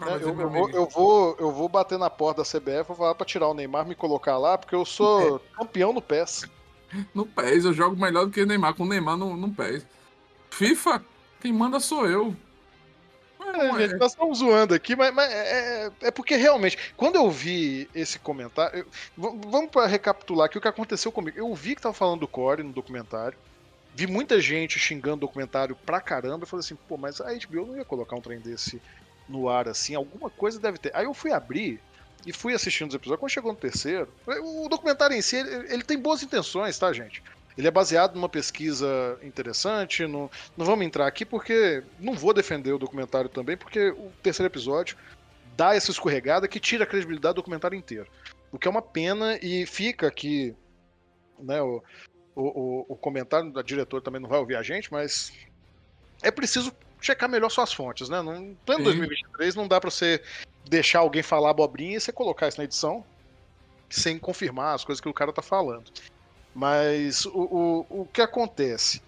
É, 0.00 0.14
eu, 0.14 0.40
eu, 0.40 0.50
vou, 0.50 0.70
eu, 0.70 0.86
vou, 0.86 1.36
eu 1.38 1.52
vou 1.52 1.68
bater 1.68 1.98
na 1.98 2.10
porta 2.10 2.42
da 2.42 2.48
CBF, 2.48 2.88
vou 2.88 2.96
falar 2.96 3.14
pra 3.14 3.26
tirar 3.26 3.48
o 3.48 3.54
Neymar, 3.54 3.86
me 3.86 3.94
colocar 3.94 4.38
lá, 4.38 4.56
porque 4.56 4.74
eu 4.74 4.84
sou 4.84 5.36
é. 5.36 5.58
campeão 5.58 5.92
no 5.92 6.02
PES. 6.02 6.46
No 7.14 7.26
PES, 7.26 7.64
eu 7.64 7.72
jogo 7.72 8.00
melhor 8.00 8.26
do 8.26 8.30
que 8.30 8.42
o 8.42 8.46
Neymar, 8.46 8.74
com 8.74 8.84
o 8.84 8.88
Neymar 8.88 9.16
no, 9.16 9.36
no 9.36 9.52
PES. 9.52 9.86
FIFA, 10.50 11.04
quem 11.40 11.52
manda 11.52 11.80
sou 11.80 12.06
eu. 12.06 12.34
É, 13.54 13.78
gente, 13.78 13.98
nós 13.98 14.12
estamos 14.12 14.38
zoando 14.38 14.74
aqui, 14.74 14.96
mas, 14.96 15.14
mas 15.14 15.30
é, 15.30 15.86
é, 15.86 15.92
é, 16.02 16.10
porque 16.10 16.36
realmente, 16.36 16.76
quando 16.96 17.16
eu 17.16 17.30
vi 17.30 17.88
esse 17.94 18.18
comentário. 18.18 18.80
Eu, 18.80 18.86
vamos 19.16 19.70
para 19.70 19.86
recapitular 19.86 20.46
aqui 20.46 20.58
o 20.58 20.60
que 20.60 20.68
aconteceu 20.68 21.12
comigo. 21.12 21.38
Eu 21.38 21.54
vi 21.54 21.74
que 21.74 21.82
tava 21.82 21.94
falando 21.94 22.20
do 22.20 22.28
Core 22.28 22.62
no 22.62 22.72
documentário. 22.72 23.38
Vi 23.94 24.06
muita 24.06 24.40
gente 24.40 24.78
xingando 24.78 25.16
o 25.16 25.20
documentário 25.20 25.74
pra 25.74 26.00
caramba. 26.00 26.42
Eu 26.42 26.48
falei 26.48 26.64
assim, 26.64 26.76
pô, 26.88 26.96
mas 26.96 27.20
a 27.20 27.32
HBO 27.32 27.66
não 27.66 27.76
ia 27.76 27.84
colocar 27.84 28.16
um 28.16 28.20
trem 28.20 28.40
desse 28.40 28.80
no 29.28 29.48
ar 29.48 29.68
assim. 29.68 29.94
Alguma 29.94 30.28
coisa 30.28 30.60
deve 30.60 30.78
ter. 30.78 30.94
Aí 30.94 31.04
eu 31.04 31.14
fui 31.14 31.32
abrir 31.32 31.80
e 32.26 32.32
fui 32.32 32.52
assistindo 32.52 32.88
os 32.88 32.94
episódios. 32.94 33.20
Quando 33.20 33.30
chegou 33.30 33.52
no 33.52 33.58
terceiro, 33.58 34.08
o 34.26 34.68
documentário 34.68 35.16
em 35.16 35.22
si, 35.22 35.36
ele, 35.36 35.72
ele 35.72 35.82
tem 35.82 35.98
boas 35.98 36.22
intenções, 36.22 36.78
tá, 36.78 36.92
gente? 36.92 37.22
Ele 37.56 37.66
é 37.66 37.70
baseado 37.70 38.14
numa 38.14 38.28
pesquisa 38.28 39.18
interessante. 39.22 40.06
Não, 40.06 40.30
não 40.56 40.66
vamos 40.66 40.84
entrar 40.84 41.06
aqui 41.06 41.24
porque 41.24 41.82
não 41.98 42.14
vou 42.14 42.34
defender 42.34 42.72
o 42.72 42.78
documentário 42.78 43.30
também, 43.30 43.56
porque 43.56 43.90
o 43.90 44.12
terceiro 44.22 44.52
episódio 44.52 44.96
dá 45.56 45.74
essa 45.74 45.90
escorregada 45.90 46.46
que 46.46 46.60
tira 46.60 46.84
a 46.84 46.86
credibilidade 46.86 47.34
do 47.34 47.36
documentário 47.36 47.76
inteiro. 47.76 48.06
O 48.52 48.58
que 48.58 48.68
é 48.68 48.70
uma 48.70 48.82
pena 48.82 49.38
e 49.42 49.64
fica 49.64 50.06
aqui, 50.06 50.54
né, 51.38 51.62
o, 51.62 51.82
o, 52.34 52.86
o 52.88 52.96
comentário 52.96 53.50
da 53.50 53.62
diretora 53.62 54.02
também 54.02 54.20
não 54.20 54.28
vai 54.28 54.38
ouvir 54.38 54.56
a 54.56 54.62
gente, 54.62 54.92
mas 54.92 55.32
é 56.22 56.30
preciso 56.30 56.72
checar 57.00 57.28
melhor 57.28 57.50
suas 57.50 57.72
fontes, 57.72 58.08
né? 58.08 58.20
No 58.20 58.54
plano 58.66 58.84
2023 58.84 59.54
não 59.54 59.66
dá 59.66 59.80
para 59.80 59.90
você 59.90 60.22
deixar 60.68 61.00
alguém 61.00 61.22
falar 61.22 61.50
abobrinha 61.50 61.96
e 61.96 62.00
você 62.00 62.12
colocar 62.12 62.48
isso 62.48 62.58
na 62.58 62.64
edição 62.64 63.04
sem 63.88 64.18
confirmar 64.18 64.74
as 64.74 64.84
coisas 64.84 65.00
que 65.00 65.08
o 65.08 65.14
cara 65.14 65.32
tá 65.32 65.42
falando. 65.42 65.90
Mas 66.56 67.26
o, 67.26 67.84
o, 67.90 68.00
o 68.00 68.08
que 68.10 68.22
acontece? 68.22 69.02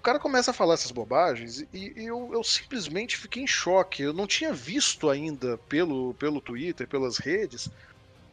O 0.00 0.02
cara 0.02 0.18
começa 0.18 0.50
a 0.50 0.54
falar 0.54 0.74
essas 0.74 0.90
bobagens 0.90 1.64
e, 1.72 1.92
eu, 1.94 2.30
eu, 2.32 2.42
simplesmente 2.42 3.16
fiquei 3.16 3.44
em 3.44 3.46
choque. 3.46 4.02
Eu 4.02 4.12
não 4.12 4.26
tinha 4.26 4.52
visto 4.52 5.08
ainda 5.08 5.56
pelo, 5.68 6.14
pelo 6.14 6.40
Twitter, 6.40 6.88
pelas 6.88 7.18
redes, 7.18 7.70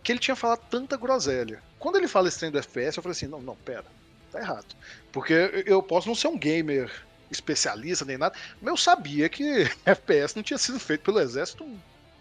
que 0.02 0.12
ele 0.12 0.18
tinha 0.18 0.36
falado 0.36 0.62
tanta 0.72 0.98
groselha. 0.98 1.62
Quando 1.78 1.98
ele 1.98 2.08
fala 2.08 2.28
esse 2.28 2.40
trem 2.40 2.50
do 2.50 2.58
FPS, 2.58 2.98
eu 2.98 3.04
falei 3.04 3.16
assim: 3.16 3.28
não, 3.28 3.44
não, 3.44 3.56
pera, 3.58 3.86
tá 4.32 4.40
errado. 4.40 4.76
Porque 5.12 5.64
eu 5.68 5.84
posso 5.84 6.08
não 6.08 6.16
ser 6.16 6.30
um 6.30 6.38
gamer 6.38 6.92
especialista 7.30 8.06
nem 8.06 8.18
nada, 8.18 8.36
mas 8.60 8.72
eu 8.72 8.78
sabia 8.78 9.30
que 9.30 9.70
FPS 9.86 10.36
não 10.36 10.42
tinha 10.42 10.58
sido 10.58 10.80
feito 10.80 11.04
pelo 11.04 11.20
exército 11.20 11.64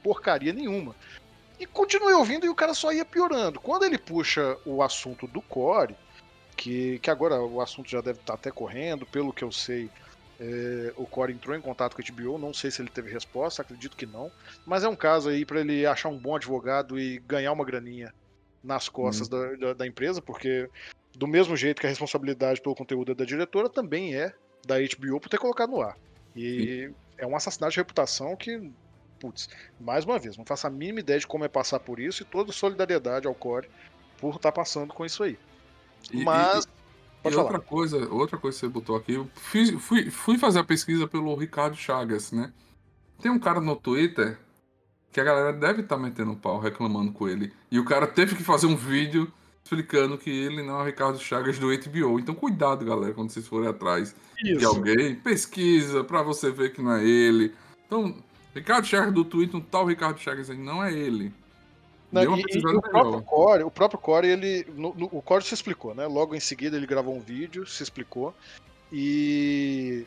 porcaria 0.03 0.53
nenhuma. 0.53 0.95
E 1.59 1.67
continuei 1.67 2.15
ouvindo 2.15 2.47
e 2.47 2.49
o 2.49 2.55
cara 2.55 2.73
só 2.73 2.93
ia 2.93 3.05
piorando. 3.05 3.61
Quando 3.61 3.85
ele 3.85 3.99
puxa 3.99 4.57
o 4.65 4.83
assunto 4.83 5.27
do 5.27 5.43
Core, 5.43 5.97
que, 6.57 6.99
que 7.01 7.11
agora 7.11 7.41
o 7.41 7.61
assunto 7.61 7.91
já 7.91 8.01
deve 8.01 8.21
estar 8.21 8.35
até 8.35 8.51
correndo, 8.51 9.05
pelo 9.07 9.33
que 9.33 9.43
eu 9.43 9.51
sei, 9.51 9.91
é, 10.41 10.93
o 10.97 11.05
Core 11.05 11.33
entrou 11.33 11.57
em 11.57 11.61
contato 11.61 11.97
com 11.97 12.03
a 12.03 12.05
HBO, 12.05 12.39
não 12.39 12.55
sei 12.55 12.71
se 12.71 12.81
ele 12.81 12.91
teve 12.91 13.11
resposta, 13.11 13.63
acredito 13.63 13.97
que 13.97 14.07
não. 14.07 14.31
Mas 14.65 14.85
é 14.85 14.89
um 14.89 14.97
caso 14.97 15.29
aí 15.29 15.45
para 15.45 15.61
ele 15.61 15.85
achar 15.85 16.09
um 16.09 16.19
bom 16.19 16.37
advogado 16.37 16.99
e 16.99 17.19
ganhar 17.21 17.53
uma 17.53 17.65
graninha 17.65 18.15
nas 18.63 18.89
costas 18.89 19.29
uhum. 19.29 19.59
da, 19.59 19.67
da, 19.69 19.73
da, 19.75 19.87
empresa, 19.87 20.21
porque 20.21 20.69
do 21.17 21.27
mesmo 21.27 21.57
jeito 21.57 21.81
que 21.81 21.87
a 21.87 21.91
responsabilidade 21.91 22.61
pelo 22.61 22.75
conteúdo 22.75 23.13
é 23.13 23.15
da 23.15 23.25
diretora, 23.25 23.69
também 23.69 24.15
é 24.15 24.33
da 24.67 24.77
HBO 24.79 25.21
por 25.21 25.29
ter 25.29 25.39
colocado 25.39 25.71
no 25.71 25.81
ar. 25.81 25.97
E 26.37 26.89
Sim. 26.89 26.95
é 27.19 27.27
um 27.27 27.35
assassinato 27.35 27.73
de 27.73 27.79
reputação 27.79 28.37
que, 28.37 28.71
putz, 29.19 29.49
mais 29.81 30.05
uma 30.05 30.19
vez, 30.19 30.37
não 30.37 30.45
faço 30.45 30.67
a 30.67 30.71
mínima 30.71 31.01
ideia 31.01 31.19
de 31.19 31.27
como 31.27 31.45
é 31.45 31.49
passar 31.49 31.81
por 31.81 31.99
isso 31.99 32.23
e 32.23 32.27
toda 32.27 32.53
solidariedade 32.53 33.27
ao 33.27 33.35
Core 33.35 33.69
por 34.19 34.37
estar 34.37 34.51
tá 34.51 34.53
passando 34.53 34.93
com 34.93 35.05
isso 35.05 35.23
aí. 35.23 35.39
E, 36.13 36.25
Mas. 36.25 36.67
E, 37.25 37.29
e 37.29 37.35
outra 37.35 37.59
coisa, 37.59 38.09
outra 38.13 38.39
coisa 38.39 38.57
que 38.57 38.61
você 38.61 38.69
botou 38.69 38.97
aqui, 38.97 39.15
eu 39.15 39.29
fui, 39.35 39.79
fui, 39.79 40.11
fui 40.11 40.39
fazer 40.39 40.61
a 40.61 40.65
pesquisa 40.65 41.07
pelo 41.07 41.35
Ricardo 41.35 41.77
Chagas, 41.77 42.33
né? 42.33 42.53
Tem 43.21 43.31
um 43.31 43.39
cara 43.39 43.61
no 43.61 43.75
Twitter 43.75 44.39
que 45.11 45.21
a 45.21 45.25
galera 45.25 45.53
deve 45.53 45.83
estar 45.83 45.97
tá 45.97 46.03
metendo 46.03 46.37
pau, 46.37 46.61
reclamando 46.61 47.13
com 47.13 47.29
ele. 47.29 47.53
E 47.71 47.79
o 47.79 47.85
cara 47.85 48.07
teve 48.07 48.37
que 48.37 48.45
fazer 48.45 48.67
um 48.67 48.77
vídeo 48.77 49.33
explicando 49.65 50.17
que 50.17 50.31
ele 50.31 50.63
não 50.63 50.79
é 50.79 50.83
o 50.83 50.87
Ricardo 50.87 51.19
Chagas 51.19 51.59
do 51.59 51.69
HBO. 51.69 52.19
Então 52.19 52.35
cuidado, 52.35 52.85
galera, 52.85 53.13
quando 53.13 53.31
vocês 53.31 53.47
forem 53.47 53.69
atrás 53.69 54.15
Isso. 54.43 54.59
de 54.59 54.65
alguém, 54.65 55.17
pesquisa 55.17 56.03
para 56.03 56.23
você 56.23 56.51
ver 56.51 56.73
que 56.73 56.81
não 56.81 56.93
é 56.93 57.05
ele. 57.05 57.55
Então, 57.87 58.17
Ricardo 58.59 58.87
Chagas 58.87 59.13
do 59.13 59.25
Twitter, 59.25 59.57
um 59.57 59.61
tal 59.61 59.87
Ricardo 59.87 60.19
Chagas 60.19 60.51
aí, 60.51 60.59
não 60.59 60.83
é 60.83 60.93
ele. 60.93 61.33
Não, 62.11 62.23
e, 62.23 62.25
e 62.25 62.59
o, 62.59 62.81
próprio 62.81 63.23
Core, 63.23 63.63
o 63.65 63.71
próprio 63.71 64.01
Core, 64.01 64.29
ele. 64.29 64.67
No, 64.75 64.95
no, 64.95 65.07
o 65.13 65.21
Core 65.21 65.45
se 65.45 65.55
explicou, 65.55 65.95
né? 65.95 66.07
Logo 66.07 66.35
em 66.35 66.41
seguida 66.41 66.77
ele 66.77 66.87
gravou 66.87 67.15
um 67.15 67.21
vídeo, 67.21 67.67
se 67.67 67.83
explicou. 67.83 68.35
E. 68.93 70.07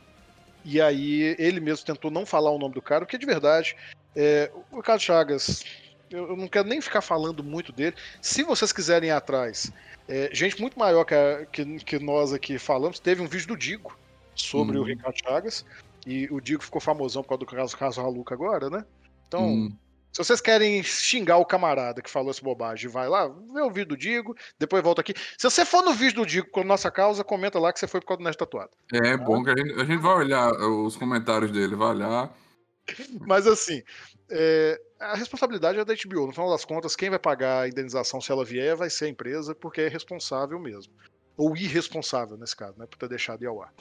E 0.64 0.80
aí 0.80 1.36
ele 1.40 1.60
mesmo 1.60 1.86
tentou 1.86 2.12
não 2.12 2.24
falar 2.24 2.52
o 2.52 2.60
nome 2.60 2.76
do 2.76 2.82
cara, 2.84 3.04
porque 3.04 3.18
de 3.18 3.26
verdade, 3.26 3.76
é, 4.16 4.52
o 4.72 4.78
Ricardo 4.78 5.02
Chagas, 5.02 5.64
eu, 6.10 6.38
não 6.38 6.48
quero 6.48 6.68
nem 6.68 6.80
ficar 6.80 7.02
falando 7.02 7.44
muito 7.44 7.72
dele. 7.72 7.96
Se 8.22 8.44
vocês 8.44 8.72
quiserem 8.72 9.10
ir 9.10 9.12
atrás, 9.12 9.72
é, 10.08 10.30
gente 10.32 10.62
muito 10.62 10.78
maior 10.78 11.04
que, 11.04 11.16
a, 11.16 11.46
que, 11.52 11.80
que, 11.80 11.98
nós 11.98 12.32
aqui 12.32 12.60
falamos, 12.60 13.00
teve 13.00 13.24
um 13.24 13.28
vídeo 13.28 13.48
do 13.48 13.58
Digo 13.58 13.98
sobre 14.36 14.78
o 14.78 14.82
uhum. 14.82 14.88
Ricardo 14.88 15.18
Chagas. 15.18 15.66
E 16.06 16.28
o 16.32 16.40
Digo 16.42 16.64
ficou 16.64 16.82
famosão 16.82 17.22
por 17.22 17.30
causa 17.30 17.40
do 17.40 17.46
caso, 17.46 17.78
caso 17.78 18.02
Haluca 18.02 18.34
agora, 18.34 18.70
né? 18.70 18.86
Então, 19.28 19.46
hum. 19.46 19.78
se 20.12 20.24
vocês 20.24 20.42
querem 20.42 20.82
xingar 20.84 21.38
o 21.38 21.46
camarada 21.46 22.02
que 22.02 22.10
falou 22.10 22.32
essa 22.32 22.42
bobagem, 22.42 22.90
vai 22.90 23.08
lá, 23.08 23.28
vê 23.28 23.62
o 23.62 23.70
vídeo 23.70 23.90
do 23.90 23.98
Digo, 23.98 24.36
depois 24.60 24.84
volta 24.84 25.02
aqui. 25.02 25.14
Se 25.38 25.50
você 25.50 25.64
for 25.64 25.84
no 25.84 25.94
vídeo 25.94 26.18
do 26.22 26.26
Digo 26.26 26.50
com 26.50 26.64
nossa 26.64 26.90
causa, 26.90 27.24
comenta 27.24 27.60
lá 27.60 27.72
que 27.72 27.80
você 27.80 27.88
foi 27.88 28.02
por 28.02 28.08
causa 28.08 28.20
do 28.20 28.24
Nerd 28.24 28.38
Tatuado. 28.38 28.72
É, 28.94 29.18
tá? 29.18 29.24
bom 29.24 29.44
que 29.44 29.52
a 29.52 29.56
gente, 29.56 29.80
a 29.80 29.86
gente 29.86 30.02
vai 30.02 30.16
olhar 30.16 30.52
os 30.52 30.98
comentários 30.98 31.52
dele, 31.52 31.76
vai 31.76 31.90
olhar. 31.90 32.36
Mas 33.26 33.48
assim, 33.48 33.82
é, 34.30 34.82
a 35.00 35.16
responsabilidade 35.16 35.80
é 35.80 35.86
da 35.86 35.94
HBO. 35.94 36.28
No 36.28 36.34
final 36.34 36.50
das 36.50 36.66
contas, 36.66 36.96
quem 36.96 37.10
vai 37.10 37.20
pagar 37.20 37.62
a 37.62 37.68
indenização 37.68 38.22
se 38.22 38.32
ela 38.32 38.46
vier 38.46 38.76
vai 38.76 38.90
ser 38.90 39.06
a 39.06 39.10
empresa, 39.10 39.54
porque 39.54 39.82
é 39.82 39.88
responsável 39.88 40.60
mesmo. 40.60 40.94
Ou 41.38 41.56
irresponsável 41.56 42.38
nesse 42.38 42.56
caso, 42.56 42.78
né? 42.78 42.86
Por 42.86 42.98
ter 42.98 43.10
deixado 43.10 43.44
ir 43.44 43.48
ao 43.48 43.62
ar. 43.62 43.74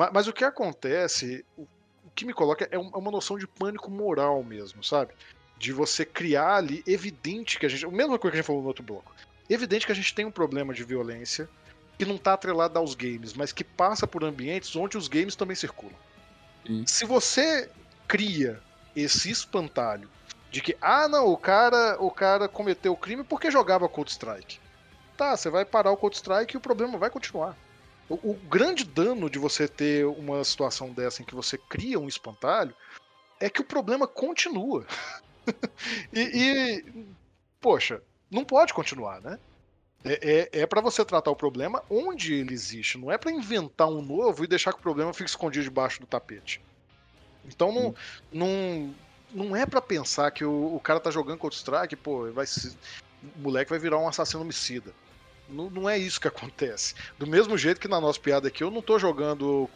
Mas, 0.00 0.10
mas 0.14 0.26
o 0.26 0.32
que 0.32 0.44
acontece, 0.44 1.44
o, 1.58 1.62
o 1.62 2.10
que 2.14 2.24
me 2.24 2.32
coloca 2.32 2.64
é, 2.64 2.74
é 2.74 2.78
uma 2.78 3.10
noção 3.10 3.36
de 3.36 3.46
pânico 3.46 3.90
moral 3.90 4.42
mesmo, 4.42 4.82
sabe? 4.82 5.12
De 5.58 5.74
você 5.74 6.06
criar 6.06 6.54
ali, 6.54 6.82
evidente 6.86 7.58
que 7.58 7.66
a 7.66 7.68
gente. 7.68 7.84
A 7.84 7.90
mesma 7.90 8.18
coisa 8.18 8.32
que 8.32 8.38
a 8.38 8.40
gente 8.40 8.46
falou 8.46 8.62
no 8.62 8.68
outro 8.68 8.82
bloco. 8.82 9.14
Evidente 9.48 9.84
que 9.84 9.92
a 9.92 9.94
gente 9.94 10.14
tem 10.14 10.24
um 10.24 10.30
problema 10.30 10.72
de 10.72 10.82
violência 10.84 11.46
que 11.98 12.06
não 12.06 12.14
está 12.14 12.32
atrelado 12.32 12.78
aos 12.78 12.94
games, 12.94 13.34
mas 13.34 13.52
que 13.52 13.62
passa 13.62 14.06
por 14.06 14.24
ambientes 14.24 14.74
onde 14.74 14.96
os 14.96 15.06
games 15.06 15.36
também 15.36 15.54
circulam. 15.54 15.94
Sim. 16.66 16.86
Se 16.86 17.04
você 17.04 17.68
cria 18.08 18.58
esse 18.96 19.30
espantalho 19.30 20.08
de 20.50 20.62
que, 20.62 20.78
ah, 20.80 21.08
não, 21.08 21.26
o 21.26 21.36
cara, 21.36 21.98
o 22.00 22.10
cara 22.10 22.48
cometeu 22.48 22.94
o 22.94 22.96
crime 22.96 23.22
porque 23.22 23.50
jogava 23.50 23.86
Counter-Strike. 23.86 24.60
Tá, 25.18 25.36
você 25.36 25.50
vai 25.50 25.66
parar 25.66 25.92
o 25.92 25.96
Counter-Strike 25.98 26.54
e 26.54 26.56
o 26.56 26.60
problema 26.60 26.96
vai 26.96 27.10
continuar. 27.10 27.54
O, 28.10 28.32
o, 28.32 28.34
grande 28.34 28.84
dano 28.84 29.30
de 29.30 29.38
você 29.38 29.68
ter 29.68 30.04
uma 30.04 30.42
situação 30.42 30.92
dessa 30.92 31.22
em 31.22 31.24
que 31.24 31.34
você 31.34 31.56
cria 31.56 32.00
um 32.00 32.08
espantalho 32.08 32.74
é 33.38 33.48
que 33.48 33.60
o 33.60 33.64
problema 33.64 34.04
continua. 34.04 34.84
e, 36.12 36.20
e, 36.20 37.04
poxa, 37.60 38.02
não 38.28 38.44
pode 38.44 38.74
continuar, 38.74 39.20
né? 39.20 39.38
É, 40.04 40.50
é, 40.52 40.62
é 40.62 40.66
para 40.66 40.80
você 40.80 41.04
tratar 41.04 41.30
o 41.30 41.36
problema 41.36 41.84
onde 41.88 42.34
ele 42.34 42.52
existe, 42.52 42.98
não 42.98 43.12
é 43.12 43.18
para 43.18 43.30
inventar 43.30 43.86
um 43.86 44.02
novo 44.02 44.42
e 44.42 44.48
deixar 44.48 44.72
que 44.72 44.80
o 44.80 44.82
problema 44.82 45.12
fique 45.12 45.30
escondido 45.30 45.62
debaixo 45.62 46.00
do 46.00 46.06
tapete. 46.06 46.60
Então 47.44 47.72
não, 47.72 47.94
não, 48.32 48.94
não 49.32 49.56
é 49.56 49.64
para 49.66 49.80
pensar 49.80 50.32
que 50.32 50.44
o, 50.44 50.74
o, 50.74 50.80
cara 50.80 50.98
tá 50.98 51.12
jogando 51.12 51.38
Counter-Strike, 51.38 51.94
pô, 51.94 52.32
vai 52.32 52.46
se, 52.46 52.76
o 53.36 53.40
moleque 53.40 53.70
vai 53.70 53.78
virar 53.78 53.98
um 53.98 54.08
assassino 54.08 54.42
homicida. 54.42 54.92
Não, 55.50 55.70
não 55.70 55.88
é 55.88 55.98
isso 55.98 56.20
que 56.20 56.28
acontece. 56.28 56.94
Do 57.18 57.26
mesmo 57.26 57.56
jeito 57.58 57.80
que 57.80 57.88
na 57.88 58.00
nossa 58.00 58.20
piada 58.20 58.48
aqui, 58.48 58.62
eu 58.62 58.70
não 58.70 58.82
tô 58.82 58.98
jogando 58.98 59.68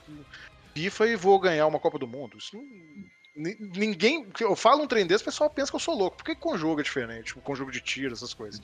FIFA 0.74 1.08
e 1.08 1.16
vou 1.16 1.38
ganhar 1.38 1.66
uma 1.66 1.80
Copa 1.80 1.98
do 1.98 2.06
Mundo. 2.06 2.38
Isso 2.38 2.56
não, 2.56 2.64
ninguém. 3.36 4.26
Eu 4.40 4.54
falo 4.54 4.82
um 4.82 4.86
trem 4.86 5.06
desse, 5.06 5.22
o 5.22 5.26
pessoal 5.26 5.50
pensa 5.50 5.70
que 5.70 5.76
eu 5.76 5.80
sou 5.80 5.96
louco. 5.96 6.16
Por 6.16 6.24
que 6.24 6.34
conjuga 6.34 6.82
é 6.82 6.84
diferente? 6.84 7.36
O 7.36 7.42
conjugo 7.42 7.70
de 7.70 7.80
tiro, 7.80 8.14
essas 8.14 8.32
coisas. 8.32 8.60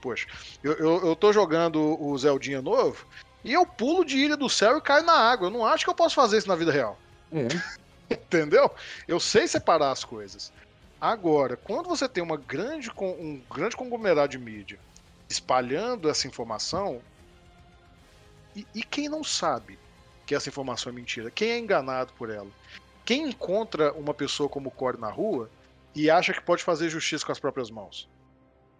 Poxa, 0.00 0.26
eu, 0.62 0.72
eu, 0.74 1.06
eu 1.08 1.16
tô 1.16 1.32
jogando 1.32 2.00
o 2.00 2.16
Zeldinha 2.16 2.62
novo 2.62 3.04
e 3.44 3.52
eu 3.52 3.66
pulo 3.66 4.04
de 4.04 4.16
Ilha 4.16 4.36
do 4.36 4.48
Céu 4.48 4.78
e 4.78 4.80
caio 4.80 5.04
na 5.04 5.12
água. 5.12 5.46
Eu 5.46 5.50
não 5.50 5.64
acho 5.64 5.84
que 5.84 5.90
eu 5.90 5.94
posso 5.94 6.14
fazer 6.14 6.38
isso 6.38 6.48
na 6.48 6.56
vida 6.56 6.72
real. 6.72 6.98
É. 7.32 7.48
Entendeu? 8.14 8.70
Eu 9.06 9.20
sei 9.20 9.46
separar 9.46 9.90
as 9.90 10.04
coisas. 10.04 10.52
Agora, 11.00 11.56
quando 11.56 11.88
você 11.88 12.08
tem 12.08 12.22
uma 12.22 12.36
grande, 12.36 12.90
um 12.98 13.40
grande 13.50 13.76
conglomerado 13.76 14.30
de 14.30 14.38
mídia 14.38 14.78
espalhando 15.28 16.08
essa 16.08 16.26
informação, 16.26 17.00
e, 18.54 18.66
e 18.74 18.82
quem 18.82 19.08
não 19.08 19.22
sabe 19.22 19.78
que 20.26 20.34
essa 20.34 20.48
informação 20.48 20.90
é 20.90 20.94
mentira? 20.94 21.30
Quem 21.30 21.50
é 21.50 21.58
enganado 21.58 22.12
por 22.14 22.30
ela? 22.30 22.50
Quem 23.04 23.28
encontra 23.28 23.92
uma 23.92 24.12
pessoa 24.12 24.48
como 24.48 24.70
Core 24.70 24.98
na 24.98 25.10
rua 25.10 25.50
e 25.94 26.10
acha 26.10 26.32
que 26.32 26.42
pode 26.42 26.62
fazer 26.62 26.88
justiça 26.88 27.24
com 27.24 27.32
as 27.32 27.40
próprias 27.40 27.70
mãos? 27.70 28.08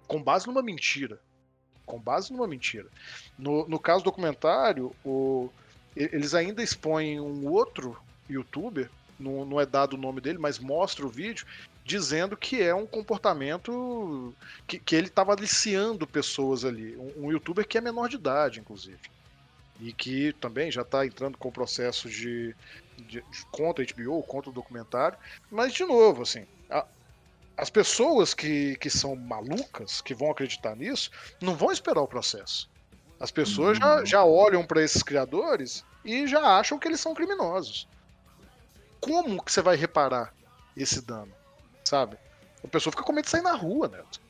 Com 0.07 0.23
base 0.23 0.47
numa 0.47 0.63
mentira. 0.63 1.21
Com 1.87 1.99
base 1.99 2.33
numa 2.33 2.47
mentira. 2.47 2.89
No, 3.39 3.67
no 3.67 3.79
caso 3.79 4.01
do 4.01 4.05
documentário, 4.05 4.95
o, 5.05 5.51
eles 5.97 6.35
ainda 6.35 6.63
expõem 6.63 7.19
um 7.21 7.47
outro 7.49 7.97
youtuber 8.29 8.91
não, 9.19 9.45
não 9.45 9.61
é 9.61 9.67
dado 9.67 9.95
o 9.95 9.99
nome 9.99 10.21
dele, 10.21 10.39
mas 10.39 10.59
mostra 10.59 11.05
o 11.05 11.09
vídeo 11.09 11.47
dizendo 11.89 12.37
que 12.37 12.61
é 12.63 12.75
um 12.75 12.87
comportamento 12.87 14.35
que, 14.67 14.79
que 14.79 14.95
ele 14.95 15.07
estava 15.07 15.33
aliciando 15.33 16.07
pessoas 16.07 16.63
ali. 16.63 16.95
Um, 16.97 17.25
um, 17.25 17.33
youtuber 17.33 17.67
que 17.67 17.79
é 17.79 17.81
menor 17.81 18.11
de 18.11 18.17
idade, 18.17 18.61
inclusive. 18.61 19.01
E 19.81 19.91
que 19.95 20.35
também 20.35 20.71
já 20.71 20.83
está 20.83 21.07
entrando 21.07 21.39
com 21.39 21.49
o 21.49 21.53
processo 21.53 22.07
de, 22.11 22.55
de, 22.99 23.23
de, 23.23 23.47
contra 23.51 23.83
a 23.83 23.87
HBO, 23.87 24.23
contra 24.23 24.51
o 24.51 24.53
documentário. 24.53 25.17
Mas, 25.51 25.73
de 25.73 25.83
novo, 25.85 26.25
assim, 26.25 26.47
a, 26.69 26.85
as 27.57 27.71
pessoas 27.71 28.35
que, 28.35 28.77
que 28.77 28.91
são 28.91 29.17
malucas, 29.17 30.03
que 30.03 30.15
vão 30.15 30.31
acreditar 30.31 30.77
nisso, 30.77 31.11
não 31.41 31.57
vão 31.57 31.73
esperar 31.73 32.03
o 32.03 32.07
processo. 32.07 32.69
As 33.19 33.31
pessoas 33.31 33.79
já, 33.79 34.05
já 34.05 34.25
olham 34.25 34.63
para 34.63 34.83
esses 34.83 35.03
criadores 35.03 35.83
e 36.05 36.27
já 36.27 36.59
acham 36.59 36.79
que 36.79 36.87
eles 36.87 37.01
são 37.01 37.15
criminosos. 37.15 37.89
Como 39.01 39.43
que 39.43 39.51
você 39.51 39.63
vai 39.63 39.75
reparar 39.75 40.35
esse 40.77 41.01
dano? 41.01 41.33
Sabe? 41.89 42.19
A 42.63 42.69
pessoa 42.69 42.93
fica 42.93 43.03
com 43.03 43.13
medo 43.15 43.25
de 43.25 43.31
sair 43.31 43.41
na 43.41 43.55
rua, 43.55 43.89
Neto. 43.89 44.21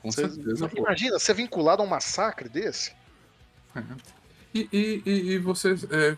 Com 0.00 0.12
Você- 0.12 0.28
certeza. 0.28 0.70
imagina, 0.76 1.18
ser 1.18 1.34
vinculado 1.34 1.82
a 1.82 1.84
um 1.84 1.88
massacre 1.88 2.48
desse? 2.48 2.92
É. 3.74 3.82
E, 4.54 4.68
e, 4.72 5.02
e, 5.04 5.10
e 5.32 5.38
você 5.38 5.74
é, 5.90 6.16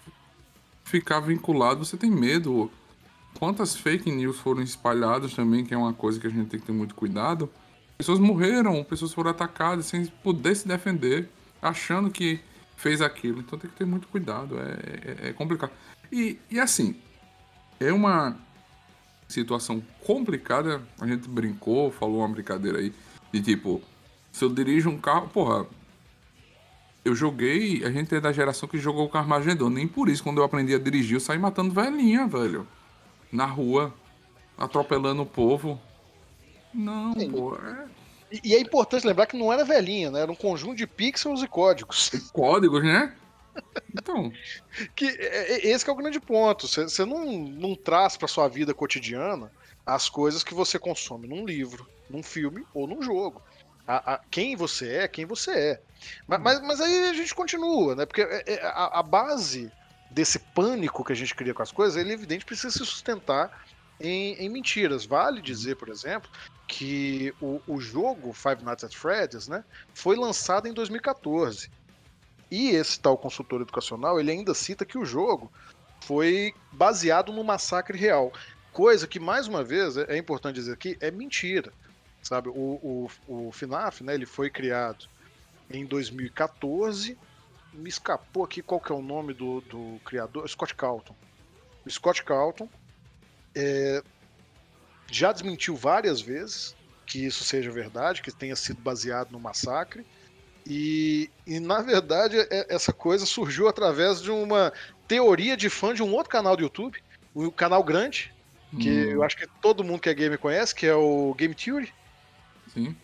ficar 0.84 1.20
vinculado, 1.20 1.84
você 1.84 1.96
tem 1.96 2.10
medo. 2.10 2.70
Quantas 3.38 3.74
fake 3.74 4.10
news 4.12 4.38
foram 4.38 4.60
espalhadas 4.60 5.32
também, 5.32 5.64
que 5.64 5.72
é 5.72 5.76
uma 5.76 5.94
coisa 5.94 6.20
que 6.20 6.26
a 6.26 6.30
gente 6.30 6.50
tem 6.50 6.60
que 6.60 6.66
ter 6.66 6.72
muito 6.72 6.94
cuidado. 6.94 7.50
Pessoas 7.96 8.18
morreram, 8.18 8.84
pessoas 8.84 9.14
foram 9.14 9.30
atacadas 9.30 9.86
sem 9.86 10.04
poder 10.06 10.54
se 10.54 10.68
defender, 10.68 11.30
achando 11.62 12.10
que 12.10 12.40
fez 12.76 13.00
aquilo. 13.00 13.40
Então 13.40 13.58
tem 13.58 13.70
que 13.70 13.76
ter 13.76 13.86
muito 13.86 14.06
cuidado, 14.08 14.58
é, 14.58 15.26
é, 15.26 15.28
é 15.30 15.32
complicado. 15.32 15.72
E, 16.12 16.38
e 16.50 16.60
assim, 16.60 17.00
é 17.80 17.90
uma 17.90 18.36
situação 19.28 19.82
complicada. 20.04 20.82
A 21.00 21.06
gente 21.06 21.28
brincou, 21.28 21.90
falou 21.90 22.18
uma 22.18 22.28
brincadeira 22.28 22.78
aí, 22.78 22.92
de 23.32 23.42
tipo, 23.42 23.82
se 24.32 24.44
eu 24.44 24.48
dirijo 24.48 24.88
um 24.88 24.98
carro, 24.98 25.28
porra, 25.28 25.66
eu 27.04 27.14
joguei, 27.14 27.84
a 27.84 27.90
gente 27.90 28.14
é 28.14 28.20
da 28.20 28.32
geração 28.32 28.68
que 28.68 28.78
jogou 28.78 29.06
o 29.06 29.08
Carmageddon. 29.08 29.70
Nem 29.70 29.86
por 29.86 30.08
isso, 30.08 30.22
quando 30.22 30.38
eu 30.38 30.44
aprendi 30.44 30.74
a 30.74 30.78
dirigir, 30.78 31.14
eu 31.16 31.20
saí 31.20 31.38
matando 31.38 31.72
velhinha, 31.72 32.26
velho. 32.26 32.66
Na 33.30 33.46
rua, 33.46 33.94
atropelando 34.56 35.22
o 35.22 35.26
povo. 35.26 35.80
Não, 36.72 37.12
Sim. 37.14 37.30
pô, 37.30 37.56
é 37.56 37.86
E, 38.30 38.40
e 38.50 38.54
é 38.54 38.60
importante 38.60 39.06
lembrar 39.06 39.26
que 39.26 39.38
não 39.38 39.52
era 39.52 39.64
velhinha, 39.64 40.10
né? 40.10 40.20
Era 40.20 40.32
um 40.32 40.36
conjunto 40.36 40.76
de 40.76 40.86
pixels 40.86 41.42
e 41.42 41.48
códigos. 41.48 42.10
códigos, 42.32 42.82
né? 42.82 43.14
Então, 43.96 44.30
Que 44.96 45.06
é- 45.06 45.52
é- 45.54 45.66
esse 45.68 45.84
que 45.84 45.90
é 45.90 45.92
o 45.94 45.96
grande 45.96 46.20
ponto. 46.20 46.68
Você 46.68 47.04
não, 47.04 47.24
não 47.26 47.76
traz 47.76 48.16
para 48.16 48.28
sua 48.28 48.48
vida 48.48 48.74
cotidiana 48.74 49.52
as 49.86 50.08
coisas 50.08 50.44
que 50.44 50.54
você 50.54 50.78
consome 50.78 51.28
num 51.28 51.44
livro, 51.46 51.90
num 52.08 52.22
filme 52.22 52.66
ou 52.72 52.86
num 52.88 53.02
jogo. 53.02 53.42
A- 53.86 54.14
a- 54.14 54.20
quem 54.30 54.56
você 54.56 54.88
é, 55.04 55.08
quem 55.08 55.26
você 55.26 55.52
é. 55.52 55.82
Mas, 56.26 56.40
mas, 56.42 56.62
mas 56.62 56.80
aí 56.80 57.08
a 57.10 57.14
gente 57.14 57.34
continua, 57.34 57.94
né? 57.96 58.06
Porque 58.06 58.22
é- 58.22 58.60
a, 58.64 59.00
a 59.00 59.02
base 59.02 59.72
desse 60.10 60.38
pânico 60.38 61.04
que 61.04 61.12
a 61.12 61.16
gente 61.16 61.34
cria 61.34 61.54
com 61.54 61.62
as 61.62 61.72
coisas, 61.72 61.96
ele 62.00 62.12
evidente 62.12 62.44
precisa 62.44 62.70
se 62.72 62.78
sustentar 62.78 63.50
em, 64.00 64.34
em 64.34 64.48
mentiras. 64.48 65.06
Vale 65.06 65.42
dizer, 65.42 65.76
por 65.76 65.88
exemplo, 65.88 66.30
que 66.66 67.34
o, 67.40 67.62
o 67.76 67.80
jogo 67.80 68.32
Five 68.32 68.62
Nights 68.64 68.84
at 68.84 68.94
Freddy's, 68.94 69.48
né, 69.48 69.64
foi 69.94 70.16
lançado 70.16 70.68
em 70.68 70.74
2014. 70.74 71.70
E 72.50 72.70
esse 72.70 72.98
tal 72.98 73.16
consultor 73.16 73.60
educacional, 73.60 74.18
ele 74.18 74.30
ainda 74.30 74.54
cita 74.54 74.84
que 74.84 74.98
o 74.98 75.04
jogo 75.04 75.52
foi 76.02 76.54
baseado 76.72 77.32
no 77.32 77.44
massacre 77.44 77.98
real. 77.98 78.32
Coisa 78.72 79.06
que, 79.06 79.18
mais 79.18 79.46
uma 79.46 79.62
vez, 79.62 79.96
é 79.96 80.16
importante 80.16 80.56
dizer 80.56 80.72
aqui, 80.72 80.96
é 81.00 81.10
mentira. 81.10 81.72
Sabe, 82.22 82.48
o, 82.48 83.08
o, 83.26 83.46
o 83.48 83.52
FNAF, 83.52 84.02
né, 84.02 84.14
ele 84.14 84.26
foi 84.26 84.50
criado 84.50 85.06
em 85.70 85.84
2014. 85.84 87.18
Me 87.72 87.88
escapou 87.88 88.44
aqui 88.44 88.62
qual 88.62 88.80
que 88.80 88.90
é 88.90 88.94
o 88.94 89.02
nome 89.02 89.34
do, 89.34 89.60
do 89.62 90.00
criador, 90.04 90.48
Scott 90.48 90.74
Calton. 90.74 91.14
O 91.84 91.90
Scott 91.90 92.22
Calton 92.24 92.68
é, 93.54 94.02
já 95.10 95.32
desmentiu 95.32 95.76
várias 95.76 96.20
vezes 96.20 96.76
que 97.06 97.24
isso 97.24 97.42
seja 97.44 97.70
verdade, 97.70 98.20
que 98.20 98.30
tenha 98.30 98.54
sido 98.54 98.80
baseado 98.82 99.30
no 99.30 99.40
massacre. 99.40 100.04
E, 100.70 101.30
e, 101.46 101.58
na 101.58 101.80
verdade, 101.80 102.38
é- 102.38 102.66
essa 102.68 102.92
coisa 102.92 103.24
surgiu 103.24 103.68
através 103.68 104.20
de 104.20 104.30
uma 104.30 104.70
teoria 105.08 105.56
de 105.56 105.70
fã 105.70 105.94
de 105.94 106.02
um 106.02 106.12
outro 106.12 106.30
canal 106.30 106.54
do 106.54 106.62
YouTube, 106.62 107.02
um 107.34 107.50
canal 107.50 107.82
grande, 107.82 108.30
que 108.78 108.90
hum, 108.90 109.10
eu 109.12 109.22
acho 109.22 109.38
que 109.38 109.46
todo 109.62 109.82
mundo 109.82 110.00
que 110.00 110.10
é 110.10 110.14
gamer 110.14 110.38
conhece, 110.38 110.74
que 110.74 110.86
é 110.86 110.94
o 110.94 111.34
Game 111.34 111.54
Theory. 111.54 111.90
sim. 112.74 112.94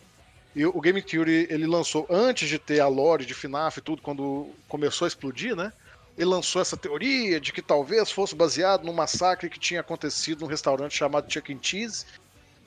E 0.55 0.65
o 0.65 0.79
Game 0.79 1.01
Theory 1.01 1.47
ele 1.49 1.65
lançou 1.65 2.07
antes 2.09 2.47
de 2.47 2.57
ter 2.57 2.79
a 2.79 2.87
lore 2.87 3.25
de 3.25 3.33
FNAF 3.33 3.79
e 3.79 3.81
tudo, 3.81 4.01
quando 4.01 4.55
começou 4.69 5.05
a 5.05 5.09
explodir, 5.09 5.53
né? 5.53 5.73
Ele 6.17 6.29
lançou 6.29 6.61
essa 6.61 6.77
teoria 6.77 7.41
de 7.41 7.51
que 7.51 7.61
talvez 7.61 8.09
fosse 8.09 8.33
baseado 8.33 8.85
num 8.85 8.93
massacre 8.93 9.49
que 9.49 9.59
tinha 9.59 9.81
acontecido 9.81 10.41
num 10.41 10.47
restaurante 10.47 10.95
chamado 10.95 11.29
Chuck 11.29 11.51
E. 11.51 11.59
Cheese, 11.61 12.05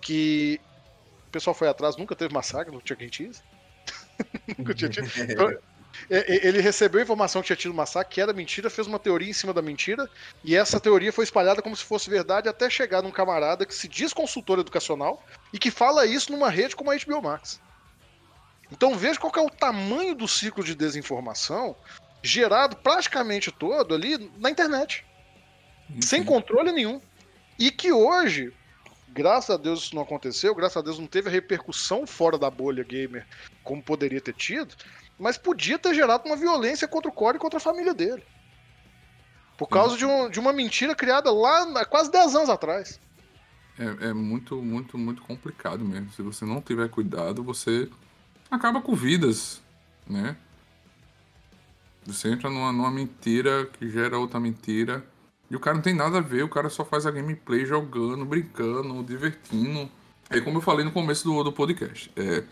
que 0.03 0.61
o 1.29 1.31
pessoal 1.31 1.55
foi 1.55 1.67
atrás, 1.67 1.97
nunca 1.97 2.15
teve 2.15 2.35
massacre 2.35 2.75
no 2.75 2.83
Chuck 2.85 3.03
E. 3.03 3.11
Cheese. 3.11 3.41
ele 6.11 6.61
recebeu 6.61 7.01
a 7.01 7.03
informação 7.03 7.43
que 7.43 7.47
tinha 7.47 7.57
tido 7.57 7.75
massacre, 7.75 8.15
que 8.15 8.21
era 8.21 8.33
mentira, 8.33 8.71
fez 8.71 8.87
uma 8.87 8.99
teoria 8.99 9.31
em 9.31 9.33
cima 9.33 9.53
da 9.53 9.63
mentira, 9.63 10.09
e 10.45 10.57
essa 10.57 10.79
teoria 10.79 11.13
foi 11.13 11.25
espalhada 11.25 11.63
como 11.63 11.77
se 11.77 11.85
fosse 11.85 12.09
verdade 12.09 12.49
até 12.49 12.71
chegar 12.71 13.03
num 13.03 13.11
camarada 13.11 13.67
que 13.67 13.75
se 13.75 13.89
diz 13.89 14.13
consultor 14.13 14.59
educacional 14.59 15.23
e 15.53 15.59
que 15.59 15.71
fala 15.71 16.07
isso 16.07 16.31
numa 16.33 16.51
rede 16.51 16.77
como 16.77 16.91
a 16.91 16.97
HBO 16.97 17.23
Max. 17.23 17.61
Então 18.71 18.97
veja 18.97 19.19
qual 19.19 19.33
é 19.37 19.41
o 19.41 19.51
tamanho 19.51 20.15
do 20.15 20.29
ciclo 20.29 20.63
de 20.63 20.75
desinformação 20.75 21.75
gerado 22.23 22.77
praticamente 22.77 23.51
todo 23.51 23.95
ali 23.95 24.31
na 24.39 24.51
internet, 24.51 25.05
sem 26.01 26.21
Sim. 26.21 26.27
controle 26.27 26.73
nenhum. 26.73 27.01
E 27.59 27.71
que 27.73 27.91
hoje, 27.93 28.53
graças 29.19 29.51
a 29.51 29.57
Deus 29.59 29.83
isso 29.83 29.95
não 29.95 30.03
aconteceu, 30.03 30.55
graças 30.55 30.77
a 30.77 30.83
Deus 30.83 30.99
não 30.99 31.07
teve 31.07 31.29
a 31.29 31.33
repercussão 31.33 32.07
fora 32.07 32.39
da 32.39 32.49
bolha 32.49 32.85
gamer 32.85 33.27
como 33.65 33.83
poderia 33.83 34.21
ter 34.21 34.33
tido, 34.33 34.75
mas 35.19 35.37
podia 35.37 35.79
ter 35.79 35.93
gerado 35.95 36.23
uma 36.27 36.37
violência 36.37 36.87
contra 36.87 37.11
o 37.11 37.13
Core 37.13 37.37
e 37.37 37.41
contra 37.41 37.57
a 37.59 37.61
família 37.61 37.93
dele. 37.93 38.23
Por 39.57 39.67
causa 39.67 39.97
de, 39.97 40.07
um- 40.07 40.31
de 40.31 40.39
uma 40.39 40.53
mentira 40.53 40.95
criada 40.95 41.33
lá 41.33 41.85
quase 41.85 42.11
10 42.13 42.35
anos 42.37 42.49
atrás. 42.49 43.01
É, 43.77 44.09
é 44.09 44.13
muito, 44.13 44.63
muito, 44.63 44.97
muito 44.97 45.21
complicado 45.23 45.85
mesmo. 45.85 46.13
Se 46.13 46.23
você 46.23 46.45
não 46.45 46.61
tiver 46.61 46.89
cuidado, 46.89 47.43
você 47.43 47.89
acaba 48.51 48.81
com 48.81 48.95
vidas, 48.95 49.61
né? 50.07 50.37
Você 52.07 52.29
entra 52.31 52.49
numa, 52.49 52.73
numa 52.73 52.91
mentira 52.91 53.67
que 53.67 53.91
gera 53.91 54.19
outra 54.19 54.39
mentira. 54.41 55.05
E 55.51 55.57
o 55.57 55.61
cara 55.61 55.77
não 55.77 55.83
tem 55.83 55.95
nada 55.95 56.19
a 56.19 56.21
ver, 56.21 56.43
o 56.43 56.49
cara 56.49 56.69
só 56.69 56.85
faz 56.85 57.07
a 57.07 57.11
gameplay 57.11 57.65
jogando, 57.65 58.25
brincando, 58.25 59.03
divertindo. 59.03 59.91
É 60.29 60.41
como 60.41 60.59
eu 60.59 60.63
falei 60.63 60.85
no 60.85 60.93
começo 60.93 61.25
do, 61.25 61.43
do 61.43 61.53
podcast. 61.53 62.11
É, 62.15 62.45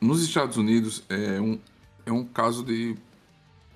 nos 0.00 0.22
Estados 0.22 0.56
Unidos 0.56 1.02
é 1.08 1.40
um, 1.40 1.58
é 2.06 2.12
um 2.12 2.24
caso 2.24 2.62
de 2.62 2.96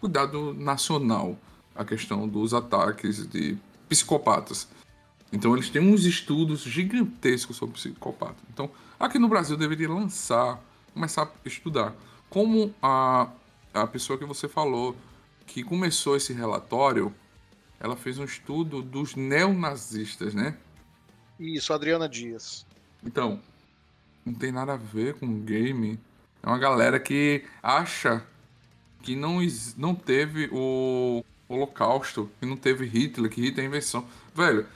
cuidado 0.01 0.55
nacional 0.55 1.37
a 1.75 1.85
questão 1.85 2.29
dos 2.29 2.55
ataques 2.55 3.27
de 3.29 3.57
psicopatas. 3.89 4.69
Então 5.33 5.55
eles 5.55 5.69
têm 5.69 5.83
uns 5.83 6.05
estudos 6.05 6.61
gigantescos 6.61 7.57
sobre 7.57 7.75
psicopata. 7.75 8.37
Então 8.53 8.71
aqui 8.99 9.19
no 9.19 9.29
Brasil 9.29 9.57
deveria 9.57 9.89
lançar, 9.89 10.61
começar 10.95 11.23
a 11.25 11.49
estudar 11.49 11.95
como 12.31 12.75
a, 12.83 13.29
a 13.75 13.87
pessoa 13.87 14.19
que 14.19 14.25
você 14.25 14.49
falou 14.49 14.97
que 15.47 15.63
começou 15.63 16.17
esse 16.17 16.33
relatório, 16.33 17.13
ela 17.81 17.97
fez 17.97 18.19
um 18.19 18.25
estudo 18.25 18.83
dos 18.83 19.15
neonazistas, 19.15 20.35
né? 20.35 20.57
Isso, 21.39 21.73
Adriana 21.73 22.09
Dias. 22.09 22.67
Então, 23.05 23.41
não 24.25 24.35
tem 24.35 24.51
nada 24.51 24.75
a 24.75 24.77
ver 24.77 25.15
com 25.15 25.41
game. 25.41 25.99
É 26.43 26.47
uma 26.47 26.59
galera 26.59 26.99
que 26.99 27.45
acha 27.63 28.25
que 29.03 29.15
não, 29.15 29.39
não 29.77 29.95
teve 29.95 30.49
o 30.53 31.25
Holocausto, 31.49 32.31
que 32.41 32.47
não 32.47 32.57
teve 32.57 32.85
Hitler, 32.87 33.31
que 33.31 33.41
Hitler 33.41 33.65
é 33.65 33.69
invenção. 33.69 34.07
Velho, 34.35 34.67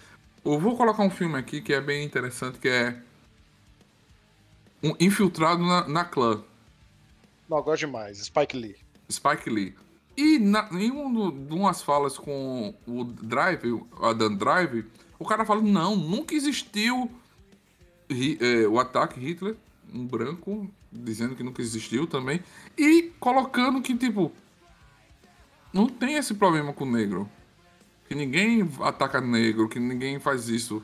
eu 0.45 0.59
vou 0.59 0.77
colocar 0.77 1.03
um 1.03 1.11
filme 1.11 1.37
aqui 1.39 1.61
que 1.61 1.73
é 1.73 1.81
bem 1.81 2.05
interessante, 2.05 2.59
que 2.59 2.69
é 2.69 2.97
um 4.83 4.95
infiltrado 4.99 5.63
na, 5.65 5.87
na 5.87 6.05
clã, 6.05 6.43
Não, 7.49 7.59
eu 7.59 7.63
gosto 7.63 7.81
demais. 7.81 8.19
Spike 8.19 8.57
Lee. 8.57 8.77
Spike 9.11 9.49
Lee. 9.49 9.77
E 10.17 10.39
na, 10.39 10.69
em 10.73 10.91
um 10.91 11.29
umas 11.51 11.83
falas 11.83 12.19
com 12.19 12.75
o 12.87 13.05
Drive, 13.05 13.73
o 13.73 13.87
Adam 14.03 14.37
Drive, 14.37 14.85
o 15.19 15.25
cara 15.25 15.45
fala, 15.45 15.63
não, 15.63 15.97
nunca 15.97 16.35
existiu 16.35 17.11
é, 18.11 18.67
o 18.67 18.79
ataque 18.79 19.19
Hitler, 19.19 19.57
um 19.93 20.07
branco, 20.07 20.71
dizendo 20.91 21.35
que 21.35 21.43
nunca 21.43 21.63
existiu 21.63 22.07
também, 22.07 22.43
e 22.77 23.13
colocando 23.19 23.81
que, 23.81 23.97
tipo, 23.97 24.33
não 25.73 25.89
tem 25.89 26.17
esse 26.17 26.35
problema 26.35 26.73
com 26.73 26.85
o 26.85 26.91
negro. 26.91 27.29
Que 28.07 28.15
ninguém 28.15 28.69
ataca 28.81 29.21
negro, 29.21 29.69
que 29.69 29.81
ninguém 29.81 30.19
faz 30.21 30.49
isso. 30.49 30.83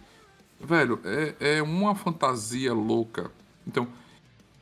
Velho, 0.58 0.98
é, 1.04 1.58
é 1.58 1.62
uma 1.62 1.94
fantasia 1.94 2.72
louca. 2.72 3.30
Então, 3.66 3.86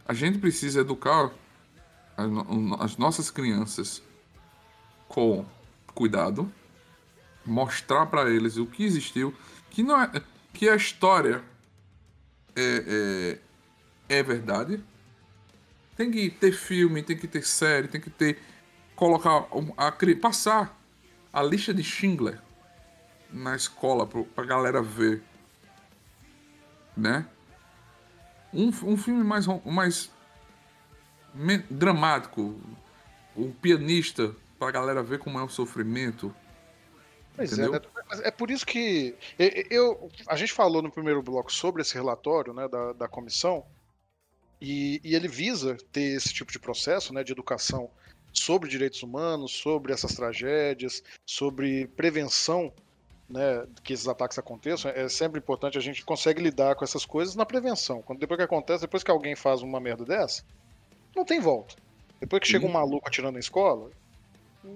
a 0.06 0.12
gente 0.12 0.38
precisa 0.38 0.80
educar 0.80 1.30
as, 2.16 2.30
as 2.80 2.96
nossas 2.96 3.30
crianças 3.30 4.02
com 5.08 5.44
cuidado, 5.94 6.52
mostrar 7.44 8.06
para 8.06 8.30
eles 8.30 8.56
o 8.56 8.66
que 8.66 8.84
existiu, 8.84 9.34
que 9.70 9.82
não 9.82 10.00
é 10.00 10.22
que 10.52 10.68
a 10.68 10.76
história 10.76 11.42
é, 12.54 13.38
é, 14.08 14.18
é 14.18 14.22
verdade. 14.22 14.82
Tem 15.96 16.10
que 16.10 16.30
ter 16.30 16.52
filme, 16.52 17.02
tem 17.02 17.16
que 17.16 17.26
ter 17.26 17.42
série, 17.42 17.88
tem 17.88 18.00
que 18.00 18.10
ter 18.10 18.38
colocar 18.94 19.46
a, 19.76 19.92
passar 20.20 20.78
a 21.32 21.42
lista 21.42 21.72
de 21.72 21.84
Schindler 21.84 22.40
na 23.30 23.54
escola 23.54 24.06
pro, 24.06 24.24
pra 24.24 24.44
galera 24.44 24.80
ver, 24.82 25.22
né? 26.96 27.26
Um, 28.52 28.68
um 28.68 28.96
filme 28.96 29.22
mais 29.22 29.46
mais 29.64 30.10
dramático, 31.70 32.58
o 33.34 33.52
pianista 33.60 34.34
pra 34.58 34.70
galera 34.70 35.02
ver 35.02 35.18
como 35.18 35.38
é 35.38 35.42
o 35.42 35.48
sofrimento. 35.48 36.34
Pois 37.34 37.58
é, 37.58 37.64
é, 37.64 37.68
né? 37.68 37.80
é 38.24 38.30
por 38.30 38.50
isso 38.50 38.64
que 38.64 39.14
eu, 39.38 40.10
a 40.26 40.36
gente 40.36 40.52
falou 40.52 40.80
no 40.80 40.90
primeiro 40.90 41.22
bloco 41.22 41.52
sobre 41.52 41.82
esse 41.82 41.94
relatório 41.94 42.54
né, 42.54 42.66
da, 42.66 42.92
da 42.94 43.08
comissão, 43.08 43.64
e, 44.60 45.00
e, 45.04 45.14
ele 45.14 45.28
visa 45.28 45.76
ter 45.92 46.16
esse 46.16 46.32
tipo 46.32 46.50
de 46.50 46.58
processo 46.58 47.12
né, 47.12 47.22
de 47.22 47.30
educação 47.30 47.90
sobre 48.32 48.70
direitos 48.70 49.02
humanos, 49.02 49.52
sobre 49.52 49.92
essas 49.92 50.14
tragédias, 50.14 51.02
sobre 51.26 51.86
prevenção 51.88 52.72
né, 53.28 53.66
que 53.84 53.92
esses 53.92 54.08
ataques 54.08 54.38
aconteçam. 54.38 54.90
É 54.90 55.08
sempre 55.08 55.38
importante 55.38 55.76
a 55.76 55.80
gente 55.80 56.04
consegue 56.04 56.42
lidar 56.42 56.74
com 56.74 56.84
essas 56.84 57.04
coisas 57.04 57.34
na 57.34 57.44
prevenção. 57.44 58.00
Quando 58.00 58.18
depois 58.18 58.38
que 58.38 58.44
acontece, 58.44 58.80
depois 58.80 59.02
que 59.02 59.10
alguém 59.10 59.36
faz 59.36 59.62
uma 59.62 59.80
merda 59.80 60.04
dessa, 60.04 60.42
não 61.14 61.24
tem 61.24 61.40
volta. 61.40 61.74
Depois 62.20 62.40
que 62.40 62.48
chega 62.48 62.64
um 62.64 62.72
maluco 62.72 63.06
atirando 63.06 63.34
na 63.34 63.40
escola, 63.40 63.90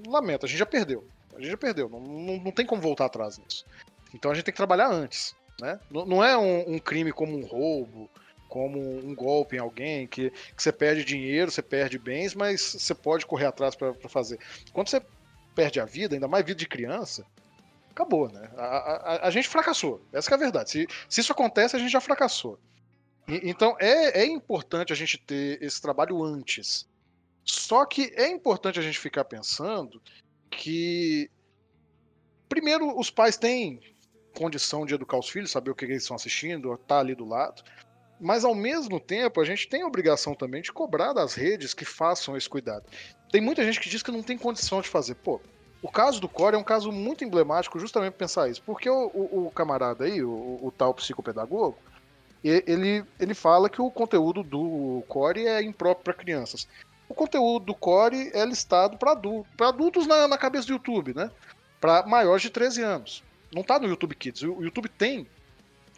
lamento, 0.06 0.46
a 0.46 0.48
gente 0.48 0.58
já 0.58 0.66
perdeu. 0.66 1.06
A 1.34 1.40
gente 1.40 1.50
já 1.50 1.56
perdeu. 1.56 1.88
Não, 1.88 2.00
não, 2.00 2.36
não 2.38 2.52
tem 2.52 2.66
como 2.66 2.82
voltar 2.82 3.06
atrás 3.06 3.38
nisso. 3.38 3.64
Então 4.14 4.30
a 4.30 4.34
gente 4.34 4.44
tem 4.44 4.52
que 4.52 4.56
trabalhar 4.56 4.90
antes. 4.90 5.34
Né? 5.60 5.78
Não, 5.90 6.06
não 6.06 6.24
é 6.24 6.36
um, 6.36 6.74
um, 6.74 6.78
crime 6.78 7.12
como 7.12 7.36
um 7.36 7.44
roubo, 7.44 8.10
como 8.48 8.80
um 8.80 9.14
golpe 9.14 9.56
em 9.56 9.58
alguém, 9.58 10.06
que, 10.06 10.30
que 10.30 10.62
você 10.62 10.72
perde 10.72 11.04
dinheiro, 11.04 11.50
você 11.50 11.62
perde 11.62 11.98
bens, 11.98 12.34
mas 12.34 12.60
você 12.60 12.94
pode 12.94 13.26
correr 13.26 13.46
atrás 13.46 13.74
para 13.76 13.94
fazer. 14.08 14.38
Quando 14.72 14.88
você 14.88 15.02
perde 15.54 15.80
a 15.80 15.84
vida, 15.84 16.14
ainda 16.14 16.28
mais 16.28 16.44
vida 16.44 16.58
de 16.58 16.66
criança, 16.66 17.24
acabou, 17.90 18.30
né? 18.30 18.50
A, 18.56 18.64
a, 18.64 19.26
a 19.28 19.30
gente 19.30 19.48
fracassou. 19.48 20.00
Essa 20.12 20.30
é 20.30 20.34
a 20.34 20.38
verdade. 20.38 20.70
Se, 20.70 20.88
se 21.08 21.20
isso 21.20 21.32
acontece, 21.32 21.76
a 21.76 21.78
gente 21.78 21.92
já 21.92 22.00
fracassou. 22.00 22.58
E, 23.28 23.48
então 23.48 23.76
é, 23.78 24.22
é 24.22 24.24
importante 24.26 24.92
a 24.92 24.96
gente 24.96 25.18
ter 25.18 25.62
esse 25.62 25.80
trabalho 25.80 26.22
antes. 26.24 26.88
Só 27.44 27.84
que 27.84 28.12
é 28.14 28.28
importante 28.28 28.78
a 28.78 28.82
gente 28.82 28.98
ficar 28.98 29.24
pensando 29.24 30.00
que 30.50 31.30
primeiro 32.48 32.98
os 32.98 33.10
pais 33.10 33.36
têm 33.36 33.80
condição 34.36 34.84
de 34.84 34.94
educar 34.94 35.18
os 35.18 35.28
filhos, 35.28 35.50
saber 35.50 35.70
o 35.70 35.74
que 35.74 35.84
eles 35.84 36.02
estão 36.02 36.16
assistindo, 36.16 36.76
tá 36.78 36.98
ali 36.98 37.14
do 37.14 37.26
lado. 37.26 37.62
Mas 38.20 38.44
ao 38.44 38.54
mesmo 38.54 39.00
tempo, 39.00 39.40
a 39.40 39.44
gente 39.44 39.68
tem 39.68 39.82
a 39.82 39.86
obrigação 39.86 40.34
também 40.34 40.60
de 40.60 40.72
cobrar 40.72 41.12
das 41.12 41.34
redes 41.34 41.72
que 41.72 41.84
façam 41.84 42.36
esse 42.36 42.48
cuidado. 42.48 42.84
Tem 43.32 43.40
muita 43.40 43.64
gente 43.64 43.80
que 43.80 43.88
diz 43.88 44.02
que 44.02 44.10
não 44.10 44.22
tem 44.22 44.36
condição 44.36 44.82
de 44.82 44.88
fazer. 44.88 45.14
Pô, 45.14 45.40
o 45.82 45.90
caso 45.90 46.20
do 46.20 46.28
Core 46.28 46.56
é 46.56 46.58
um 46.58 46.64
caso 46.64 46.92
muito 46.92 47.24
emblemático 47.24 47.78
justamente 47.78 48.12
para 48.12 48.26
pensar 48.26 48.50
isso. 48.50 48.62
Porque 48.62 48.90
o, 48.90 49.10
o, 49.14 49.46
o 49.46 49.50
camarada 49.50 50.04
aí, 50.04 50.22
o, 50.22 50.58
o, 50.60 50.70
tal 50.76 50.92
psicopedagogo, 50.92 51.78
ele, 52.44 53.04
ele 53.18 53.34
fala 53.34 53.70
que 53.70 53.80
o 53.80 53.90
conteúdo 53.90 54.42
do 54.42 55.02
Core 55.08 55.46
é 55.46 55.62
impróprio 55.62 56.04
para 56.04 56.14
crianças 56.14 56.68
o 57.10 57.14
conteúdo 57.14 57.66
do 57.66 57.74
Core 57.74 58.30
é 58.32 58.44
listado 58.44 58.96
para 58.96 59.10
adultos, 59.10 59.52
para 59.56 59.68
adultos 59.68 60.06
na, 60.06 60.28
na, 60.28 60.38
cabeça 60.38 60.68
do 60.68 60.74
YouTube, 60.74 61.12
né? 61.12 61.28
Para 61.80 62.06
maiores 62.06 62.40
de 62.40 62.50
13 62.50 62.82
anos. 62.82 63.24
Não 63.52 63.62
está 63.62 63.80
no 63.80 63.88
YouTube 63.88 64.14
Kids. 64.14 64.42
O 64.42 64.62
YouTube 64.62 64.88
tem 64.88 65.26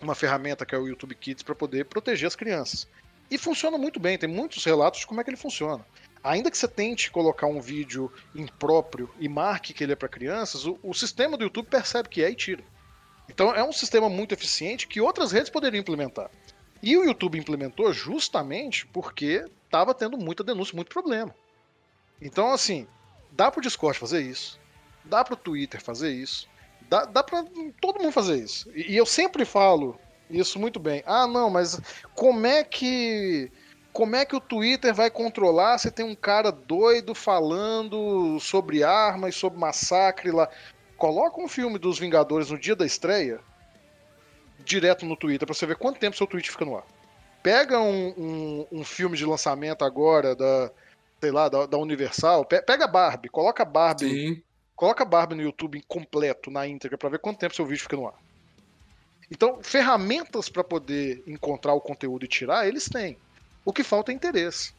uma 0.01 0.15
ferramenta 0.15 0.65
que 0.65 0.75
é 0.75 0.79
o 0.79 0.89
YouTube 0.89 1.15
Kids 1.15 1.43
para 1.43 1.55
poder 1.55 1.85
proteger 1.85 2.27
as 2.27 2.35
crianças. 2.35 2.89
E 3.31 3.37
funciona 3.37 3.77
muito 3.77 4.01
bem, 4.01 4.17
tem 4.17 4.29
muitos 4.29 4.65
relatos 4.65 5.01
de 5.01 5.07
como 5.07 5.21
é 5.21 5.25
que 5.25 5.29
ele 5.29 5.37
funciona. 5.37 5.85
Ainda 6.25 6.51
que 6.51 6.57
você 6.57 6.67
tente 6.67 7.11
colocar 7.11 7.47
um 7.47 7.61
vídeo 7.61 8.11
impróprio 8.35 9.11
e 9.21 9.29
marque 9.29 9.75
que 9.75 9.85
ele 9.85 9.93
é 9.93 9.97
para 9.97 10.09
crianças, 10.09 10.65
o, 10.65 10.79
o 10.83 10.95
sistema 10.95 11.37
do 11.37 11.45
YouTube 11.45 11.67
percebe 11.67 12.09
que 12.09 12.25
é 12.25 12.31
e 12.31 12.35
tira. 12.35 12.65
Então 13.29 13.55
é 13.55 13.63
um 13.63 13.73
sistema 13.73 14.09
muito 14.09 14.33
eficiente 14.33 14.89
que 14.89 14.99
outras 14.99 15.31
redes 15.31 15.51
poderiam 15.51 15.83
implementar. 15.83 16.31
E 16.83 16.97
o 16.97 17.05
YouTube 17.05 17.39
implementou 17.39 17.93
justamente 17.93 18.87
porque 18.87 19.45
estava 19.73 19.95
tendo 19.95 20.18
muita 20.18 20.45
denúncia, 20.45 20.77
muito 20.77 20.91
problema. 20.91 21.35
Então, 22.20 22.53
assim, 22.53 22.87
dá 23.31 23.51
para 23.51 23.59
o 23.59 23.62
Discord 23.62 23.99
fazer 23.99 24.20
isso, 24.20 24.61
dá 25.03 25.25
para 25.25 25.33
o 25.33 25.37
Twitter 25.37 25.83
fazer 25.83 26.12
isso, 26.12 26.47
dá, 26.83 27.07
dá 27.07 27.23
para 27.23 27.43
todo 27.81 27.99
mundo 27.99 28.12
fazer 28.12 28.37
isso. 28.37 28.70
E, 28.75 28.93
e, 28.93 28.97
eu 28.97 29.07
sempre 29.07 29.47
falo 29.47 29.99
isso 30.29 30.59
muito 30.59 30.79
bem. 30.79 31.03
Ah, 31.07 31.27
não, 31.27 31.49
mas 31.49 31.81
como 32.14 32.47
é 32.47 32.62
que 32.62 33.51
como 33.95 34.16
é 34.16 34.25
que 34.25 34.37
o 34.37 34.41
Twitter 34.41 34.95
vai 34.95 35.11
controlar 35.11 35.79
se 35.79 35.91
tem 35.91 36.05
um 36.05 36.14
cara 36.14 36.51
doido 36.51 37.14
falando 37.14 38.39
sobre 38.41 38.83
armas, 38.83 39.35
sobre 39.35 39.59
massacre 39.59 40.31
lá? 40.31 40.49
Coloca 40.97 41.41
um 41.41 41.49
filme 41.49 41.79
dos 41.79 41.99
Vingadores 41.99 42.51
no 42.51 42.59
dia 42.59 42.77
da 42.77 42.87
estreia 42.87 43.41
direto 44.64 45.05
no 45.05 45.16
Twitter 45.16 45.47
para 45.47 45.55
você 45.55 45.66
ver 45.66 45.77
quanto 45.77 45.99
tempo 45.99 46.16
seu 46.16 46.27
tweet 46.27 46.51
fica 46.51 46.64
no 46.64 46.77
ar. 46.77 46.85
Pega 47.43 47.80
um, 47.80 48.09
um, 48.16 48.66
um 48.70 48.84
filme 48.84 49.16
de 49.16 49.26
lançamento 49.26 49.84
agora 49.84 50.34
da, 50.34 50.70
sei 51.20 51.30
lá, 51.30 51.49
da, 51.49 51.66
da 51.66 51.78
Universal, 51.78 52.45
pega 52.45 52.86
Barbie, 52.86 53.28
coloca 53.28 53.64
Barbie, 53.64 54.11
Sim. 54.11 54.43
coloca 54.74 55.05
Barbie 55.05 55.36
no 55.36 55.43
YouTube 55.43 55.82
completo, 55.86 56.51
na 56.51 56.66
íntegra, 56.66 56.99
para 56.99 57.11
ver 57.11 57.18
quanto 57.18 57.38
tempo 57.38 57.55
seu 57.55 57.64
vídeo 57.64 57.82
fica 57.82 57.97
no 57.97 58.09
ar. 58.09 58.18
Então, 59.30 59.62
ferramentas 59.62 60.49
para 60.49 60.64
poder 60.64 61.22
encontrar 61.26 61.74
o 61.74 61.80
conteúdo 61.80 62.24
e 62.24 62.28
tirar, 62.28 62.66
eles 62.66 62.88
têm. 62.88 63.16
O 63.64 63.72
que 63.72 63.84
falta 63.84 64.11
é 64.11 64.14
interesse. 64.14 64.74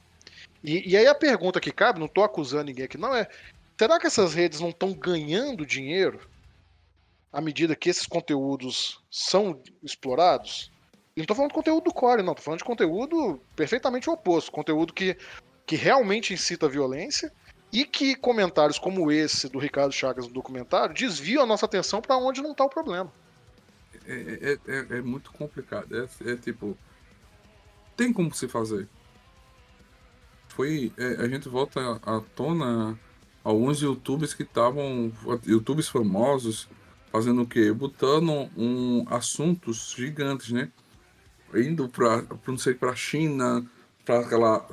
E, 0.61 0.91
e 0.91 0.97
aí 0.97 1.07
a 1.07 1.15
pergunta 1.15 1.61
que 1.61 1.71
cabe, 1.71 1.99
não 1.99 2.07
estou 2.07 2.23
acusando 2.25 2.65
ninguém 2.65 2.85
aqui, 2.85 2.97
não 2.97 3.15
é. 3.15 3.27
Será 3.77 3.97
que 3.97 4.07
essas 4.07 4.33
redes 4.33 4.59
não 4.59 4.69
estão 4.69 4.93
ganhando 4.93 5.65
dinheiro 5.65 6.19
à 7.31 7.39
medida 7.39 7.75
que 7.75 7.89
esses 7.89 8.05
conteúdos 8.05 9.01
são 9.09 9.59
explorados? 9.81 10.72
E 11.15 11.19
não 11.19 11.25
tô 11.25 11.35
falando 11.35 11.51
de 11.51 11.55
conteúdo 11.55 11.83
do 11.83 11.93
core, 11.93 12.23
não. 12.23 12.33
Tô 12.33 12.41
falando 12.41 12.59
de 12.59 12.65
conteúdo 12.65 13.39
perfeitamente 13.55 14.09
oposto. 14.09 14.51
Conteúdo 14.51 14.93
que, 14.93 15.15
que 15.65 15.75
realmente 15.75 16.33
incita 16.33 16.65
a 16.65 16.69
violência 16.69 17.31
e 17.71 17.85
que 17.85 18.15
comentários 18.15 18.79
como 18.79 19.11
esse 19.11 19.47
do 19.49 19.59
Ricardo 19.59 19.91
Chagas 19.91 20.27
no 20.27 20.33
documentário 20.33 20.95
desviam 20.95 21.43
a 21.43 21.45
nossa 21.45 21.65
atenção 21.65 22.01
para 22.01 22.17
onde 22.17 22.41
não 22.41 22.53
tá 22.53 22.65
o 22.65 22.69
problema. 22.69 23.11
É, 24.07 24.59
é, 24.67 24.71
é, 24.71 24.97
é 24.97 25.01
muito 25.01 25.31
complicado. 25.31 25.87
É, 25.95 26.31
é, 26.31 26.35
tipo. 26.35 26.77
Tem 27.95 28.11
como 28.11 28.33
se 28.33 28.47
fazer. 28.47 28.87
Foi. 30.47 30.91
É, 30.97 31.23
a 31.23 31.27
gente 31.27 31.47
volta 31.47 31.99
à 32.03 32.21
tona 32.35 32.99
alguns 33.43 33.81
youtubers 33.81 34.33
que 34.33 34.43
estavam. 34.43 35.11
youtubers 35.45 35.87
famosos 35.87 36.67
fazendo 37.11 37.43
o 37.43 37.47
quê? 37.47 37.71
Botando 37.71 38.49
um, 38.57 39.05
assuntos 39.09 39.93
gigantes, 39.95 40.51
né? 40.51 40.71
Indo 41.55 41.87
para 41.87 42.23
não 42.47 42.57
sei 42.57 42.73
para 42.73 42.91
a 42.91 42.95
China, 42.95 43.65
para 44.05 44.19
aquela 44.19 44.67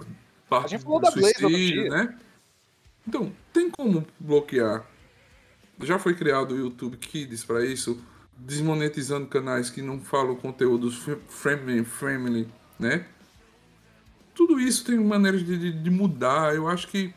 parte 0.49 0.77
do 0.77 1.11
suicídio, 1.13 1.91
né? 1.91 2.19
Então, 3.07 3.33
tem 3.53 3.71
como 3.71 4.07
bloquear. 4.19 4.85
Já 5.83 5.99
foi 5.99 6.15
criado 6.15 6.53
o 6.53 6.59
YouTube 6.59 6.97
Kids 6.97 7.45
para 7.45 7.65
isso, 7.65 8.03
desmonetizando 8.37 9.27
canais 9.27 9.71
que 9.71 9.81
não 9.81 10.01
falam 10.01 10.37
conteúdos 10.37 11.03
family, 11.29 11.85
family, 11.85 12.49
né? 12.79 13.07
Tudo 14.35 14.61
isso 14.61 14.85
tem 14.85 14.99
maneiras 14.99 15.45
de, 15.45 15.59
de, 15.59 15.73
de 15.73 15.91
mudar. 15.91 16.55
Eu 16.55 16.69
acho 16.69 16.89
que 16.89 17.13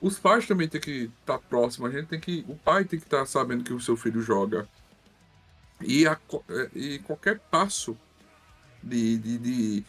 os 0.00 0.18
pais 0.18 0.46
também 0.46 0.68
têm 0.68 0.80
que 0.80 1.10
estar 1.20 1.38
tá 1.38 1.38
próximos. 1.38 1.90
A 1.90 1.98
gente 1.98 2.08
tem 2.08 2.20
que, 2.20 2.44
o 2.48 2.56
pai 2.56 2.84
tem 2.84 2.98
que 2.98 3.06
estar 3.06 3.20
tá 3.20 3.26
sabendo 3.26 3.64
que 3.64 3.72
o 3.72 3.80
seu 3.80 3.96
filho 3.96 4.22
joga. 4.22 4.68
E, 5.80 6.06
a, 6.06 6.18
e 6.74 6.98
qualquer 7.00 7.38
passo 7.38 7.96
de, 8.82 9.18
de, 9.18 9.38
de, 9.38 9.84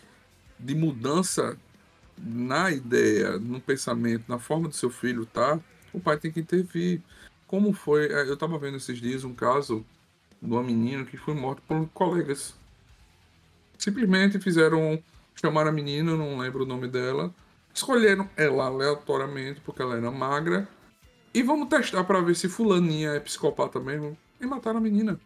de 0.59 0.75
mudança 0.75 1.57
na 2.17 2.69
ideia, 2.71 3.37
no 3.39 3.59
pensamento, 3.59 4.25
na 4.27 4.37
forma 4.37 4.67
do 4.67 4.75
seu 4.75 4.89
filho 4.89 5.25
tá, 5.25 5.59
o 5.93 5.99
pai 5.99 6.17
tem 6.17 6.31
que 6.31 6.39
intervir. 6.39 7.01
Como 7.47 7.73
foi? 7.73 8.05
É, 8.11 8.21
eu 8.21 8.35
estava 8.35 8.57
vendo 8.57 8.77
esses 8.77 8.99
dias 8.99 9.23
um 9.23 9.33
caso 9.33 9.85
de 10.41 10.51
uma 10.51 10.63
menina 10.63 11.03
que 11.03 11.17
foi 11.17 11.33
morta 11.33 11.61
por 11.67 11.87
colegas. 11.89 12.55
Simplesmente 13.77 14.39
fizeram. 14.39 15.01
Chamaram 15.35 15.69
a 15.69 15.73
menina, 15.73 16.15
não 16.15 16.37
lembro 16.37 16.63
o 16.63 16.67
nome 16.67 16.87
dela. 16.87 17.33
Escolheram 17.73 18.29
ela 18.37 18.65
aleatoriamente 18.65 19.59
porque 19.61 19.81
ela 19.81 19.97
era 19.97 20.11
magra. 20.11 20.67
E 21.33 21.41
vamos 21.41 21.69
testar 21.69 22.03
para 22.03 22.21
ver 22.21 22.35
se 22.35 22.47
Fulaninha 22.47 23.11
é 23.11 23.19
psicopata 23.19 23.79
mesmo. 23.79 24.17
E 24.39 24.45
mataram 24.45 24.77
a 24.77 24.81
menina. 24.81 25.19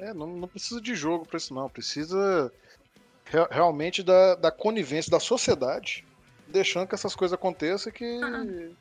É, 0.00 0.14
não, 0.14 0.26
não 0.26 0.48
precisa 0.48 0.80
de 0.80 0.94
jogo 0.94 1.26
pra 1.26 1.36
isso, 1.36 1.54
não. 1.54 1.68
Precisa 1.68 2.52
re 3.24 3.46
realmente 3.50 4.02
da, 4.02 4.34
da 4.34 4.50
conivência 4.50 5.10
da 5.10 5.20
sociedade, 5.20 6.04
deixando 6.48 6.88
que 6.88 6.94
essas 6.94 7.14
coisas 7.14 7.34
aconteçam 7.34 7.92
que. 7.92 8.04
Uhum. 8.04 8.74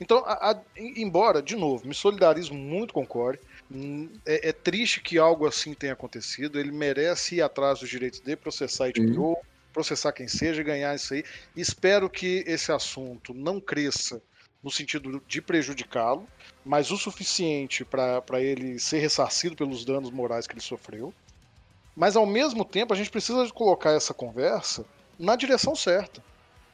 Então, 0.00 0.24
a, 0.24 0.52
a, 0.52 0.60
embora, 0.76 1.42
de 1.42 1.54
novo, 1.54 1.86
me 1.86 1.94
solidarizo 1.94 2.54
muito 2.54 2.94
com 2.94 3.02
o 3.02 3.06
Core. 3.06 3.38
Hum, 3.70 4.08
é, 4.24 4.48
é, 4.48 4.52
triste 4.52 5.00
que 5.00 5.18
algo 5.18 5.46
assim 5.46 5.74
tenha 5.74 5.92
acontecido. 5.92 6.58
Ele 6.58 6.72
merece 6.72 7.36
ir 7.36 7.42
atrás 7.42 7.80
dos 7.80 7.88
direitos 7.88 8.20
de 8.20 8.36
processar 8.36 8.90
uhum. 8.98 9.36
processar 9.72 10.12
quem 10.12 10.28
seja, 10.28 10.62
ganhar 10.62 10.94
isso 10.94 11.12
aí. 11.12 11.24
Espero 11.54 12.08
que 12.08 12.42
esse 12.46 12.72
assunto 12.72 13.34
não 13.34 13.60
cresça 13.60 14.22
no 14.62 14.70
sentido 14.70 15.22
de 15.26 15.40
prejudicá-lo, 15.40 16.28
mas 16.64 16.90
o 16.90 16.96
suficiente 16.96 17.84
para 17.84 18.40
ele 18.40 18.78
ser 18.78 18.98
ressarcido 18.98 19.56
pelos 19.56 19.84
danos 19.84 20.10
morais 20.10 20.46
que 20.46 20.54
ele 20.54 20.60
sofreu. 20.60 21.14
Mas 21.96 22.16
ao 22.16 22.26
mesmo 22.26 22.64
tempo, 22.64 22.92
a 22.92 22.96
gente 22.96 23.10
precisa 23.10 23.48
colocar 23.50 23.92
essa 23.92 24.12
conversa 24.14 24.84
na 25.18 25.36
direção 25.36 25.74
certa 25.74 26.22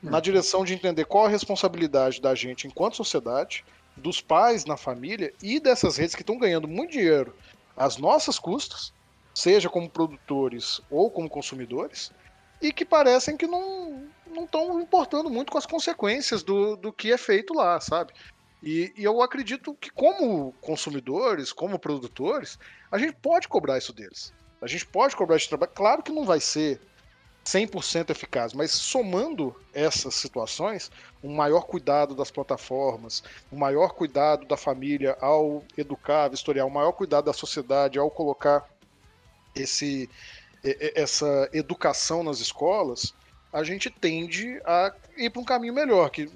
na 0.03 0.20
direção 0.20 0.64
de 0.64 0.74
entender 0.74 1.05
qual 1.05 1.26
a 1.26 1.28
responsabilidade 1.28 2.20
da 2.20 2.34
gente 2.34 2.66
enquanto 2.66 2.97
sociedade, 2.97 3.64
dos 3.97 4.20
pais 4.20 4.64
na 4.64 4.76
família 4.76 5.32
e 5.43 5.59
dessas 5.59 5.97
redes 5.97 6.14
que 6.14 6.22
estão 6.22 6.39
ganhando 6.39 6.68
muito 6.68 6.93
dinheiro 6.93 7.34
às 7.76 7.97
nossas 7.97 8.39
custas, 8.39 8.93
seja 9.34 9.68
como 9.68 9.89
produtores 9.89 10.80
ou 10.91 11.11
como 11.11 11.28
consumidores, 11.28 12.12
e 12.61 12.72
que 12.72 12.84
parecem 12.84 13.36
que 13.36 13.46
não 13.46 14.09
estão 14.36 14.80
importando 14.80 15.30
muito 15.30 15.52
com 15.52 15.59
as 15.59 15.66
consequências 15.66 16.42
do, 16.42 16.76
do 16.76 16.92
que 16.92 17.12
é 17.12 17.18
feito 17.18 17.54
lá, 17.54 17.80
sabe? 17.80 18.12
E, 18.62 18.92
e, 18.96 19.04
eu 19.04 19.22
acredito 19.22 19.74
que, 19.74 19.90
como 19.90 20.52
consumidores, 20.61 21.52
como 21.52 21.78
produtores, 21.78 22.59
a 22.90 22.98
gente 22.98 23.14
pode 23.14 23.48
cobrar 23.48 23.78
isso 23.78 23.92
deles. 23.92 24.32
A 24.61 24.66
gente 24.66 24.86
pode 24.86 25.14
cobrar 25.14 25.36
esse 25.36 25.48
trabalho. 25.48 25.72
Claro 25.74 26.02
que 26.02 26.11
não 26.11 26.24
vai 26.24 26.40
ser 26.40 26.80
100% 27.46 28.11
eficaz, 28.11 28.52
mas 28.52 28.72
somando 28.72 29.54
essas 29.72 30.14
situações, 30.14 30.90
um 31.22 31.34
maior 31.34 31.62
cuidado 31.62 32.14
das 32.14 32.30
plataformas, 32.30 33.22
um 33.52 33.57
maior 33.57 33.92
cuidado 33.92 34.44
da 34.46 34.57
família 34.57 35.16
ao 35.20 35.62
educar, 35.76 36.28
vistoriar, 36.28 36.66
um 36.66 36.70
maior 36.70 36.92
cuidado 36.92 37.26
da 37.26 37.32
sociedade 37.32 37.98
ao 37.98 38.11
colocar 38.11 38.68
esse, 39.54 40.11
essa 40.94 41.48
educação 41.52 42.22
nas 42.22 42.40
escolas, 42.40 43.14
a 43.52 43.62
gente 43.62 43.90
tende 43.90 44.60
a 44.64 44.92
ir 45.16 45.30
para 45.30 45.40
um 45.40 45.44
caminho 45.44 45.74
melhor. 45.74 46.10
Que, 46.10 46.28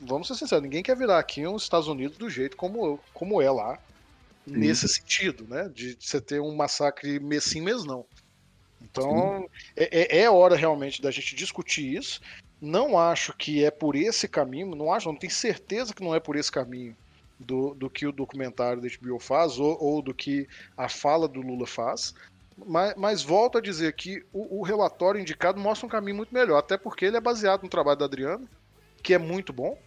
vamos 0.00 0.28
ser 0.28 0.34
sinceros, 0.34 0.62
ninguém 0.62 0.82
quer 0.82 0.96
virar 0.96 1.18
aqui 1.18 1.46
os 1.46 1.62
Estados 1.62 1.88
Unidos 1.88 2.18
do 2.18 2.28
jeito 2.28 2.56
como, 2.56 3.00
como 3.12 3.40
é 3.40 3.50
lá, 3.50 3.78
nesse 4.46 4.88
sentido, 4.88 5.46
né? 5.48 5.70
De 5.74 5.96
você 5.98 6.20
ter 6.20 6.40
um 6.40 6.54
massacre 6.54 7.18
mês 7.20 7.44
sim, 7.44 7.60
mês 7.60 7.84
não. 7.84 8.04
Então, 8.80 9.48
é, 9.76 10.18
é, 10.18 10.22
é, 10.22 10.30
hora 10.30 10.56
realmente 10.56 11.00
da 11.00 11.10
gente 11.10 11.34
discutir 11.34 11.96
isso. 11.96 12.20
Não 12.60 12.98
acho 12.98 13.32
que 13.36 13.64
é 13.64 13.70
por 13.70 13.96
esse 13.96 14.28
caminho, 14.28 14.74
não 14.74 14.92
acho, 14.92 15.08
não 15.08 15.16
tenho 15.16 15.32
certeza 15.32 15.94
que 15.94 16.02
não 16.02 16.14
é 16.14 16.20
por 16.20 16.36
esse 16.36 16.50
caminho 16.50 16.96
do, 17.38 17.74
do 17.74 17.90
que 17.90 18.06
o 18.06 18.12
documentário 18.12 18.80
da 18.80 18.88
HBO 18.88 19.18
faz 19.18 19.58
ou, 19.58 19.76
ou 19.82 20.02
do 20.02 20.14
que 20.14 20.48
a 20.76 20.88
fala 20.88 21.26
do 21.26 21.40
Lula 21.40 21.66
faz. 21.66 22.14
Mas, 22.66 22.94
mas 22.96 23.22
volto 23.22 23.58
a 23.58 23.60
dizer 23.60 23.92
que 23.94 24.24
o, 24.32 24.60
o, 24.60 24.62
relatório 24.62 25.20
indicado 25.20 25.60
mostra 25.60 25.86
um 25.86 25.90
caminho 25.90 26.16
muito 26.16 26.34
melhor, 26.34 26.58
até 26.58 26.76
porque 26.76 27.04
ele 27.04 27.16
é 27.16 27.20
baseado 27.20 27.62
no 27.62 27.68
trabalho 27.68 27.98
da 27.98 28.04
Adriana, 28.04 28.46
que 29.02 29.14
é 29.14 29.18
muito 29.18 29.52
bom, 29.52 29.78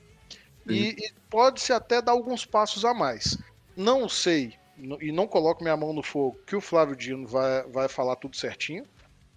e, 0.68 0.90
e 0.90 1.14
pode-se 1.30 1.72
até 1.72 2.02
dar 2.02 2.14
alguns 2.14 2.46
passos 2.46 2.84
a 2.84 2.94
mais. 2.94 3.38
Não 3.76 4.10
sei 4.10 4.58
e 5.00 5.12
não 5.12 5.28
coloco 5.28 5.64
minha 5.64 5.78
mão 5.78 5.94
no 5.94 6.04
fogo 6.04 6.40
que 6.46 6.56
o 6.56 6.62
Flávio 6.62 6.96
Dino 6.96 7.28
vai, 7.28 7.64
vai 7.64 7.88
falar 7.88 8.16
tudo 8.18 8.36
certinho, 8.36 8.86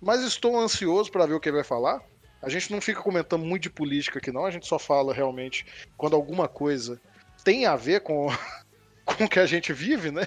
mas 0.00 0.22
estou 0.22 0.58
ansioso 0.58 1.10
para 1.10 1.26
ver 1.26 1.34
o 1.34 1.40
que 1.40 1.48
ele 1.48 1.56
vai 1.56 1.64
falar. 1.64 2.02
A 2.42 2.48
gente 2.48 2.70
não 2.70 2.80
fica 2.80 3.02
comentando 3.02 3.44
muito 3.44 3.64
de 3.64 3.70
política 3.70 4.18
aqui, 4.18 4.32
não, 4.32 4.44
a 4.44 4.50
gente 4.50 4.66
só 4.66 4.78
fala 4.78 5.14
realmente 5.14 5.66
quando 5.96 6.14
alguma 6.14 6.48
coisa 6.48 7.00
tem 7.44 7.66
a 7.66 7.76
ver 7.76 8.00
com, 8.00 8.28
com 9.04 9.24
o 9.24 9.28
que 9.28 9.38
a 9.38 9.46
gente 9.46 9.72
vive, 9.72 10.10
né? 10.10 10.26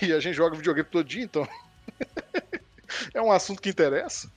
E 0.00 0.12
a 0.12 0.20
gente 0.20 0.34
joga 0.34 0.56
videogame 0.56 0.88
todo 0.88 1.04
dia, 1.04 1.24
então. 1.24 1.46
é 3.14 3.22
um 3.22 3.32
assunto 3.32 3.62
que 3.62 3.70
interessa. 3.70 4.30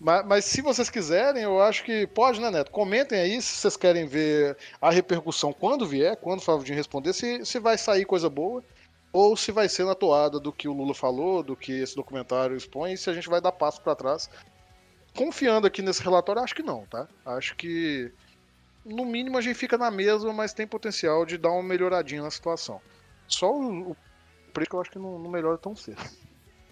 Mas, 0.00 0.26
mas, 0.26 0.44
se 0.44 0.62
vocês 0.62 0.88
quiserem, 0.88 1.42
eu 1.42 1.60
acho 1.60 1.82
que 1.82 2.06
pode, 2.06 2.40
né, 2.40 2.50
Neto? 2.50 2.70
Comentem 2.70 3.18
aí 3.18 3.42
se 3.42 3.56
vocês 3.56 3.76
querem 3.76 4.06
ver 4.06 4.56
a 4.80 4.90
repercussão 4.90 5.52
quando 5.52 5.86
vier, 5.86 6.16
quando 6.16 6.38
o 6.38 6.42
Flávio 6.42 6.72
responder, 6.74 7.12
se, 7.12 7.44
se 7.44 7.58
vai 7.58 7.76
sair 7.76 8.04
coisa 8.04 8.30
boa 8.30 8.62
ou 9.12 9.36
se 9.36 9.50
vai 9.50 9.68
ser 9.68 9.84
na 9.84 9.94
toada 9.94 10.38
do 10.38 10.52
que 10.52 10.68
o 10.68 10.72
Lula 10.72 10.94
falou, 10.94 11.42
do 11.42 11.56
que 11.56 11.72
esse 11.72 11.96
documentário 11.96 12.56
expõe, 12.56 12.96
se 12.96 13.10
a 13.10 13.12
gente 13.12 13.28
vai 13.28 13.40
dar 13.40 13.52
passo 13.52 13.80
para 13.80 13.96
trás. 13.96 14.30
Confiando 15.16 15.66
aqui 15.66 15.82
nesse 15.82 16.02
relatório, 16.02 16.42
acho 16.42 16.54
que 16.54 16.62
não, 16.62 16.86
tá? 16.86 17.08
Acho 17.24 17.56
que 17.56 18.12
no 18.84 19.04
mínimo 19.04 19.36
a 19.36 19.40
gente 19.40 19.56
fica 19.56 19.76
na 19.76 19.90
mesma, 19.90 20.32
mas 20.32 20.52
tem 20.52 20.66
potencial 20.66 21.26
de 21.26 21.36
dar 21.36 21.50
uma 21.50 21.62
melhoradinha 21.62 22.22
na 22.22 22.30
situação. 22.30 22.80
Só 23.26 23.52
o, 23.52 23.90
o 23.90 23.96
que 24.54 24.74
eu 24.74 24.80
acho 24.80 24.90
que 24.90 24.98
não, 24.98 25.18
não 25.18 25.30
melhora 25.30 25.58
tão 25.58 25.74
cedo. 25.74 26.02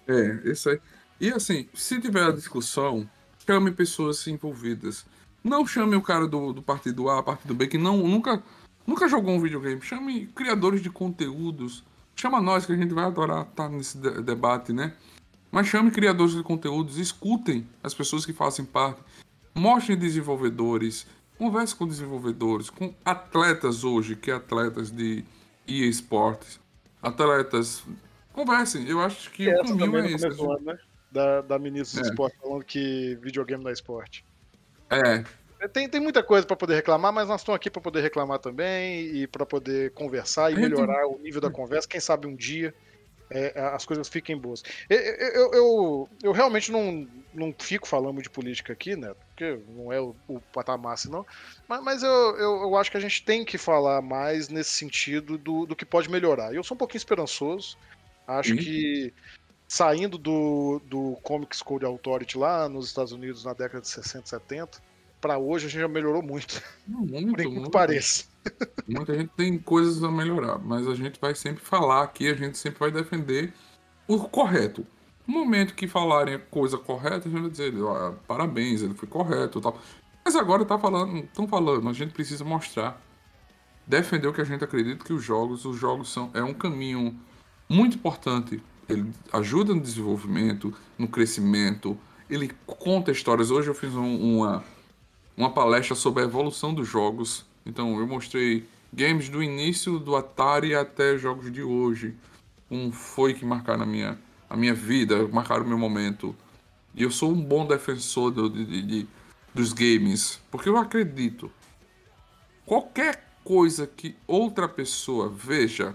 É, 0.07 0.51
isso 0.51 0.71
aí. 0.71 0.81
E 1.21 1.31
assim, 1.31 1.69
se 1.75 2.01
tiver 2.01 2.25
a 2.25 2.33
discussão, 2.33 3.09
chame 3.47 3.71
pessoas 3.71 4.27
envolvidas. 4.27 5.05
Não 5.43 5.67
chame 5.67 5.97
o 5.97 6.03
cara 6.03 6.27
do, 6.27 6.53
do 6.53 6.63
partido 6.63 7.09
A, 7.09 7.23
partido 7.23 7.55
B, 7.55 7.69
que 7.69 7.79
não, 7.79 7.99
nunca, 7.99 8.43
nunca 8.87 9.09
jogou 9.09 9.35
um 9.35 9.41
videogame. 9.41 9.81
Chame 9.81 10.27
criadores 10.27 10.83
de 10.83 10.91
conteúdos 10.91 11.85
Chama 12.17 12.41
nós 12.41 12.65
que 12.65 12.73
a 12.73 12.77
gente 12.77 12.95
vai 12.95 13.05
adorar 13.05 13.43
estar 13.43 13.69
nesse 13.69 13.99
de 13.99 14.23
debate, 14.23 14.73
né? 14.73 14.95
Mas 15.53 15.67
chame 15.67 15.91
criadores 15.91 16.35
de 16.35 16.43
conteúdos, 16.43 16.97
escutem 16.97 17.69
as 17.83 17.93
pessoas 17.93 18.25
que 18.25 18.33
fazem 18.33 18.65
parte, 18.65 19.01
mostrem 19.55 19.99
desenvolvedores, 19.99 21.07
converse 21.39 21.77
com 21.77 21.87
desenvolvedores, 21.87 22.71
com 22.71 22.95
atletas 23.05 23.85
hoje, 23.85 24.17
que 24.17 24.31
é 24.31 24.35
atletas 24.35 24.91
de 24.91 25.23
EA 25.69 25.87
Sports, 25.89 26.59
atletas. 27.03 27.85
Conversem, 28.37 28.87
eu 28.87 29.01
acho 29.01 29.31
que 29.31 29.49
o 29.49 29.79
caminho 29.79 29.97
é 29.97 30.13
esse. 30.13 30.29
Né? 30.29 30.79
Da, 31.11 31.41
da 31.41 31.59
ministra 31.59 32.03
do 32.03 32.07
é. 32.07 32.11
esporte 32.11 32.37
falando 32.37 32.63
que 32.63 33.19
videogame 33.23 33.65
não 33.65 33.71
é 33.71 33.73
esporte. 33.73 34.23
É, 34.91 35.67
tem, 35.69 35.89
tem 35.89 35.99
muita 35.99 36.23
coisa 36.23 36.47
para 36.47 36.55
poder 36.55 36.75
reclamar, 36.75 37.11
mas 37.15 37.29
nós 37.29 37.41
estamos 37.41 37.57
aqui 37.57 37.71
para 37.71 37.81
poder 37.81 38.03
reclamar 38.03 38.39
também 38.39 39.07
e 39.07 39.27
para 39.27 39.47
poder 39.47 39.91
conversar 39.93 40.53
e 40.53 40.55
melhorar 40.55 41.07
o 41.07 41.19
nível 41.19 41.41
da 41.41 41.51
conversa. 41.51 41.89
Quem 41.89 41.99
sabe 41.99 42.27
um 42.27 42.37
dia 42.37 42.75
é, 43.31 43.53
as 43.75 43.85
coisas 43.85 44.09
fiquem 44.09 44.37
boas. 44.37 44.63
Eu, 44.89 44.99
eu, 44.99 45.53
eu, 45.53 46.09
eu, 46.23 46.33
realmente 46.33 46.71
não, 46.71 47.09
não 47.35 47.55
fico 47.59 47.89
falando 47.89 48.23
de 48.23 48.31
política 48.31 48.73
aqui, 48.73 48.95
né? 48.95 49.15
Porque 49.31 49.59
não 49.69 49.93
é 49.93 50.01
o, 50.01 50.15
o 50.29 50.41
patamar, 50.53 50.97
senão. 50.99 51.27
Mas, 51.67 51.83
mas 51.83 52.03
eu, 52.03 52.11
eu, 52.11 52.63
eu, 52.63 52.77
acho 52.77 52.91
que 52.91 52.97
a 52.97 53.01
gente 53.01 53.25
tem 53.25 53.45
que 53.45 53.59
falar 53.59 54.01
mais 54.01 54.49
nesse 54.49 54.71
sentido 54.71 55.37
do, 55.37 55.67
do 55.67 55.75
que 55.75 55.85
pode 55.85 56.09
melhorar. 56.09 56.55
Eu 56.55 56.63
sou 56.63 56.75
um 56.75 56.79
pouquinho 56.79 56.99
esperançoso. 56.99 57.77
Acho 58.27 58.53
uhum. 58.53 58.59
que 58.59 59.13
saindo 59.69 60.17
do, 60.19 60.81
do 60.85 61.17
Comics 61.23 61.63
Code 61.63 61.85
Authority 61.85 62.39
lá 62.39 62.69
nos 62.69 62.87
Estados 62.87 63.13
Unidos 63.13 63.45
na 63.45 63.53
década 63.53 63.81
de 63.81 63.89
60, 63.89 64.27
70 64.27 64.81
para 65.21 65.39
hoje 65.39 65.67
a 65.67 65.69
gente 65.69 65.81
já 65.81 65.89
melhorou 65.89 66.23
muito. 66.23 66.63
Muito, 66.87 67.43
Por 67.43 67.51
muito 67.51 67.71
pareça. 67.71 68.25
Muita 68.87 69.15
gente 69.15 69.31
tem 69.37 69.59
coisas 69.59 70.03
a 70.05 70.11
melhorar, 70.11 70.59
mas 70.59 70.87
a 70.87 70.95
gente 70.95 71.19
vai 71.21 71.35
sempre 71.35 71.65
falar 71.65 72.05
aqui, 72.05 72.29
a 72.29 72.35
gente 72.35 72.57
sempre 72.57 72.79
vai 72.79 72.91
defender 72.91 73.53
o 74.07 74.21
correto. 74.29 74.87
No 75.27 75.35
momento 75.35 75.75
que 75.75 75.89
falarem 75.89 76.35
a 76.35 76.39
coisa 76.39 76.79
correta, 76.79 77.29
a 77.29 77.31
gente 77.31 77.41
vai 77.41 77.51
dizer, 77.51 77.75
ó, 77.83 78.13
parabéns, 78.29 78.83
ele 78.83 78.95
foi 78.95 79.09
correto 79.09 79.61
tal. 79.61 79.81
Mas 80.25 80.37
agora 80.37 80.65
tá 80.65 80.79
falando, 80.79 81.19
estão 81.19 81.49
falando, 81.49 81.89
a 81.89 81.93
gente 81.93 82.13
precisa 82.13 82.45
mostrar, 82.45 83.01
defender 83.85 84.29
o 84.29 84.33
que 84.33 84.41
a 84.41 84.45
gente 84.45 84.63
acredita 84.63 85.05
que 85.05 85.13
os 85.13 85.25
jogos, 85.25 85.65
os 85.65 85.77
jogos 85.77 86.13
são 86.13 86.31
é 86.35 86.43
um 86.43 86.55
caminho 86.55 87.19
muito 87.69 87.97
importante. 87.97 88.63
Ele 88.89 89.13
ajuda 89.33 89.75
no 89.75 89.81
desenvolvimento, 89.81 90.73
no 90.99 91.09
crescimento, 91.09 91.99
ele 92.31 92.51
conta 92.67 93.11
histórias. 93.11 93.51
Hoje 93.51 93.69
eu 93.69 93.75
fiz 93.75 93.95
um, 93.95 94.39
uma 94.39 94.65
uma 95.37 95.51
palestra 95.51 95.95
sobre 95.95 96.23
a 96.23 96.27
evolução 96.27 96.73
dos 96.73 96.89
jogos. 96.89 97.45
Então 97.65 97.99
eu 97.99 98.07
mostrei 98.07 98.67
games 98.93 99.29
do 99.29 99.43
início 99.43 99.99
do 99.99 100.17
Atari 100.17 100.75
até 100.75 101.19
jogos 101.19 101.53
de 101.53 101.63
hoje. 101.63 102.15
Um 102.71 102.91
foi 102.91 103.35
que 103.35 103.45
marcaram 103.45 103.83
a 103.83 103.87
minha, 103.87 104.19
a 104.49 104.57
minha 104.57 104.75
vida, 104.75 105.29
marcaram 105.29 105.65
o 105.65 105.69
meu 105.69 105.79
momento. 105.79 106.35
E 106.95 107.03
eu 107.03 107.11
sou 107.11 107.31
um 107.31 107.41
bom 107.41 107.67
defensor 107.67 108.31
do, 108.31 108.49
de, 108.49 108.83
de, 108.83 109.09
dos 109.55 109.73
games, 109.73 110.41
porque 110.51 110.69
eu 110.69 110.79
acredito. 110.79 111.53
Qualquer 112.65 113.31
coisa 113.45 113.87
que 113.87 114.17
outra 114.27 114.67
pessoa 114.67 115.29
veja 115.29 115.95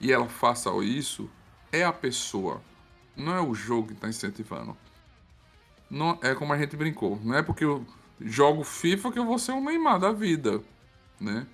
e 0.00 0.12
ela 0.12 0.28
faça 0.28 0.70
isso, 0.84 1.28
é 1.72 1.84
a 1.84 1.92
pessoa. 1.92 2.62
Não 3.16 3.34
é 3.34 3.40
o 3.40 3.54
jogo 3.54 3.88
que 3.88 3.94
está 3.94 4.08
incentivando. 4.08 4.76
Não, 5.90 6.18
é 6.22 6.34
como 6.34 6.52
a 6.52 6.58
gente 6.58 6.76
brincou. 6.76 7.18
Não 7.22 7.34
é 7.34 7.42
porque 7.42 7.64
eu 7.64 7.84
jogo 8.20 8.62
FIFA 8.62 9.12
que 9.12 9.18
eu 9.18 9.24
vou 9.24 9.38
ser 9.38 9.52
um 9.52 9.64
Neymar 9.64 9.98
da 9.98 10.12
vida, 10.12 10.62
né? 11.20 11.46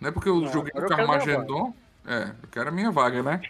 Não 0.00 0.08
é 0.08 0.12
porque 0.12 0.28
eu 0.28 0.40
não, 0.40 0.52
joguei 0.52 0.72
o 0.74 0.88
Carmageddon. 0.88 1.74
É, 2.04 2.34
eu 2.42 2.48
quero 2.50 2.68
a 2.70 2.72
minha 2.72 2.90
vaga, 2.90 3.22
né? 3.22 3.40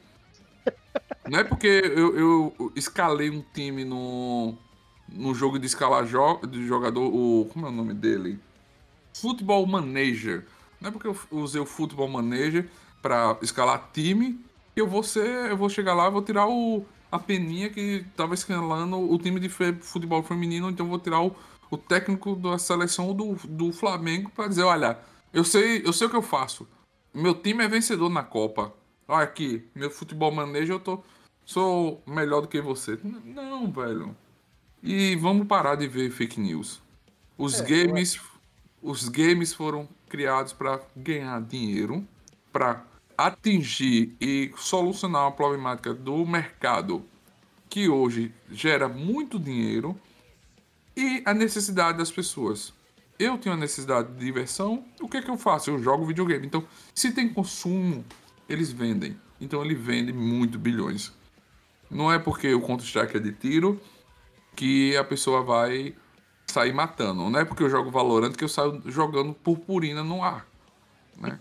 Não 1.27 1.39
é 1.39 1.45
porque 1.45 1.67
eu, 1.67 2.19
eu 2.19 2.73
escalei 2.77 3.31
um 3.31 3.43
time 3.55 3.85
no, 3.85 4.55
no 5.09 5.35
jogo 5.35 5.59
de 5.59 5.67
escalar 5.67 6.05
jo 6.05 6.39
de 6.47 6.67
jogador, 6.67 7.03
o. 7.03 7.49
Como 7.53 7.65
é 7.65 7.69
o 7.71 7.73
nome 7.73 7.95
dele? 7.95 8.39
Football 9.15 9.67
Manager. 9.67 10.45
Não 10.81 10.89
é 10.89 10.93
porque 10.93 11.07
eu 11.07 11.17
usei 11.31 11.61
o 11.61 11.65
Football 11.65 12.09
Manager 12.09 12.69
para 13.03 13.37
escalar 13.43 13.91
time 13.93 14.41
eu 14.75 14.87
vou 14.87 15.03
ser. 15.03 15.51
Eu 15.51 15.57
vou 15.57 15.69
chegar 15.69 15.93
lá 15.93 16.09
vou 16.09 16.23
tirar 16.23 16.47
o, 16.49 16.87
a 17.11 17.19
peninha 17.19 17.69
que 17.69 18.07
tava 18.17 18.33
escalando 18.35 18.97
o 18.97 19.19
time 19.19 19.39
de 19.39 19.49
futebol 19.49 20.23
feminino, 20.23 20.71
então 20.71 20.87
eu 20.87 20.91
vou 20.91 20.99
tirar 20.99 21.21
o 21.21 21.35
o 21.73 21.79
técnico 21.79 22.37
da 22.37 22.59
seleção 22.59 23.15
do, 23.15 23.35
do 23.49 23.73
Flamengo 23.73 24.31
para 24.31 24.47
dizer, 24.47 24.63
olha, 24.63 24.99
Eu 25.33 25.43
sei, 25.43 25.81
eu 25.83 25.93
sei 25.95 26.07
o 26.07 26.11
que 26.11 26.17
eu 26.17 26.23
faço. 26.23 26.69
Meu 27.15 27.35
time 27.35 27.65
é 27.65 27.69
vencedor 27.69 28.11
na 28.11 28.23
Copa. 28.23 28.75
Olha 29.09 29.25
aqui, 29.25 29.67
meu 29.75 29.91
futebol 29.91 30.31
manejo, 30.31 30.75
eu 30.75 30.79
tô. 30.79 31.03
Sou 31.47 32.03
melhor 32.07 32.43
do 32.43 32.49
que 32.49 32.61
você. 32.61 32.99
Não, 33.03 33.73
velho. 33.73 34.15
E 34.83 35.17
vamos 35.17 35.47
parar 35.47 35.77
de 35.77 35.89
ver 35.89 36.11
fake 36.11 36.39
news. 36.39 36.83
Os 37.39 37.59
é, 37.61 37.65
games. 37.65 38.21
Os 38.83 39.09
games 39.09 39.55
foram 39.55 39.89
criados 40.09 40.53
para 40.53 40.81
ganhar 40.95 41.41
dinheiro, 41.41 42.07
para 42.53 42.85
atingir 43.27 44.17
e 44.21 44.53
solucionar 44.57 45.23
uma 45.23 45.33
problemática 45.33 45.93
do 45.93 46.25
mercado 46.27 47.05
que 47.69 47.89
hoje 47.89 48.35
gera 48.51 48.89
muito 48.89 49.39
dinheiro 49.39 49.99
e 50.97 51.23
a 51.25 51.33
necessidade 51.33 51.99
das 51.99 52.11
pessoas. 52.11 52.73
Eu 53.19 53.39
tenho 53.39 53.55
a 53.55 53.59
necessidade 53.59 54.13
de 54.13 54.25
diversão, 54.25 54.85
o 55.01 55.09
que 55.09 55.19
é 55.19 55.23
que 55.23 55.31
eu 55.31 55.39
faço? 55.39 55.71
Eu 55.71 55.79
jogo 55.79 56.05
videogame. 56.05 56.47
Então, 56.47 56.67
se 56.95 57.13
tem 57.13 57.29
consumo, 57.29 58.05
eles 58.49 58.73
vendem. 58.73 59.17
Então, 59.41 59.65
ele 59.65 59.75
vende 59.75 60.13
muito 60.13 60.59
bilhões. 60.59 61.13
Não 61.91 62.13
é 62.13 62.19
porque 62.19 62.53
o 62.53 62.61
Counter-Strike 62.61 63.17
é 63.17 63.21
de 63.21 63.33
tiro 63.33 63.81
que 64.57 64.97
a 64.97 65.05
pessoa 65.05 65.43
vai 65.43 65.95
sair 66.47 66.73
matando. 66.73 67.29
Não 67.29 67.39
é 67.39 67.45
porque 67.45 67.63
eu 67.63 67.71
jogo 67.71 67.91
Valorant 67.91 68.33
que 68.33 68.45
eu 68.45 68.49
saio 68.49 68.83
jogando 68.87 69.33
purpurina 69.33 70.03
no 70.03 70.23
ar. 70.23 70.47
Né? 71.19 71.39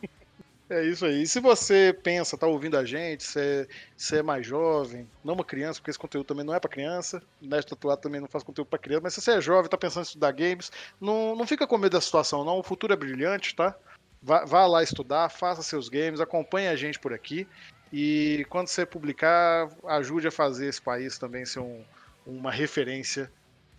É 0.72 0.86
isso 0.86 1.06
aí. 1.06 1.24
E 1.24 1.28
se 1.28 1.42
você 1.42 1.94
pensa, 2.02 2.38
tá 2.38 2.48
ouvindo 2.48 2.78
a 2.78 2.86
gente, 2.86 3.26
você 3.26 3.68
é, 4.14 4.16
é 4.16 4.24
mais 4.24 4.48
jovem, 4.48 5.06
não 5.22 5.34
uma 5.34 5.44
criança, 5.44 5.82
porque 5.82 5.92
esse 5.92 6.00
conteúdo 6.00 6.26
também 6.26 6.46
não 6.46 6.56
é 6.56 6.62
para 6.62 6.70
criança, 6.70 7.22
Neste 7.42 7.72
Tatuado 7.72 8.00
também 8.00 8.22
não 8.22 8.28
faz 8.30 8.42
conteúdo 8.42 8.70
para 8.70 8.80
criança, 8.80 9.02
mas 9.04 9.14
se 9.14 9.20
você 9.20 9.32
é 9.32 9.42
jovem, 9.42 9.70
tá 9.70 9.78
pensando 9.78 10.04
em 10.04 10.08
estudar 10.08 10.32
games, 10.32 10.72
não, 11.00 11.36
não 11.36 11.46
fica 11.46 11.68
com 11.68 11.78
medo 11.78 11.92
da 11.92 12.00
situação, 12.00 12.46
não. 12.46 12.58
O 12.58 12.64
futuro 12.64 12.94
é 12.94 12.96
brilhante, 12.96 13.54
tá? 13.54 13.76
Vá, 14.24 14.46
vá 14.46 14.66
lá 14.66 14.82
estudar, 14.82 15.28
faça 15.28 15.62
seus 15.62 15.90
games, 15.90 16.22
acompanhe 16.22 16.70
a 16.70 16.76
gente 16.78 16.98
por 16.98 17.12
aqui. 17.12 17.46
E 17.92 18.46
quando 18.48 18.70
você 18.70 18.86
publicar, 18.86 19.70
ajude 19.88 20.30
a 20.30 20.32
fazer 20.32 20.68
esse 20.68 20.82
país 20.82 21.18
também 21.18 21.46
ser 21.46 21.60
um, 21.60 21.84
uma 22.26 22.50
referência 22.50 23.30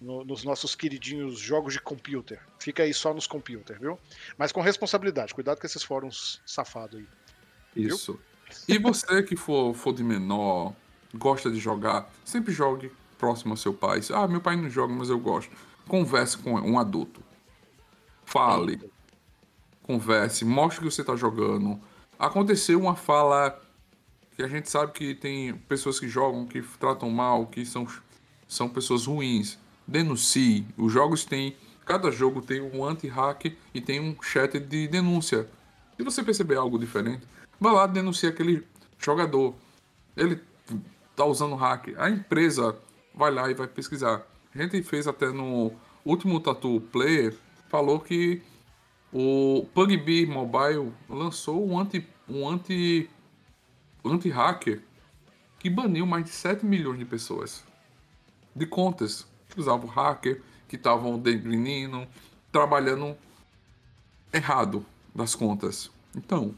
no, 0.03 0.25
nos 0.25 0.45
nossos 0.45 0.75
queridinhos 0.75 1.39
jogos 1.39 1.73
de 1.75 1.81
computer. 1.81 2.41
Fica 2.59 2.83
aí 2.83 2.93
só 2.93 3.15
nos 3.15 3.27
computer, 3.27 3.79
viu? 3.79 3.99
Mas 4.37 4.53
com 4.53 4.61
responsabilidade. 4.61 5.33
Cuidado 5.33 5.61
com 5.61 5.67
esses 5.67 5.83
fóruns 5.83 6.43
safados 6.45 6.99
aí. 6.99 7.07
Isso. 7.77 8.19
Viu? 8.67 8.77
E 8.77 8.79
você 8.79 9.23
que 9.23 9.37
for, 9.37 9.73
for 9.75 9.95
de 9.95 10.05
menor, 10.05 10.75
gosta 11.15 11.51
de 11.51 11.59
jogar, 11.59 12.11
sempre 12.25 12.53
jogue 12.53 12.93
próximo 13.17 13.53
ao 13.53 13.57
seu 13.57 13.73
pai. 13.73 14.01
Ah, 14.13 14.27
meu 14.27 14.41
pai 14.41 14.57
não 14.57 14.69
joga, 14.69 14.93
mas 14.93 15.09
eu 15.09 15.19
gosto. 15.19 15.55
Converse 15.89 16.37
com 16.37 16.53
um 16.53 16.79
adulto. 16.79 17.23
Fale. 18.25 18.81
Converse, 19.83 20.45
mostre 20.45 20.81
que 20.85 20.93
você 20.93 21.01
está 21.01 21.17
jogando. 21.17 21.81
Aconteceu 22.19 22.79
uma 22.79 22.95
fala 22.95 23.61
que 24.37 24.43
a 24.43 24.49
gente 24.49 24.71
sabe 24.71 24.93
que 24.93 25.15
tem 25.15 25.55
pessoas 25.55 25.99
que 25.99 26.09
jogam, 26.09 26.47
que 26.47 26.63
tratam 26.79 27.11
mal, 27.11 27.47
que 27.47 27.65
são, 27.65 27.87
são 28.47 28.69
pessoas 28.69 29.07
ruins 29.07 29.59
denuncie. 29.87 30.67
Os 30.77 30.93
jogos 30.93 31.25
têm. 31.25 31.57
Cada 31.85 32.11
jogo 32.11 32.41
tem 32.41 32.61
um 32.61 32.85
anti-hack 32.85 33.57
e 33.75 33.81
tem 33.81 34.01
um 34.01 34.17
chat 34.23 34.59
de 34.59 34.87
denúncia. 34.87 35.49
Se 35.97 36.03
você 36.03 36.23
perceber 36.23 36.57
algo 36.57 36.79
diferente, 36.79 37.23
vá 37.61 37.73
lá 37.73 37.87
denunciar 37.87 38.33
aquele 38.33 38.65
jogador. 38.99 39.55
Ele 40.17 40.41
tá 41.17 41.25
usando 41.25 41.55
hack. 41.57 41.89
A 41.99 42.09
empresa 42.09 42.77
vai 43.15 43.31
lá 43.31 43.51
e 43.51 43.55
vai 43.55 43.67
pesquisar. 43.67 44.23
A 44.55 44.59
gente 44.59 44.83
fez 44.83 45.07
até 45.07 45.31
no 45.31 45.73
último 46.05 46.41
Tattoo 46.41 46.81
Player, 46.81 47.37
falou 47.69 47.99
que 48.01 48.43
o 49.13 49.67
PUBG 49.75 50.27
Mobile 50.27 50.93
lançou 51.09 51.67
um 51.69 51.79
anti 51.79 52.07
um 52.29 52.49
anti 52.49 53.11
anti-hacker 54.05 54.83
que 55.59 55.69
baniu 55.69 56.07
mais 56.07 56.25
de 56.25 56.31
7 56.31 56.65
milhões 56.65 56.99
de 56.99 57.05
pessoas 57.05 57.63
de 58.55 58.67
contas 58.67 59.27
que 59.53 59.61
usavam 59.61 59.89
hacker, 59.89 60.43
que 60.69 60.77
estavam 60.77 61.19
degrinando, 61.19 62.07
trabalhando 62.51 63.17
errado 64.33 64.85
das 65.15 65.35
contas. 65.35 65.91
Então, 66.17 66.55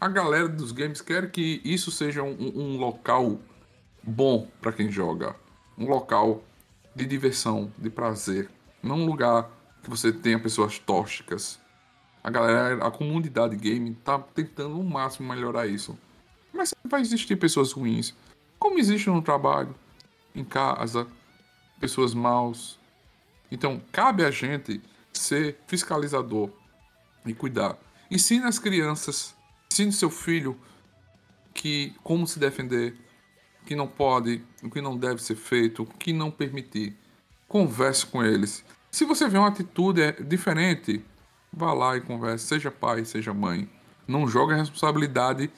a 0.00 0.08
galera 0.08 0.48
dos 0.48 0.72
games 0.72 1.00
quer 1.00 1.30
que 1.30 1.60
isso 1.64 1.90
seja 1.90 2.22
um, 2.22 2.52
um 2.54 2.76
local 2.76 3.40
bom 4.02 4.46
para 4.60 4.72
quem 4.72 4.90
joga, 4.90 5.34
um 5.78 5.86
local 5.88 6.42
de 6.94 7.06
diversão, 7.06 7.72
de 7.78 7.90
prazer, 7.90 8.50
não 8.82 8.96
um 8.98 9.06
lugar 9.06 9.50
que 9.82 9.90
você 9.90 10.12
tenha 10.12 10.38
pessoas 10.38 10.78
tóxicas. 10.78 11.58
A 12.22 12.30
galera, 12.30 12.86
a 12.86 12.90
comunidade 12.90 13.56
game 13.56 13.94
tá 14.04 14.18
tentando 14.18 14.78
o 14.78 14.84
máximo 14.84 15.28
melhorar 15.28 15.66
isso. 15.66 15.98
Mas 16.52 16.74
vai 16.84 17.00
existir 17.00 17.36
pessoas 17.36 17.72
ruins, 17.72 18.14
como 18.58 18.78
existe 18.78 19.10
no 19.10 19.20
trabalho, 19.20 19.74
em 20.34 20.44
casa, 20.44 21.06
pessoas 21.84 22.14
maus. 22.14 22.78
Então, 23.50 23.78
cabe 23.92 24.24
a 24.24 24.30
gente 24.30 24.80
ser 25.12 25.58
fiscalizador 25.66 26.48
e 27.26 27.34
cuidar. 27.34 27.76
Ensine 28.10 28.46
as 28.46 28.58
crianças, 28.58 29.34
ensine 29.70 29.92
seu 29.92 30.08
filho 30.08 30.58
que 31.52 31.94
como 32.02 32.26
se 32.26 32.38
defender, 32.38 32.96
que 33.66 33.76
não 33.76 33.86
pode, 33.86 34.42
o 34.62 34.70
que 34.70 34.80
não 34.80 34.96
deve 34.96 35.22
ser 35.22 35.34
feito, 35.34 35.82
o 35.82 35.86
que 35.86 36.10
não 36.10 36.30
permitir. 36.30 36.96
Converse 37.46 38.06
com 38.06 38.24
eles. 38.24 38.64
Se 38.90 39.04
você 39.04 39.28
vê 39.28 39.36
uma 39.36 39.48
atitude 39.48 40.00
é 40.00 40.12
diferente, 40.12 41.04
vá 41.52 41.74
lá 41.74 41.98
e 41.98 42.00
converse, 42.00 42.46
seja 42.46 42.70
pai, 42.70 43.04
seja 43.04 43.34
mãe. 43.34 43.68
Não 44.08 44.26
jogue 44.26 44.54
a 44.54 44.56
responsabilidade 44.56 45.50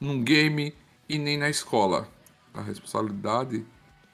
num 0.00 0.24
game 0.24 0.74
e 1.06 1.18
nem 1.18 1.36
na 1.36 1.50
escola. 1.50 2.08
A 2.54 2.62
responsabilidade 2.62 3.66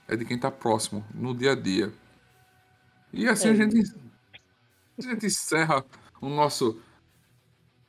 é 0.09 0.17
de 0.17 0.25
quem 0.25 0.37
está 0.37 0.51
próximo, 0.51 1.05
no 1.15 1.35
dia 1.35 1.53
a 1.53 1.55
dia. 1.55 1.93
E 3.13 3.29
assim 3.29 3.49
é. 3.49 3.51
a, 3.53 3.55
gente, 3.55 3.95
a 4.99 5.03
gente 5.03 5.27
encerra 5.27 5.85
o 6.21 6.29
nosso 6.29 6.81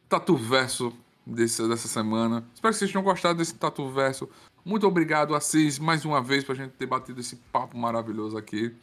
Tatu 0.08 0.36
Verso 0.38 0.94
desse, 1.26 1.68
dessa 1.68 1.88
semana. 1.88 2.46
Espero 2.54 2.74
que 2.74 2.80
vocês 2.80 2.92
tenham 2.92 3.04
gostado 3.04 3.38
desse 3.38 3.56
Tatu 3.56 3.90
Verso. 3.92 4.30
Muito 4.64 4.88
obrigado, 4.88 5.36
Assis, 5.36 5.78
mais 5.78 6.06
uma 6.06 6.22
vez, 6.22 6.44
para 6.44 6.54
a 6.54 6.58
gente 6.58 6.72
ter 6.72 6.86
batido 6.86 7.20
esse 7.20 7.36
papo 7.52 7.78
maravilhoso 7.78 8.38
aqui. 8.38 8.76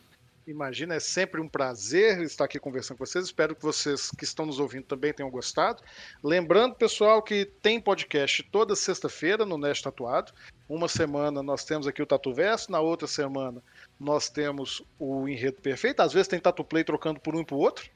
Imagina, 0.46 0.96
é 0.96 1.00
sempre 1.00 1.40
um 1.40 1.48
prazer 1.48 2.20
estar 2.22 2.44
aqui 2.46 2.58
conversando 2.58 2.98
com 2.98 3.06
vocês. 3.06 3.26
Espero 3.26 3.54
que 3.54 3.62
vocês 3.62 4.10
que 4.10 4.24
estão 4.24 4.44
nos 4.44 4.58
ouvindo 4.58 4.84
também 4.84 5.12
tenham 5.12 5.30
gostado. 5.30 5.82
Lembrando, 6.22 6.74
pessoal, 6.74 7.22
que 7.22 7.44
tem 7.44 7.80
podcast 7.80 8.42
toda 8.50 8.74
sexta-feira 8.74 9.46
no 9.46 9.56
Nest 9.56 9.84
Tatuado. 9.84 10.32
Uma 10.68 10.88
semana 10.88 11.42
nós 11.42 11.64
temos 11.64 11.86
aqui 11.86 12.02
o 12.02 12.06
Tatu 12.06 12.34
Verso, 12.34 12.72
na 12.72 12.80
outra 12.80 13.06
semana 13.06 13.62
nós 14.00 14.28
temos 14.28 14.82
o 14.98 15.28
Enredo 15.28 15.60
Perfeito. 15.62 16.00
Às 16.00 16.12
vezes 16.12 16.26
tem 16.26 16.40
Tatu 16.40 16.64
Play 16.64 16.82
trocando 16.82 17.20
por 17.20 17.36
um 17.36 17.40
e 17.40 17.44
por 17.44 17.56
outro. 17.56 17.88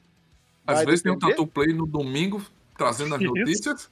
Às 0.64 0.84
vezes 0.84 1.02
depender. 1.02 1.20
tem 1.20 1.28
o 1.28 1.36
Tatu 1.36 1.46
Play 1.48 1.72
no 1.72 1.86
domingo, 1.86 2.44
trazendo 2.78 3.16
as 3.16 3.20
notícias. 3.20 3.90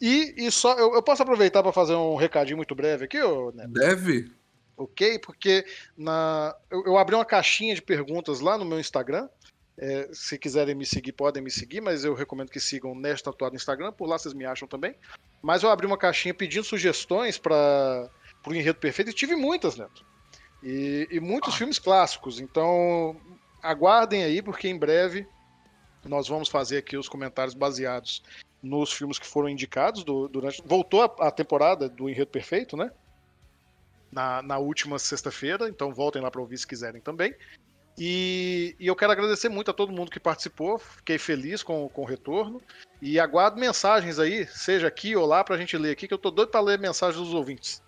E, 0.00 0.34
e 0.38 0.50
só, 0.50 0.72
eu, 0.74 0.94
eu 0.94 1.02
posso 1.02 1.22
aproveitar 1.22 1.62
para 1.62 1.72
fazer 1.72 1.94
um 1.94 2.16
recadinho 2.16 2.56
muito 2.56 2.74
breve 2.74 3.04
aqui, 3.04 3.20
ô 3.20 3.52
Neto? 3.52 3.72
Deve 3.72 4.37
ok? 4.78 5.18
Porque 5.18 5.66
na, 5.96 6.56
eu, 6.70 6.84
eu, 6.86 6.96
abri 6.96 7.14
uma 7.14 7.24
caixinha 7.24 7.74
de 7.74 7.82
perguntas 7.82 8.40
lá 8.40 8.56
no 8.56 8.64
meu 8.64 8.78
Instagram. 8.78 9.28
É, 9.76 10.08
se 10.12 10.38
quiserem 10.38 10.74
me 10.74 10.86
seguir, 10.86 11.12
podem 11.12 11.42
me 11.42 11.50
seguir, 11.50 11.80
mas 11.80 12.04
eu 12.04 12.14
recomendo 12.14 12.50
que 12.50 12.58
sigam 12.58 12.94
Nesta 12.94 13.30
Tatuado 13.30 13.52
no 13.52 13.56
Instagram, 13.56 13.92
por 13.92 14.08
lá 14.08 14.18
vocês 14.18 14.34
me 14.34 14.44
acham 14.44 14.66
também. 14.66 14.94
Mas 15.42 15.62
eu 15.62 15.70
abri 15.70 15.86
uma 15.86 15.98
caixinha 15.98 16.34
pedindo 16.34 16.64
sugestões 16.64 17.38
para 17.38 18.10
o 18.46 18.54
Enredo 18.54 18.78
Perfeito 18.78 19.10
e 19.10 19.14
tive 19.14 19.36
muitas, 19.36 19.76
Neto. 19.76 20.04
E, 20.62 21.06
e 21.10 21.20
muitos 21.20 21.54
ah. 21.54 21.56
filmes 21.58 21.78
clássicos. 21.78 22.40
Então, 22.40 23.16
aguardem 23.62 24.24
aí, 24.24 24.42
porque 24.42 24.68
em 24.68 24.76
breve 24.76 25.26
nós 26.04 26.26
vamos 26.26 26.48
fazer 26.48 26.78
aqui 26.78 26.96
os 26.96 27.08
comentários 27.08 27.54
baseados 27.54 28.22
nos 28.62 28.92
filmes 28.92 29.18
que 29.18 29.26
foram 29.26 29.48
indicados 29.48 30.02
do, 30.02 30.28
durante. 30.28 30.60
Voltou 30.64 31.02
a, 31.02 31.28
a 31.28 31.30
temporada 31.30 31.88
do 31.88 32.08
Enredo 32.08 32.30
Perfeito, 32.30 32.76
né? 32.76 32.90
Na, 34.10 34.42
na 34.42 34.58
última 34.58 34.98
sexta-feira, 34.98 35.68
então 35.68 35.92
voltem 35.92 36.22
lá 36.22 36.30
para 36.30 36.40
ouvir 36.40 36.58
se 36.58 36.66
quiserem 36.66 37.00
também. 37.00 37.34
E, 37.98 38.76
e, 38.78 38.86
eu 38.86 38.94
quero 38.94 39.10
agradecer 39.10 39.48
muito 39.48 39.70
a 39.70 39.74
todo 39.74 39.92
mundo 39.92 40.10
que 40.10 40.20
participou, 40.20 40.78
fiquei 40.78 41.18
feliz 41.18 41.64
com, 41.64 41.88
com 41.88 42.02
o 42.02 42.06
retorno. 42.06 42.62
E 43.02 43.18
aguardo 43.18 43.58
mensagens 43.58 44.20
aí, 44.20 44.46
seja 44.46 44.86
aqui 44.86 45.16
ou 45.16 45.26
lá, 45.26 45.42
para 45.42 45.56
a 45.56 45.58
gente 45.58 45.76
ler 45.76 45.90
aqui, 45.92 46.06
que 46.06 46.14
eu 46.14 46.18
tô 46.18 46.30
doido 46.30 46.50
para 46.50 46.60
ler 46.60 46.78
mensagens 46.78 47.20
dos 47.22 47.34
ouvintes. 47.34 47.82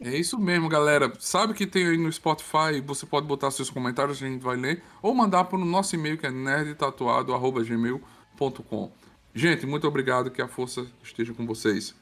É 0.00 0.16
isso 0.16 0.38
mesmo, 0.38 0.68
galera. 0.68 1.12
Sabe 1.18 1.54
que 1.54 1.66
tem 1.66 1.88
aí 1.88 1.96
no 1.96 2.12
Spotify, 2.12 2.80
você 2.84 3.06
pode 3.06 3.26
botar 3.26 3.50
seus 3.50 3.70
comentários, 3.70 4.22
a 4.22 4.26
gente 4.26 4.42
vai 4.42 4.56
ler, 4.56 4.82
ou 5.00 5.14
mandar 5.14 5.44
para 5.44 5.56
o 5.56 5.64
nosso 5.64 5.96
e-mail 5.96 6.18
que 6.18 6.26
é 6.26 6.30
nerdtatuado.gmail.com. 6.30 8.92
Gente, 9.34 9.64
muito 9.66 9.88
obrigado, 9.88 10.30
que 10.30 10.42
a 10.42 10.48
força 10.48 10.86
esteja 11.02 11.32
com 11.32 11.46
vocês. 11.46 11.94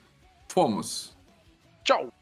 Fomos! 0.49 1.17
Tchau! 1.85 2.20